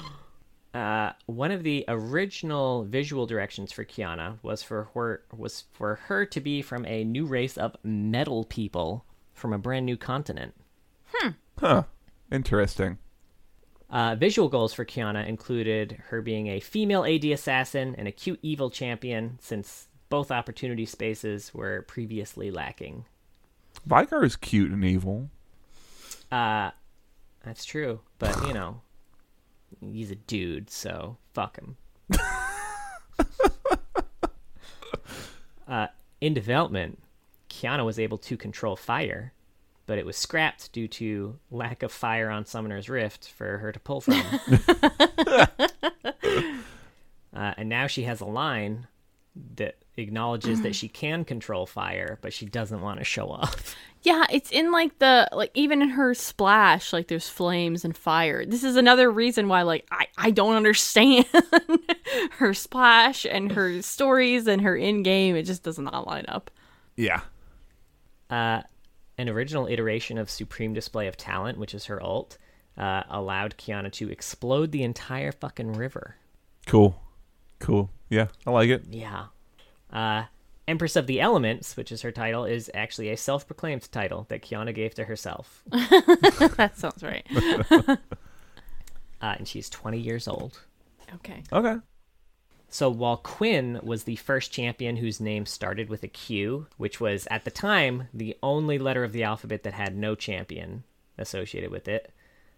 [0.74, 6.26] Uh, one of the original visual directions for Qiyana was for her was for her
[6.26, 10.54] to be from a new race of metal people from a brand new continent.
[11.58, 11.84] Huh.
[12.30, 12.98] Interesting.
[13.90, 18.38] Uh, visual goals for Qiyana included her being a female AD assassin and a cute
[18.42, 23.04] evil champion, since both opportunity spaces were previously lacking.
[23.86, 25.30] Veigar is cute and evil.
[26.30, 26.70] Uh,
[27.44, 28.80] that's true, but you know,
[29.80, 31.76] he's a dude, so fuck him.
[35.68, 35.86] uh,
[36.20, 36.98] in development,
[37.48, 39.32] Qiyana was able to control fire,
[39.86, 43.80] but it was scrapped due to lack of fire on Summoner's Rift for her to
[43.80, 44.22] pull from.
[47.32, 48.86] uh, and now she has a line
[49.56, 53.76] that acknowledges that she can control fire, but she doesn't want to show off.
[54.02, 58.46] Yeah, it's in like the like even in her splash, like there's flames and fire.
[58.46, 61.26] This is another reason why like I I don't understand
[62.38, 65.34] her splash and her stories and her in game.
[65.34, 66.52] It just does not line up.
[66.94, 67.22] Yeah.
[68.30, 68.62] Uh,
[69.18, 72.38] an original iteration of Supreme Display of Talent, which is her ult,
[72.76, 76.14] uh, allowed Qiyana to explode the entire fucking river.
[76.66, 76.94] Cool.
[77.58, 77.90] Cool.
[78.08, 78.84] Yeah, I like it.
[78.90, 79.26] Yeah.
[79.92, 80.24] Uh,
[80.66, 84.42] Empress of the Elements, which is her title, is actually a self proclaimed title that
[84.42, 85.62] Qiyana gave to herself.
[85.70, 87.26] that sounds right.
[89.20, 90.60] Uh, and she's 20 years old.
[91.16, 91.42] Okay.
[91.52, 91.76] Okay.
[92.68, 97.26] So while Quinn was the first champion whose name started with a Q, which was
[97.30, 100.84] at the time the only letter of the alphabet that had no champion
[101.16, 102.12] associated with it,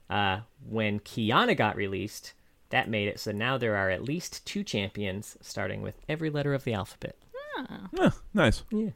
[0.09, 2.33] uh, when Qiyana got released,
[2.71, 6.55] that made it so now there are at least two champions starting with every letter
[6.55, 7.17] of the alphabet.
[7.57, 7.89] Ah.
[7.93, 8.63] Yeah, nice.
[8.71, 8.91] Yeah.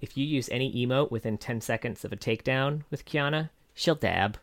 [0.00, 4.38] If you use any emote within 10 seconds of a takedown with Qiyana, she'll dab.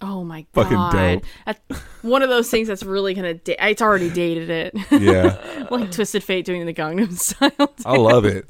[0.00, 0.64] Oh my god.
[0.64, 1.24] Fucking dope.
[1.46, 3.34] That's one of those things that's really gonna.
[3.34, 4.74] Da- it's already dated it.
[4.90, 5.66] Yeah.
[5.70, 7.72] like Twisted Fate doing the Gangnam Style.
[7.86, 8.46] I love it.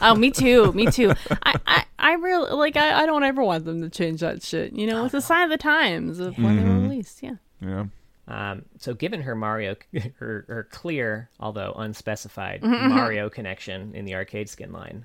[0.00, 0.72] oh, me too.
[0.72, 1.12] Me too.
[1.42, 2.76] I, I, I really like.
[2.76, 4.72] I, I don't ever want them to change that shit.
[4.72, 6.88] You know, oh, it's a sign of the times of when they were mm-hmm.
[6.88, 7.22] released.
[7.22, 7.36] Yeah.
[7.60, 7.84] Yeah.
[8.26, 9.76] Um, so, given her Mario,
[10.18, 15.04] her, her clear, although unspecified, Mario connection in the arcade skin line,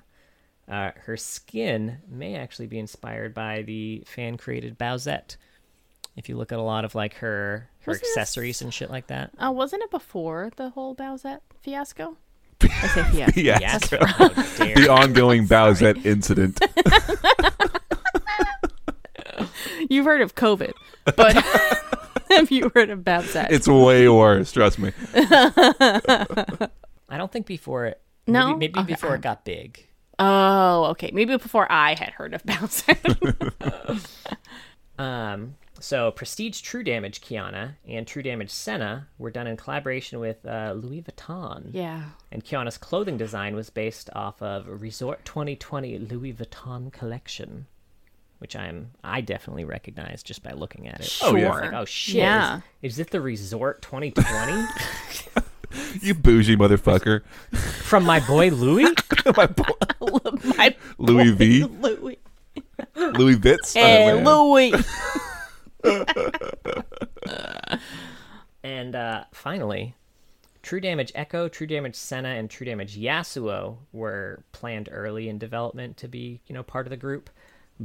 [0.68, 5.36] uh, her skin may actually be inspired by the fan created Bowsette.
[6.16, 8.90] If you look at a lot of like her her Wasn't this- accessories and shit
[8.90, 9.30] like that.
[9.38, 12.16] Uh, wasn't it before the whole Bowsette fiasco?
[12.62, 13.40] I say fiasco.
[13.40, 13.60] Yes.
[13.60, 13.90] Yes.
[13.90, 14.90] How The you.
[14.90, 16.60] ongoing Bowsette incident.
[19.88, 20.72] You've heard of COVID,
[21.16, 21.36] but
[22.36, 23.48] have you heard of Bowsette?
[23.50, 24.92] It's way worse, trust me.
[25.14, 26.66] I
[27.16, 28.00] don't think before it.
[28.26, 28.54] No?
[28.56, 29.86] Maybe, maybe Okay, before it got big.
[30.18, 31.10] oh, okay.
[31.12, 34.00] Maybe before I had heard of Bowsette.
[34.98, 40.44] Um, so Prestige True Damage Qiyana and True Damage Senna were done in collaboration with
[40.44, 41.70] uh, Louis Vuitton.
[41.72, 42.02] yeah.
[42.30, 47.66] And Qiyana's clothing design was based off of Resort 2020 Louis Vuitton collection,
[48.40, 51.18] which I'm I definitely recognize just by looking at it.
[51.22, 51.50] Oh, yeah.
[51.52, 52.16] Like, oh shit!
[52.16, 52.60] Yeah.
[52.82, 54.66] Is, is it the Resort 2020
[56.02, 57.22] You bougie motherfucker.
[57.54, 58.92] from my boy Louis?
[59.36, 59.64] My boy,
[60.56, 61.64] My Louis V.
[61.64, 62.18] Louis.
[62.96, 63.74] Louis Vitz.
[63.74, 64.48] Hey, Oh.
[64.50, 64.72] Louis.
[68.62, 69.94] And uh, finally,
[70.62, 75.96] True Damage Ekko, True Damage Senna, and True Damage Yasuo were planned early in development
[75.98, 77.30] to be, you know, part of the group.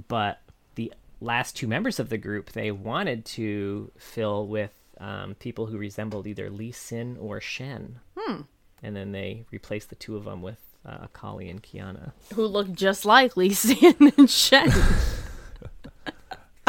[0.07, 0.41] But
[0.76, 5.77] the last two members of the group, they wanted to fill with um, people who
[5.77, 7.99] resembled either Lee Sin or Shen.
[8.18, 8.41] Hmm.
[8.84, 12.11] And then they replaced the two of them with uh, Akali and Qiyana.
[12.35, 14.72] Who look just like Lee Sin and Shen.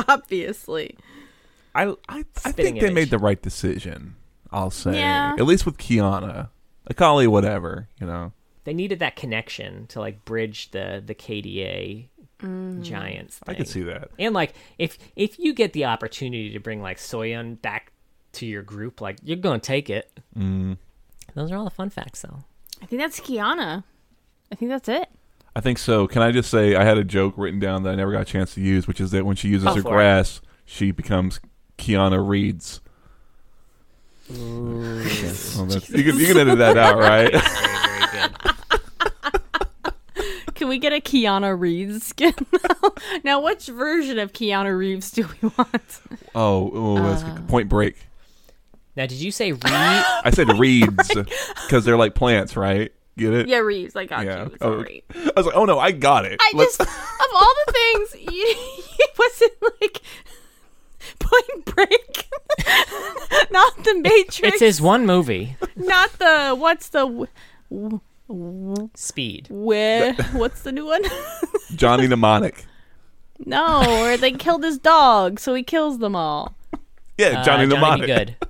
[0.09, 0.97] Obviously.
[1.75, 4.17] I, I, I Spitting think they made the right decision.
[4.51, 5.35] I'll say, Yeah.
[5.39, 6.49] at least with Qiyana,
[6.87, 7.89] Akali, whatever.
[8.01, 8.33] You know,
[8.65, 12.09] They needed that connection to like bridge the the KDA
[12.41, 13.41] giants.
[13.47, 14.11] I could see that.
[14.19, 17.93] And like if if you get the opportunity to bring like Soyeon back
[18.33, 20.21] to your group, like you're gonna take it.
[20.37, 20.79] Mm.
[21.35, 22.45] Those are all the fun facts though.
[22.83, 23.85] I think that's Qiyana.
[24.53, 25.09] I think that's it.
[25.55, 26.07] I think so.
[26.07, 28.27] Can I just say I had a joke written down that I never got a
[28.27, 29.93] chance to use, which is that when she uses Go her for it.
[29.93, 31.41] grass, she becomes
[31.79, 32.83] Qiyana Reeds.
[34.33, 35.03] Ooh.
[35.57, 37.33] Well, you, can, you can edit that out, right?
[40.67, 40.67] very, very.
[40.67, 42.35] Can we get a Keanu Reeves skin?
[43.25, 46.01] now, which version of Keanu Reeves do we want?
[46.35, 47.35] oh, oh that's Uh.
[47.35, 47.49] good.
[47.49, 47.97] Point Break.
[48.97, 49.63] Now, did you say Reed?
[49.65, 51.09] I said reeds
[51.63, 52.93] because they're like plants, right?
[53.19, 53.49] Get it?
[53.49, 53.95] Yeah, Reeves.
[53.97, 54.41] I got Yeah.
[54.41, 54.45] you.
[54.47, 55.05] It's Oh, all right.
[55.15, 56.39] I was like, oh no, I got it.
[56.41, 60.01] I Let's- just of all the things, it wasn't like
[61.19, 62.29] Point Break.
[63.51, 64.39] not the Matrix.
[64.43, 65.57] It's his one movie.
[65.77, 67.27] Not the what's the w-
[67.71, 68.01] w- w-
[68.95, 69.47] Speed.
[69.51, 71.03] where what's the new one?
[71.75, 72.65] Johnny Mnemonic.
[73.45, 76.57] no, or they killed his dog, so he kills them all.
[77.19, 78.07] Yeah, Uh, Johnny Johnny Mnemonic.
[78.07, 78.37] Be Good.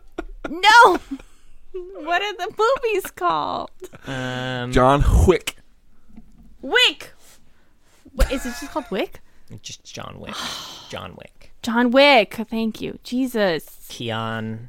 [0.48, 0.98] No.
[2.04, 3.70] What are the movies called?
[4.06, 5.56] Um, John Wick.
[6.62, 7.12] Wick.
[8.14, 9.20] What is it just called Wick?
[9.60, 10.34] just John Wick.
[10.88, 11.52] John Wick.
[11.62, 12.34] John Wick.
[12.48, 13.86] Thank you, Jesus.
[13.88, 14.68] Keon.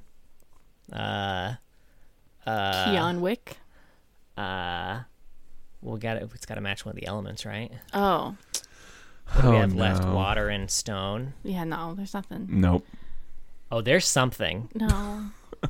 [0.92, 1.54] Uh.
[2.46, 2.86] Uh.
[2.86, 3.58] Keon Wick.
[4.38, 5.02] Uh.
[5.82, 6.30] we'll got it.
[6.34, 7.72] It's got to match one of the elements, right?
[7.94, 8.36] Oh,
[9.34, 10.04] What do we Oh, have left?
[10.04, 10.14] no.
[10.14, 11.34] Water and stone.
[11.44, 11.64] yeah.
[11.64, 12.48] No, there's nothing.
[12.50, 12.86] Nope.
[13.72, 14.70] Oh, there's something.
[14.74, 15.24] No.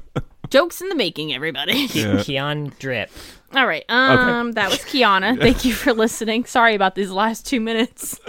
[0.50, 1.88] Jokes in the making, everybody.
[1.94, 2.22] Yeah.
[2.24, 3.10] Keon drip.
[3.54, 3.84] All right.
[3.90, 5.40] Um, that was Qiyana.
[5.42, 6.46] Thank you for listening.
[6.46, 8.20] Sorry about these last two minutes.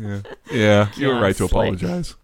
[0.00, 0.20] Yeah.
[0.52, 0.88] Yeah.
[0.96, 1.50] You were Yeah, right to slick.
[1.50, 2.14] apologize.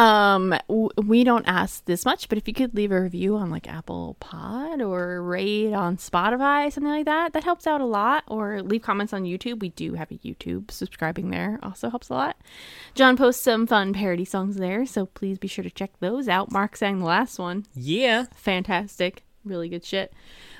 [0.00, 3.50] Um, w- we don't ask this much, but if you could leave a review on
[3.50, 8.24] like Apple Pod or rate on Spotify, something like that, that helps out a lot.
[8.26, 9.60] Or leave comments on YouTube.
[9.60, 10.70] We do have a YouTube.
[10.70, 12.36] Subscribing there also helps a lot.
[12.94, 16.50] John posts some fun parody songs there, so please be sure to check those out.
[16.50, 17.66] Mark sang the last one.
[17.74, 18.24] Yeah.
[18.34, 19.24] Fantastic.
[19.44, 20.14] Really good shit.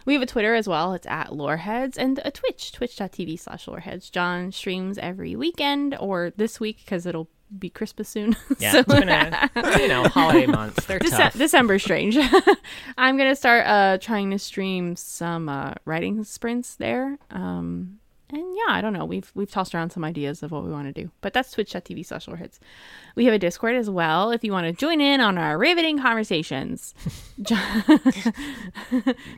[0.05, 0.93] We have a Twitter as well.
[0.93, 4.11] It's at Loreheads and a Twitch, twitch.tv slash Loreheads.
[4.11, 7.29] John streams every weekend or this week because it'll
[7.59, 8.37] be Christmas soon.
[8.59, 8.73] Yeah.
[8.73, 10.85] So- it's been a, you know, holiday months.
[10.87, 11.35] They're Dece- tough.
[11.39, 12.17] December's strange.
[12.99, 17.19] I'm gonna start uh trying to stream some uh writing sprints there.
[17.31, 17.99] Um
[18.33, 19.05] and yeah, I don't know.
[19.05, 21.11] We've we've tossed around some ideas of what we want to do.
[21.21, 22.61] But that's twitch.tv slash hits.
[23.17, 25.99] We have a Discord as well if you want to join in on our riveting
[25.99, 26.95] conversations.
[27.43, 27.83] John,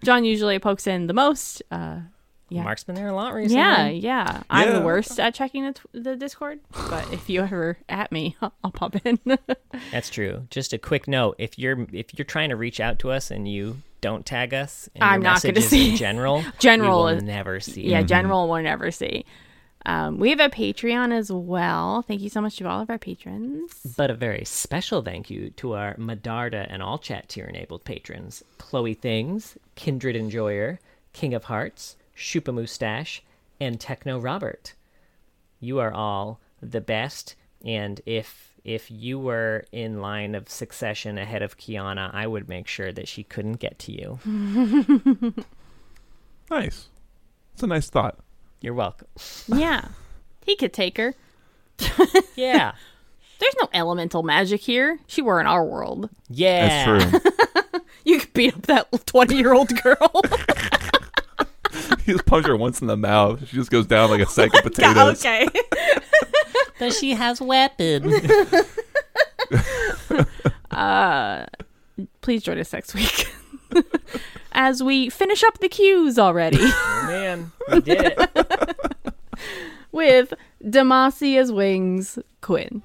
[0.04, 1.62] John usually pokes in the most.
[1.70, 2.00] Uh
[2.54, 2.62] yeah.
[2.62, 3.56] Mark's been there a lot recently.
[3.56, 4.42] yeah, yeah.
[4.50, 4.84] I'm the Yeah.
[4.84, 6.60] worst at checking the, tw- the Discord,
[6.90, 9.18] but if you ever at me, I'll, I'll pop in.
[9.90, 10.46] That's true.
[10.50, 13.48] Just a quick note: if you're if you're trying to reach out to us and
[13.48, 15.90] you don't tag us, in I'm your not gonna messages see.
[15.90, 17.88] in general, General we will is- never see.
[17.88, 19.24] yeah, general we'll never see.
[19.84, 22.02] Um, we have a Patreon as well.
[22.02, 23.80] Thank you so much to all of our patrons.
[23.96, 28.44] But a very special thank you to our Medarda and All Chat tier enabled patrons
[28.58, 30.78] Chloe Things, Kindred Enjoyer,
[31.12, 33.22] King of Hearts, Shupa Mustache,
[33.60, 34.74] and Techno Robert.
[35.60, 37.34] You are all the best,
[37.64, 42.68] and if if you were in line of succession ahead of Qiyana, I would make
[42.68, 45.34] sure that she couldn't get to you.
[46.50, 46.88] Nice.
[47.54, 48.18] It's a nice thought.
[48.60, 49.08] You're welcome.
[49.48, 49.88] Yeah,
[50.44, 51.14] he could take her.
[52.36, 52.72] Yeah.
[53.40, 54.98] There's no elemental magic here.
[55.06, 56.10] She were in our world.
[56.28, 56.98] Yeah.
[56.98, 57.80] That's true.
[58.04, 60.22] You could beat up that 20 year old girl.
[62.06, 63.46] you just punch her once in the mouth.
[63.48, 65.24] She just goes down like a sack of potatoes.
[65.24, 65.48] okay.
[66.78, 68.12] But she has weapons.
[70.72, 71.46] Uh,
[72.22, 73.32] please join us next week
[74.52, 77.52] as we finish up the cues already oh, man.
[77.70, 79.14] We did it.
[79.92, 80.34] with
[80.64, 82.82] Demacia's Wings Quinn.